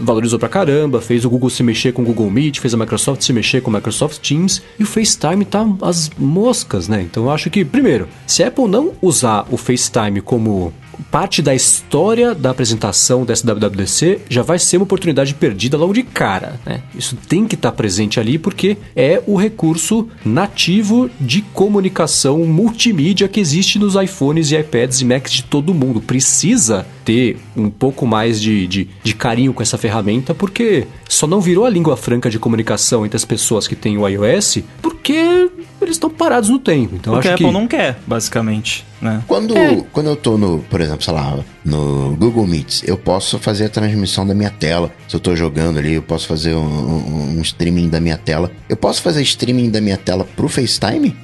[0.00, 3.22] valorizou pra caramba, fez o Google se mexer com o Google Meet, fez a Microsoft
[3.22, 7.02] se mexer com o Microsoft Teams, e o FaceTime tá as moscas, né?
[7.02, 10.74] Então eu acho que, primeiro, se a Apple não usar o FaceTime como
[11.10, 16.02] parte da história da apresentação dessa WWDC já vai ser uma oportunidade perdida logo de
[16.02, 16.60] cara.
[16.64, 16.82] Né?
[16.94, 23.28] Isso tem que estar tá presente ali porque é o recurso nativo de comunicação multimídia
[23.28, 26.00] que existe nos iPhones e iPads e Macs de todo mundo.
[26.00, 31.40] Precisa ter um pouco mais de, de, de carinho com essa ferramenta porque só não
[31.40, 35.50] virou a língua franca de comunicação entre as pessoas que têm o iOS porque
[35.84, 36.94] eles estão parados no tempo.
[36.96, 37.60] Então Porque a acho Apple que...
[37.60, 39.22] não quer, basicamente, né?
[39.26, 39.54] Quando,
[39.92, 43.68] quando eu tô no, por exemplo, sei lá, no Google Meets, eu posso fazer a
[43.68, 44.90] transmissão da minha tela.
[45.08, 48.50] Se eu tô jogando ali, eu posso fazer um, um- um streaming da minha tela.
[48.68, 51.14] Eu posso fazer streaming da minha tela pro FaceTime?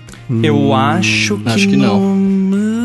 [0.42, 2.14] Eu acho que, acho que não.
[2.14, 2.77] não.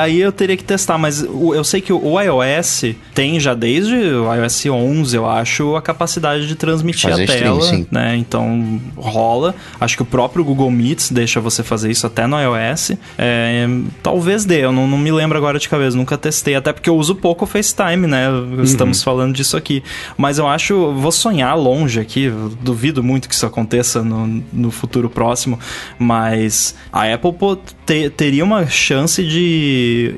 [0.00, 2.84] Aí eu teria que testar, mas eu sei que o iOS
[3.14, 7.58] tem já desde o iOS 11, eu acho, a capacidade de transmitir Fazer a stream,
[7.58, 7.86] tela, sim.
[7.90, 8.16] né?
[8.16, 9.54] Então rola.
[9.80, 12.92] Acho que o próprio Google Meets deixa você fazer isso até no iOS.
[13.18, 13.66] É,
[14.02, 16.96] talvez dê, eu não, não me lembro agora de cabeça, nunca testei, até porque eu
[16.96, 18.26] uso pouco o FaceTime, né?
[18.62, 19.82] Estamos falando disso aqui.
[20.16, 22.30] Mas eu acho, vou sonhar longe aqui,
[22.60, 25.58] duvido muito que isso aconteça no, no futuro próximo,
[25.98, 29.55] mas a Apple pô, te- teria uma chance de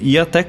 [0.01, 0.47] ir até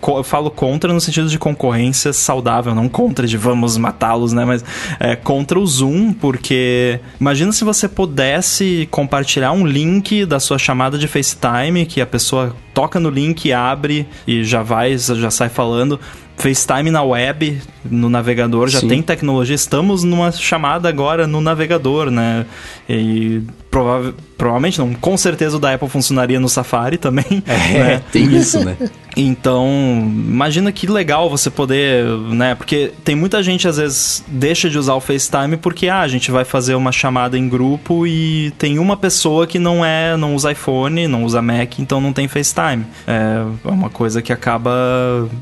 [0.00, 4.44] co- eu falo contra no sentido de concorrência saudável, não contra de vamos matá-los, né?
[4.44, 4.64] Mas
[4.98, 10.96] é, contra o Zoom, porque imagina se você pudesse compartilhar um link da sua chamada
[10.96, 15.98] de FaceTime, que a pessoa toca no link, abre e já vai, já sai falando.
[16.36, 18.88] FaceTime na web, no navegador, já Sim.
[18.88, 19.54] tem tecnologia.
[19.54, 22.44] Estamos numa chamada agora no navegador, né?
[22.88, 23.40] E
[23.70, 27.24] prova provavelmente não, com certeza o da Apple funcionaria no Safari também.
[27.46, 28.02] É, né?
[28.12, 28.76] tem isso, né?
[29.16, 32.56] Então, imagina que legal você poder, né?
[32.56, 36.32] Porque tem muita gente às vezes deixa de usar o FaceTime porque ah, a gente
[36.32, 40.50] vai fazer uma chamada em grupo e tem uma pessoa que não é, não usa
[40.50, 42.84] iPhone, não usa Mac, então não tem FaceTime.
[43.06, 44.72] É uma coisa que acaba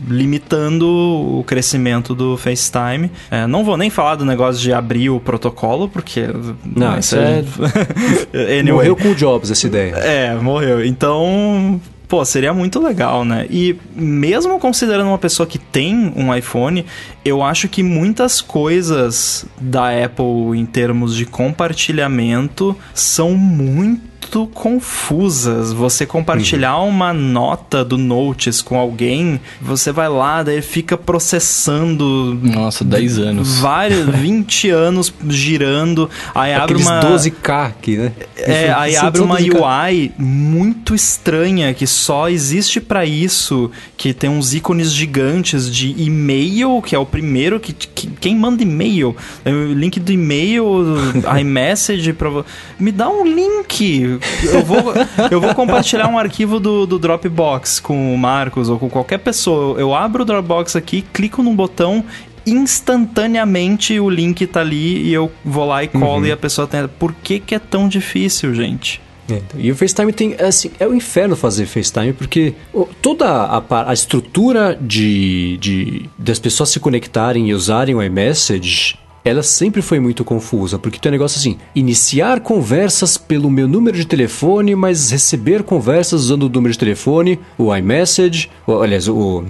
[0.07, 3.11] limitando o crescimento do FaceTime.
[3.31, 6.27] É, não vou nem falar do negócio de abrir o protocolo, porque
[6.65, 7.43] Não, isso é-
[8.61, 8.82] anyway.
[8.91, 9.95] Morreu com o Jobs essa ideia.
[9.97, 10.85] É, morreu.
[10.85, 13.47] Então, pô, seria muito legal, né?
[13.49, 16.85] E mesmo considerando uma pessoa que tem um iPhone,
[17.25, 24.12] eu acho que muitas coisas da Apple em termos de compartilhamento são muito
[24.55, 25.73] confusas.
[25.73, 32.85] Você compartilhar uma nota do Notes com alguém, você vai lá, daí fica processando Nossa,
[32.85, 33.59] 10 anos.
[33.59, 38.13] vários 20 anos girando, aí abre Aqueles uma 12K aqui, né?
[38.37, 39.91] é, aí São abre uma 12K.
[39.91, 46.81] UI muito estranha que só existe pra isso, que tem uns ícones gigantes de e-mail,
[46.83, 50.65] que é o primeiro que, que- quem manda e-mail, É link do e-mail,
[51.41, 52.31] iMessage para
[52.79, 54.12] me dá um link.
[54.43, 54.95] Eu vou
[55.31, 59.79] eu vou compartilhar um arquivo do, do Dropbox com o Marcos ou com qualquer pessoa.
[59.79, 62.05] Eu abro o Dropbox aqui, clico num botão
[62.47, 66.89] instantaneamente o link tá ali e eu vou lá e colo e a pessoa tem.
[66.99, 69.01] Por que, que é tão difícil, gente?
[69.31, 72.55] É, então, E o FaceTime tem, assim, é o inferno fazer FaceTime, porque
[73.01, 79.43] toda a, a estrutura de, de das pessoas se conectarem e usarem o iMessage, ela
[79.43, 84.05] sempre foi muito confusa, porque tem um negócio assim, iniciar conversas pelo meu número de
[84.05, 89.45] telefone, mas receber conversas usando o número de telefone, o iMessage, o, aliás, o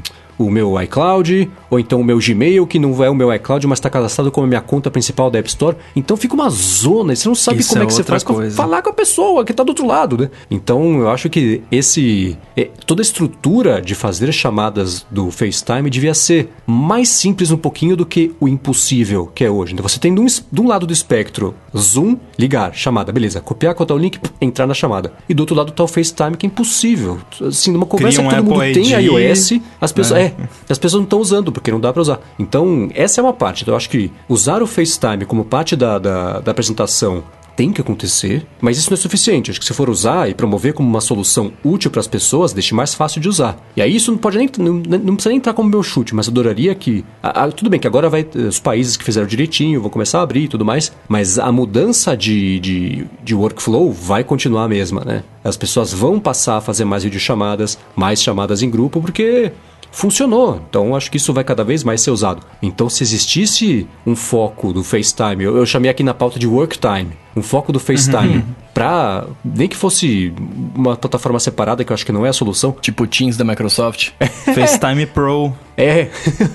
[0.46, 3.78] o meu iCloud, ou então o meu Gmail, que não é o meu iCloud, mas
[3.78, 5.76] está cadastrado como a minha conta principal da App Store.
[5.94, 8.22] Então fica uma zona, e você não sabe Isso como é, é que você faz
[8.22, 8.56] coisa.
[8.56, 10.30] falar com a pessoa que tá do outro lado, né?
[10.50, 12.36] Então eu acho que esse.
[12.56, 17.96] é, toda a estrutura de fazer chamadas do FaceTime devia ser mais simples um pouquinho
[17.96, 19.72] do que o impossível que é hoje.
[19.72, 23.74] Então você tem de um, de um lado do espectro Zoom, ligar, chamada, beleza, copiar,
[23.74, 25.12] cotar o link, entrar na chamada.
[25.28, 27.18] E do outro lado tá o FaceTime, que é impossível.
[27.40, 30.20] Assim, numa conversa um que todo mundo Apple tem ID, iOS, as pessoas.
[30.20, 30.31] É,
[30.68, 32.20] as pessoas não estão usando, porque não dá pra usar.
[32.38, 33.62] Então, essa é uma parte.
[33.62, 37.22] Então, eu acho que usar o FaceTime como parte da, da, da apresentação
[37.54, 39.50] tem que acontecer, mas isso não é suficiente.
[39.50, 42.74] Acho que se for usar e promover como uma solução útil para as pessoas, deixe
[42.74, 43.58] mais fácil de usar.
[43.76, 46.26] E aí isso não pode nem não, não precisa nem entrar como meu chute, mas
[46.28, 49.90] adoraria que a- a- tudo bem que agora vai os países que fizeram direitinho vão
[49.90, 54.64] começar a abrir e tudo mais, mas a mudança de, de, de workflow vai continuar
[54.64, 55.22] a mesma, né?
[55.44, 59.52] As pessoas vão passar a fazer mais videochamadas, mais chamadas em grupo, porque
[59.92, 60.60] funcionou.
[60.68, 62.42] Então acho que isso vai cada vez mais ser usado.
[62.60, 66.78] Então se existisse um foco do FaceTime, eu, eu chamei aqui na pauta de work
[66.78, 68.44] time, um foco do FaceTime
[68.74, 70.34] pra nem que fosse
[70.74, 72.72] uma plataforma separada, que eu acho que não é a solução.
[72.80, 74.10] Tipo Teams da Microsoft.
[74.54, 75.52] FaceTime Pro.
[75.82, 76.08] É,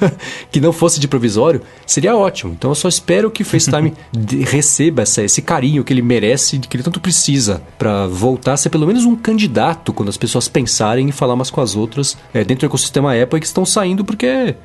[0.49, 2.53] que não fosse de provisório, seria ótimo.
[2.53, 3.93] Então eu só espero que o FaceTime
[4.49, 8.69] receba essa, esse carinho que ele merece, que ele tanto precisa, pra voltar a ser
[8.69, 12.43] pelo menos um candidato quando as pessoas pensarem em falar umas com as outras é,
[12.43, 14.55] dentro do ecossistema Apple que estão saindo porque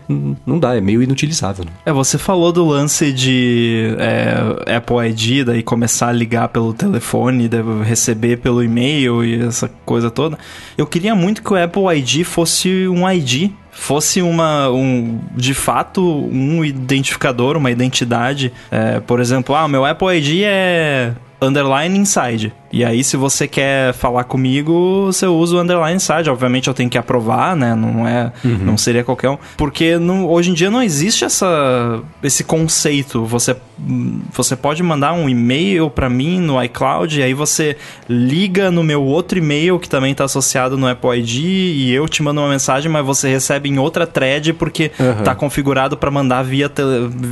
[0.46, 1.64] não dá, é meio inutilizável.
[1.64, 1.72] Né?
[1.84, 7.50] É, você falou do lance de é, Apple ID, daí começar a ligar pelo telefone,
[7.84, 10.38] receber pelo e-mail e essa coisa toda.
[10.78, 16.02] Eu queria muito que o Apple ID fosse um ID, fosse uma, um, de fato,
[16.02, 18.52] um identificador, uma identidade.
[18.70, 21.12] É, por exemplo, ah, meu Apple ID é
[21.42, 22.52] underline inside.
[22.72, 26.30] E aí, se você quer falar comigo, você usa o underline inside.
[26.30, 27.74] Obviamente, eu tenho que aprovar, né?
[27.74, 28.58] Não é, uhum.
[28.58, 29.36] não seria qualquer um.
[29.58, 33.26] Porque não, hoje em dia não existe essa, esse conceito.
[33.26, 33.54] Você,
[34.32, 37.76] você pode mandar um e-mail para mim no iCloud, e aí você
[38.08, 42.22] liga no meu outro e-mail que também está associado no Apple ID, e eu te
[42.22, 45.24] mando uma mensagem, mas você recebe em outra thread porque uhum.
[45.24, 46.70] tá configurado para mandar via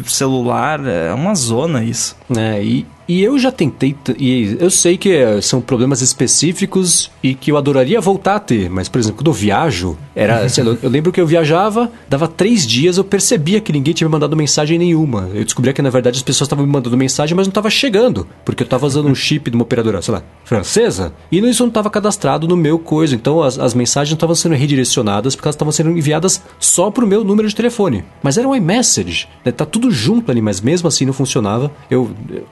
[0.05, 0.81] celular.
[0.85, 2.15] É uma zona isso.
[2.37, 7.35] É, e, e eu já tentei, e eu sei que eh, são problemas específicos e
[7.35, 10.47] que eu adoraria voltar a ter, mas, por exemplo, quando eu viajo, era.
[10.81, 14.37] Eu lembro que eu viajava, dava três dias, eu percebia que ninguém tinha me mandado
[14.37, 15.29] mensagem nenhuma.
[15.33, 18.27] Eu descobria que, na verdade, as pessoas estavam me mandando mensagem, mas não estava chegando,
[18.45, 21.69] porque eu estava usando um chip de uma operadora, sei lá, francesa, e isso não
[21.69, 23.15] estava cadastrado no meu coisa.
[23.15, 27.07] Então as, as mensagens não estavam sendo redirecionadas porque elas estavam sendo enviadas só pro
[27.07, 28.05] meu número de telefone.
[28.23, 29.51] Mas era um iMessage, né?
[29.51, 31.73] tá tudo junto ali, mas mesmo assim não funcionava.
[31.91, 32.47] Eu, eu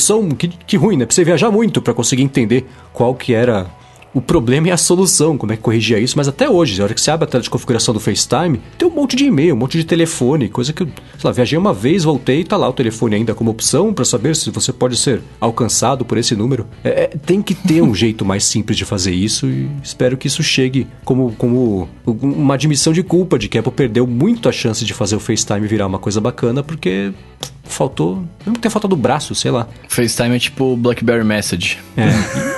[0.00, 1.04] a solução, que, que ruim, né?
[1.04, 3.70] Precisa viajar muito para conseguir entender qual que era
[4.12, 6.94] o problema é a solução, como é que corrigia isso, mas até hoje, na hora
[6.94, 9.58] que você abre a tela de configuração do FaceTime, tem um monte de e-mail, um
[9.58, 12.68] monte de telefone, coisa que eu, sei lá, viajei uma vez, voltei e tá lá
[12.68, 16.66] o telefone ainda como opção para saber se você pode ser alcançado por esse número.
[16.82, 20.26] É, é, tem que ter um jeito mais simples de fazer isso e espero que
[20.26, 24.52] isso chegue como, como uma admissão de culpa de que a Apple perdeu muito a
[24.52, 27.12] chance de fazer o FaceTime virar uma coisa bacana porque
[27.70, 28.24] faltou.
[28.44, 29.66] Não ter falta do braço, sei lá.
[29.88, 31.78] FaceTime é tipo Blackberry Message.
[31.96, 32.10] É.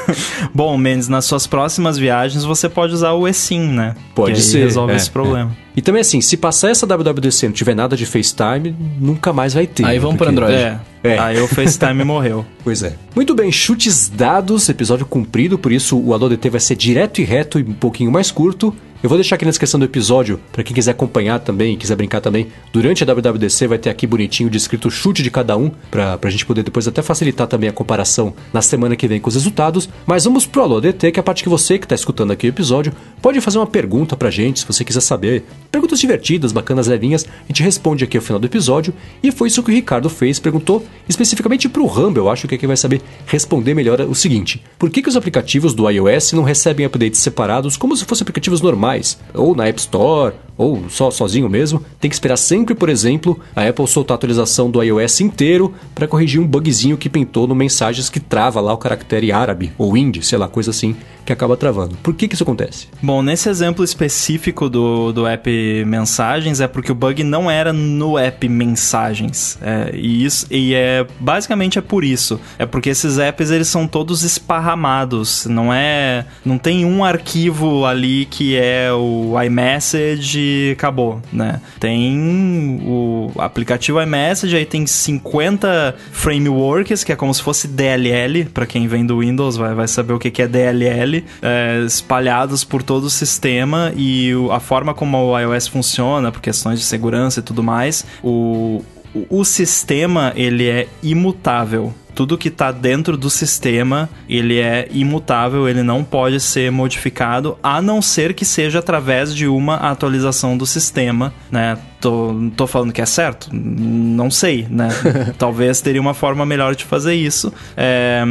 [0.53, 3.95] Bom, Mendes, nas suas próximas viagens você pode usar o eSIM, né?
[4.15, 4.65] Pode que ser.
[4.65, 5.51] resolve é, esse problema.
[5.72, 5.72] É.
[5.77, 9.55] E também assim, se passar essa WWDC e não tiver nada de FaceTime, nunca mais
[9.55, 9.85] vai ter.
[9.85, 10.55] Aí vamos para Android.
[10.55, 10.79] É.
[11.03, 11.19] é.
[11.19, 12.45] Aí o FaceTime morreu.
[12.63, 12.95] Pois é.
[13.17, 17.25] Muito bem, chutes dados, episódio cumprido, por isso o Alô DT vai ser direto e
[17.25, 18.73] reto e um pouquinho mais curto.
[19.03, 22.21] Eu vou deixar aqui na descrição do episódio, para quem quiser acompanhar também, quiser brincar
[22.21, 22.47] também.
[22.73, 26.31] Durante a WWDC vai ter aqui bonitinho descrito o chute de cada um, pra, pra
[26.31, 29.89] gente poder depois até facilitar também a comparação na semana que vem com os resultados.
[30.07, 32.47] Mas vamos pro Alô DT, que é a parte que você que tá escutando aqui
[32.47, 35.45] o episódio pode fazer uma pergunta pra gente, se você quiser saber.
[35.73, 38.93] Perguntas divertidas, bacanas, levinhas, a gente responde aqui ao final do episódio.
[39.23, 42.59] E foi isso que o Ricardo fez, perguntou especificamente pro Rumble, eu acho que é
[42.59, 44.63] quem vai saber responder melhor o seguinte.
[44.79, 48.61] Por que, que os aplicativos do iOS não recebem updates separados como se fossem aplicativos
[48.61, 49.19] normais?
[49.33, 53.67] ou na App Store, ou só sozinho mesmo, tem que esperar sempre, por exemplo, a
[53.67, 58.11] Apple soltar a atualização do iOS inteiro para corrigir um bugzinho que pintou no mensagens
[58.11, 60.95] que trava lá o caractere árabe ou hindi, sei lá, coisa assim,
[61.25, 61.97] que acaba travando.
[62.03, 62.89] Por que, que isso acontece?
[63.01, 65.51] Bom, nesse exemplo específico do, do app
[65.87, 69.59] Mensagens é porque o bug não era no app Mensagens.
[69.61, 72.41] É, e, isso, e é basicamente é por isso.
[72.59, 75.47] É porque esses apps eles são todos esparramados.
[75.47, 76.27] Não é.
[76.45, 81.61] Não tem um arquivo ali que é o iMessage e acabou, né?
[81.79, 88.67] Tem o aplicativo iMessage, aí tem 50 frameworks, que é como se fosse DLL, para
[88.67, 93.05] quem vem do Windows vai, vai saber o que é DLL é, espalhados por todo
[93.05, 97.63] o sistema e a forma como o iOS funciona, por questões de segurança e tudo
[97.63, 98.83] mais, o,
[99.29, 105.83] o sistema ele é imutável tudo que está dentro do sistema ele é imutável, ele
[105.83, 111.33] não pode ser modificado, a não ser que seja através de uma atualização do sistema,
[111.51, 111.79] né?
[112.01, 113.49] Tô, tô falando que é certo?
[113.53, 114.89] Não sei, né?
[115.39, 117.53] Talvez teria uma forma melhor de fazer isso.
[117.77, 118.25] É,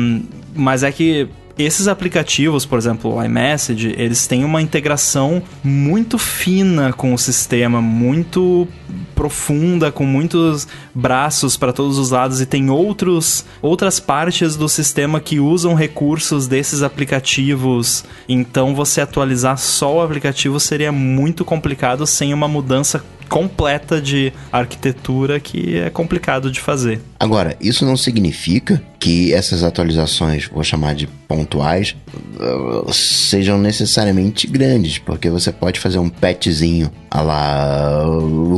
[0.54, 1.28] mas é que
[1.58, 7.82] esses aplicativos, por exemplo, o iMessage, eles têm uma integração muito fina com o sistema,
[7.82, 8.68] muito
[9.16, 15.20] profunda, com muitos braços para todos os lados e tem outros outras partes do sistema
[15.20, 18.04] que usam recursos desses aplicativos.
[18.28, 25.40] Então você atualizar só o aplicativo seria muito complicado sem uma mudança completa de arquitetura
[25.40, 27.00] que é complicado de fazer.
[27.18, 34.98] Agora, isso não significa que essas atualizações, vou chamar de pontuais, uh, sejam necessariamente grandes,
[34.98, 38.04] porque você pode fazer um patchzinho a lá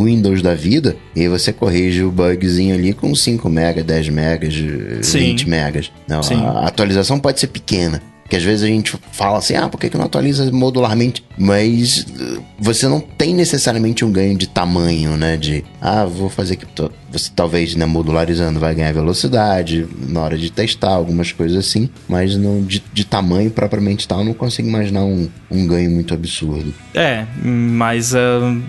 [0.04, 4.50] Windows da vida e você corrige o bugzinho ali com 5 MB, 10 MB,
[5.04, 5.90] 20 MB.
[6.08, 8.02] Não, a atualização pode ser pequena,
[8.34, 11.24] que às vezes a gente fala assim, ah, por que, que não atualiza modularmente?
[11.38, 15.38] Mas uh, você não tem necessariamente um ganho de tamanho, né?
[15.38, 16.66] De, ah, vou fazer aqui.
[17.14, 21.88] Você talvez, né, modularizando, vai ganhar velocidade na hora de testar, algumas coisas assim.
[22.10, 26.74] Mas não, de, de tamanho propriamente tal, não consigo imaginar um, um ganho muito absurdo.
[26.94, 28.20] É, mas é,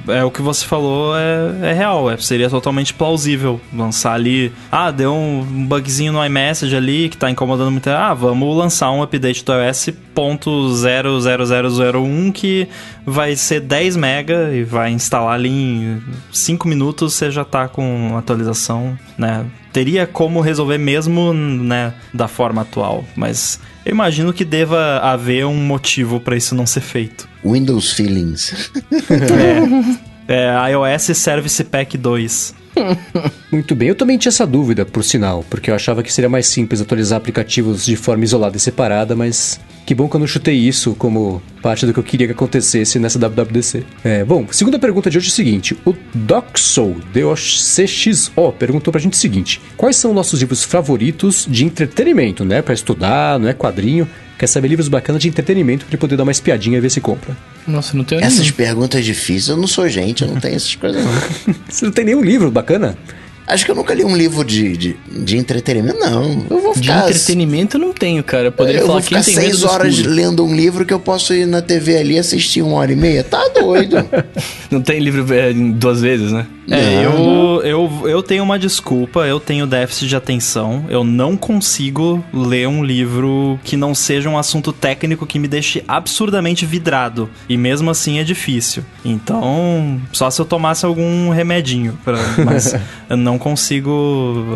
[0.08, 2.10] é o que você falou, é, é real.
[2.10, 4.52] É, seria totalmente plausível lançar ali.
[4.70, 7.88] Ah, deu um bugzinho no iMessage ali que tá incomodando muito.
[7.88, 12.68] Ah, vamos lançar um update do iOS .00001 que
[13.04, 16.00] vai ser 10 mega e vai instalar ali em
[16.32, 19.46] 5 minutos você já tá com atualização atualização, né?
[19.72, 25.56] Teria como resolver mesmo, né, da forma atual, mas eu imagino que deva haver um
[25.56, 27.28] motivo para isso não ser feito.
[27.44, 28.70] Windows Feelings.
[30.28, 32.54] é, é iOS Service Pack 2.
[33.50, 36.46] Muito bem, eu também tinha essa dúvida, por sinal, porque eu achava que seria mais
[36.46, 40.56] simples atualizar aplicativos de forma isolada e separada, mas que bom que eu não chutei
[40.56, 43.84] isso como parte do que eu queria que acontecesse nessa WWDC.
[44.02, 49.12] É, bom, segunda pergunta de hoje é o seguinte: o DocSoul, D-O-C-X-O, perguntou pra gente
[49.12, 52.62] o seguinte: quais são nossos livros favoritos de entretenimento, né?
[52.62, 54.08] Pra estudar, não é quadrinho.
[54.38, 57.00] Quer saber livros bacanas de entretenimento pra ele poder dar uma espiadinha e ver se
[57.00, 57.36] compra.
[57.66, 58.52] Nossa, não tenho Essas nenhum.
[58.52, 61.54] perguntas difíceis, eu não sou gente, eu não tenho essas coisas não.
[61.68, 62.96] Você não tem nenhum livro bacana?
[63.46, 66.46] Acho que eu nunca li um livro de, de, de entretenimento, não.
[66.50, 67.00] Eu vou De ficar.
[67.10, 68.46] entretenimento eu não tenho, cara.
[68.46, 70.14] Eu poderia eu falar vou quem ficar tem medo seis horas escuro.
[70.14, 72.96] lendo um livro que eu posso ir na TV ali e assistir uma hora e
[72.96, 73.22] meia.
[73.22, 73.96] Tá doido.
[74.70, 76.46] Não tem livro é, duas vezes, né?
[76.70, 81.36] É, Não, eu, eu, eu tenho uma desculpa, eu tenho déficit de atenção, eu não
[81.36, 87.28] consigo ler um livro que não seja um assunto técnico que me deixe absurdamente vidrado.
[87.50, 88.82] E mesmo assim é difícil.
[89.04, 91.98] Então, só se eu tomasse algum remedinho.
[92.02, 92.74] Pra, mas
[93.10, 93.90] eu não consigo.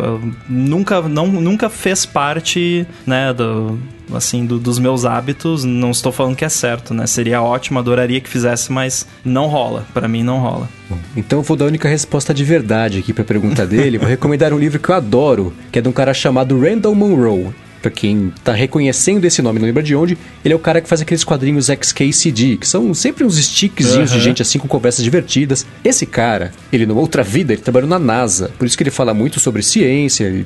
[0.03, 3.77] eu nunca, não, nunca fez parte, né, do,
[4.13, 5.63] assim, do- dos meus hábitos.
[5.63, 7.05] Não estou falando que é certo, né?
[7.07, 9.85] Seria ótimo, adoraria que fizesse, mas não rola.
[9.93, 10.69] Pra mim não rola.
[11.15, 13.97] Então eu vou dar a única resposta de verdade aqui pra pergunta dele.
[13.97, 17.49] Vou recomendar um livro que eu adoro, que é de um cara chamado Randall Monroe.
[17.81, 20.89] Pra quem tá reconhecendo esse nome, não lembra de onde, ele é o cara que
[20.89, 24.23] faz aqueles quadrinhos XKCD, que são sempre uns stickzinhos de Aham.
[24.23, 25.65] gente assim com conversas divertidas.
[25.83, 29.13] Esse cara, ele numa outra vida, ele trabalhou na NASA, por isso que ele fala
[29.13, 30.45] muito sobre ciência,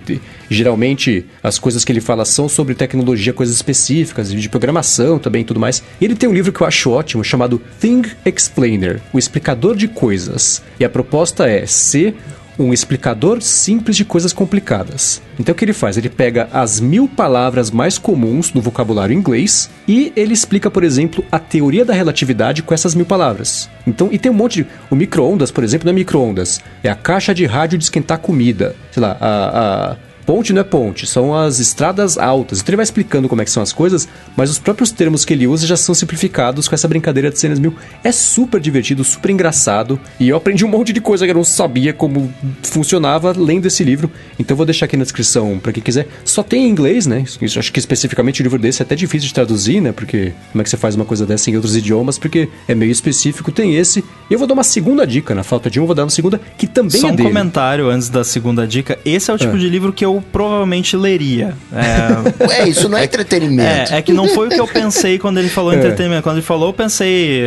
[0.50, 5.46] geralmente as coisas que ele fala são sobre tecnologia, coisas específicas, de programação também e
[5.46, 5.84] tudo mais.
[6.00, 9.88] E ele tem um livro que eu acho ótimo, chamado Thing Explainer, o explicador de
[9.88, 10.62] coisas.
[10.80, 12.16] E a proposta é ser
[12.58, 15.22] um explicador simples de coisas complicadas.
[15.40, 15.98] Então o que ele faz?
[15.98, 21.24] Ele pega as mil palavras mais comuns do vocabulário inglês e ele explica, por exemplo,
[21.32, 23.70] a teoria da relatividade com essas mil palavras.
[23.86, 24.68] Então, e tem um monte de.
[24.90, 28.76] O micro-ondas, por exemplo, não é micro-ondas, é a caixa de rádio de esquentar comida.
[28.92, 29.92] Sei lá, a.
[29.92, 32.60] a Ponte não é ponte, são as estradas altas.
[32.60, 35.34] Então ele vai explicando como é que são as coisas, mas os próprios termos que
[35.34, 37.76] ele usa já são simplificados com essa brincadeira de cenas mil.
[38.04, 40.00] É super divertido, super engraçado.
[40.20, 42.32] E eu aprendi um monte de coisa que eu não sabia como
[42.62, 44.10] funcionava lendo esse livro.
[44.40, 46.08] Então eu vou deixar aqui na descrição para quem quiser.
[46.26, 47.24] Só tem em inglês, né?
[47.42, 49.92] Isso, acho que especificamente o livro desse é até difícil de traduzir, né?
[49.92, 52.18] Porque como é que você faz uma coisa dessa em outros idiomas?
[52.18, 53.52] Porque é meio específico.
[53.52, 54.00] Tem esse.
[54.30, 55.36] E eu vou dar uma segunda dica.
[55.36, 57.30] Na falta de um, vou dar uma segunda que também Só é um dele.
[57.30, 58.98] comentário antes da segunda dica.
[59.06, 59.60] Esse é o tipo É.
[59.60, 61.54] de livro que eu provavelmente leria.
[61.72, 63.94] É, Ué, isso não é entretenimento.
[63.94, 65.78] É, é que não foi o que eu pensei quando ele falou É.
[65.78, 66.24] entretenimento.
[66.24, 67.44] Quando ele falou, eu pensei,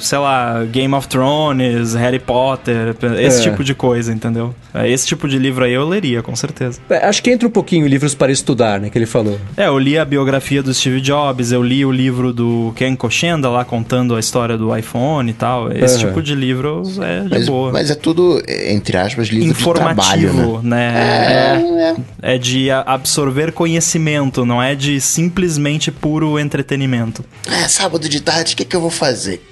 [0.00, 3.42] sei lá, Game of Thrones, Harry Potter, esse É.
[3.50, 4.54] tipo de coisa, entendeu?
[4.74, 6.80] É, Esse tipo de livro aí eu leria, com certeza.
[6.88, 8.88] É, Acho que entra um pouquinho em livros para estudar, né?
[8.88, 9.38] Que ele falou.
[9.56, 13.48] É, eu li a biografia do Steve Jobs, eu li o livro do Ken Koshenda
[13.48, 15.72] lá contando a história do iPhone e tal.
[15.72, 16.08] Esse Aham.
[16.08, 17.72] tipo de livro é de Mas, boa.
[17.72, 20.28] mas é tudo, entre aspas, livro de trabalho, né?
[20.30, 20.94] Informativo, né?
[20.96, 21.96] É, é
[22.38, 27.24] de a- absorver conhecimento, não é de simplesmente puro entretenimento.
[27.46, 29.42] É, sábado de tarde, o que, que eu vou fazer?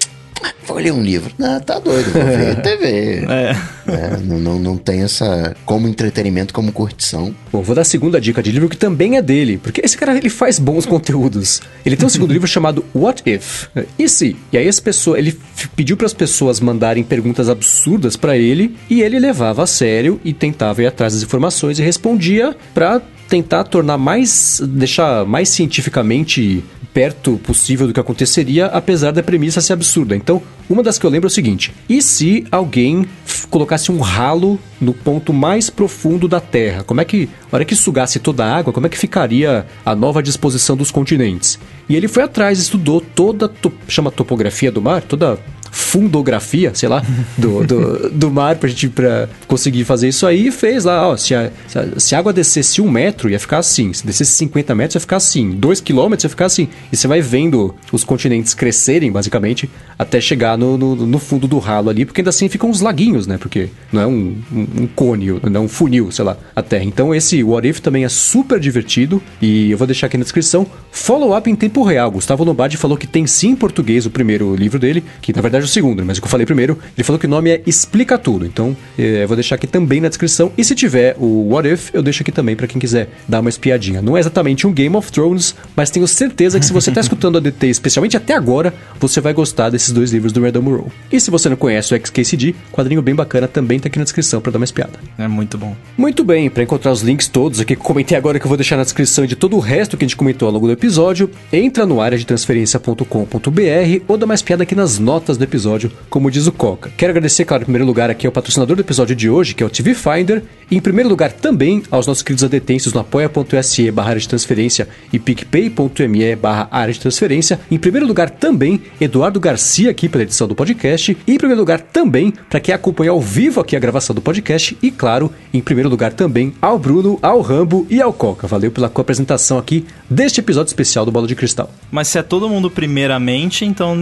[0.65, 1.33] Vou ler um livro.
[1.37, 3.25] Não, tá doido, vou ver TV.
[3.27, 3.55] É.
[3.87, 7.33] É, não, não, não tem essa como entretenimento, como curtição.
[7.51, 10.15] Bom, vou dar a segunda dica de livro que também é dele, porque esse cara
[10.15, 11.59] ele faz bons conteúdos.
[11.83, 13.67] Ele tem um segundo livro chamado What If?
[13.97, 14.35] E se?
[14.51, 15.39] E aí as pessoas, ele
[15.75, 20.33] pediu para as pessoas mandarem perguntas absurdas para ele e ele levava a sério e
[20.33, 26.63] tentava ir atrás das informações e respondia para tentar tornar mais deixar mais cientificamente
[26.93, 30.15] perto possível do que aconteceria, apesar da premissa ser absurda.
[30.15, 33.07] Então, uma das que eu lembro é o seguinte: e se alguém
[33.49, 36.83] colocasse um ralo no ponto mais profundo da Terra?
[36.83, 39.95] Como é que, na hora que sugasse toda a água, como é que ficaria a
[39.95, 41.59] nova disposição dos continentes?
[41.87, 43.51] E ele foi atrás, estudou toda,
[43.87, 45.39] chama topografia do mar, toda
[45.71, 47.03] fundografia, sei lá,
[47.37, 51.17] do, do, do mar pra gente pra conseguir fazer isso aí e fez lá, ó,
[51.17, 54.31] se a, se a, se a água descesse um metro, ia ficar assim, se descesse
[54.33, 58.03] 50 metros, ia ficar assim, dois quilômetros, ia ficar assim, e você vai vendo os
[58.03, 62.49] continentes crescerem, basicamente, até chegar no, no, no fundo do ralo ali, porque ainda assim
[62.49, 66.11] ficam uns laguinhos, né, porque não é um, um, um cone, não é um funil,
[66.11, 66.83] sei lá, a Terra.
[66.83, 70.65] Então esse What If também é super divertido, e eu vou deixar aqui na descrição,
[70.91, 74.79] follow-up em tempo real, Gustavo Lombardi falou que tem sim em português o primeiro livro
[74.79, 77.19] dele, que na verdade verdade, o segundo, mas o que eu falei primeiro, ele falou
[77.19, 78.45] que o nome é Explica Tudo.
[78.45, 80.51] Então, é, eu vou deixar aqui também na descrição.
[80.57, 83.49] E se tiver o What If, eu deixo aqui também para quem quiser dar uma
[83.49, 84.01] espiadinha.
[84.01, 87.37] Não é exatamente um Game of Thrones, mas tenho certeza que se você tá escutando
[87.37, 90.91] a DT, especialmente até agora, você vai gostar desses dois livros do Random Row.
[91.11, 94.41] E se você não conhece o XKCD, quadrinho bem bacana também tá aqui na descrição
[94.41, 94.93] para dar uma espiada.
[95.17, 95.75] É muito bom.
[95.97, 98.77] Muito bem, para encontrar os links todos aqui que comentei agora que eu vou deixar
[98.77, 101.85] na descrição de todo o resto que a gente comentou ao longo do episódio, entra
[101.85, 106.47] no área de transferência.com.br ou dá mais piada aqui nas notas do episódio, como diz
[106.47, 106.91] o Coca.
[106.95, 109.65] Quero agradecer, claro, em primeiro lugar aqui ao patrocinador do episódio de hoje, que é
[109.65, 114.09] o TV Finder, e em primeiro lugar também aos nossos queridos adetêncios no apoia.se barra
[114.09, 117.59] área de transferência e picpay.me barra área de transferência.
[117.71, 121.17] Em primeiro lugar também, Eduardo Garcia aqui pela edição do podcast.
[121.25, 124.77] E em primeiro lugar também, para quem acompanha ao vivo aqui a gravação do podcast.
[124.81, 128.47] E claro, em primeiro lugar também ao Bruno, ao Rambo e ao Coca.
[128.47, 131.71] Valeu pela co-apresentação aqui deste episódio especial do Bola de Cristal.
[131.91, 133.95] Mas se é todo mundo primeiramente, então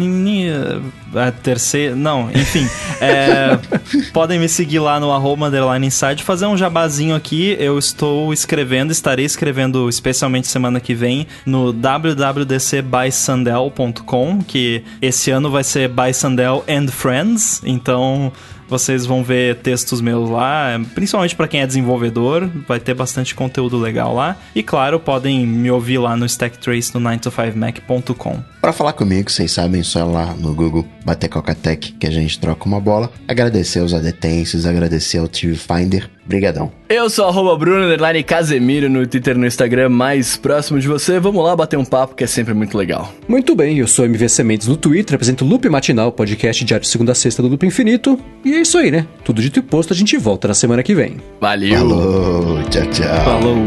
[1.37, 1.95] a terceira.
[1.95, 2.67] Não, enfim.
[2.99, 3.59] é,
[4.11, 7.55] podem me seguir lá no arroba underline inside, fazer um jabazinho aqui.
[7.59, 15.63] Eu estou escrevendo, estarei escrevendo especialmente semana que vem no www.dcbysandel.com, que esse ano vai
[15.63, 17.61] ser By Sandel and Friends.
[17.63, 18.33] Então
[18.67, 23.77] vocês vão ver textos meus lá, principalmente para quem é desenvolvedor, vai ter bastante conteúdo
[23.77, 24.37] legal lá.
[24.55, 28.43] E claro, podem me ouvir lá no Stack Trace no 9to5mac.com.
[28.61, 32.65] Para falar comigo, vocês sabem, só lá no Google bater Coca-Tech que a gente troca
[32.65, 33.11] uma bola.
[33.27, 36.09] Agradecer aos adetêncios, agradecer ao TV Finder.
[36.27, 36.71] Brigadão.
[36.89, 41.19] Eu sou arroba Bruno Underline Casemiro no Twitter e no Instagram mais próximo de você.
[41.19, 43.13] Vamos lá bater um papo que é sempre muito legal.
[43.27, 46.89] Muito bem, eu sou MVC Mendes no Twitter, apresento o Loop Matinal, podcast diário de
[46.89, 48.19] segunda a sexta do Loop Infinito.
[48.43, 49.07] E é isso aí, né?
[49.23, 51.17] Tudo dito e posto, a gente volta na semana que vem.
[51.39, 51.77] Valeu.
[51.77, 53.23] Falou, tchau, tchau.
[53.23, 53.57] Falou.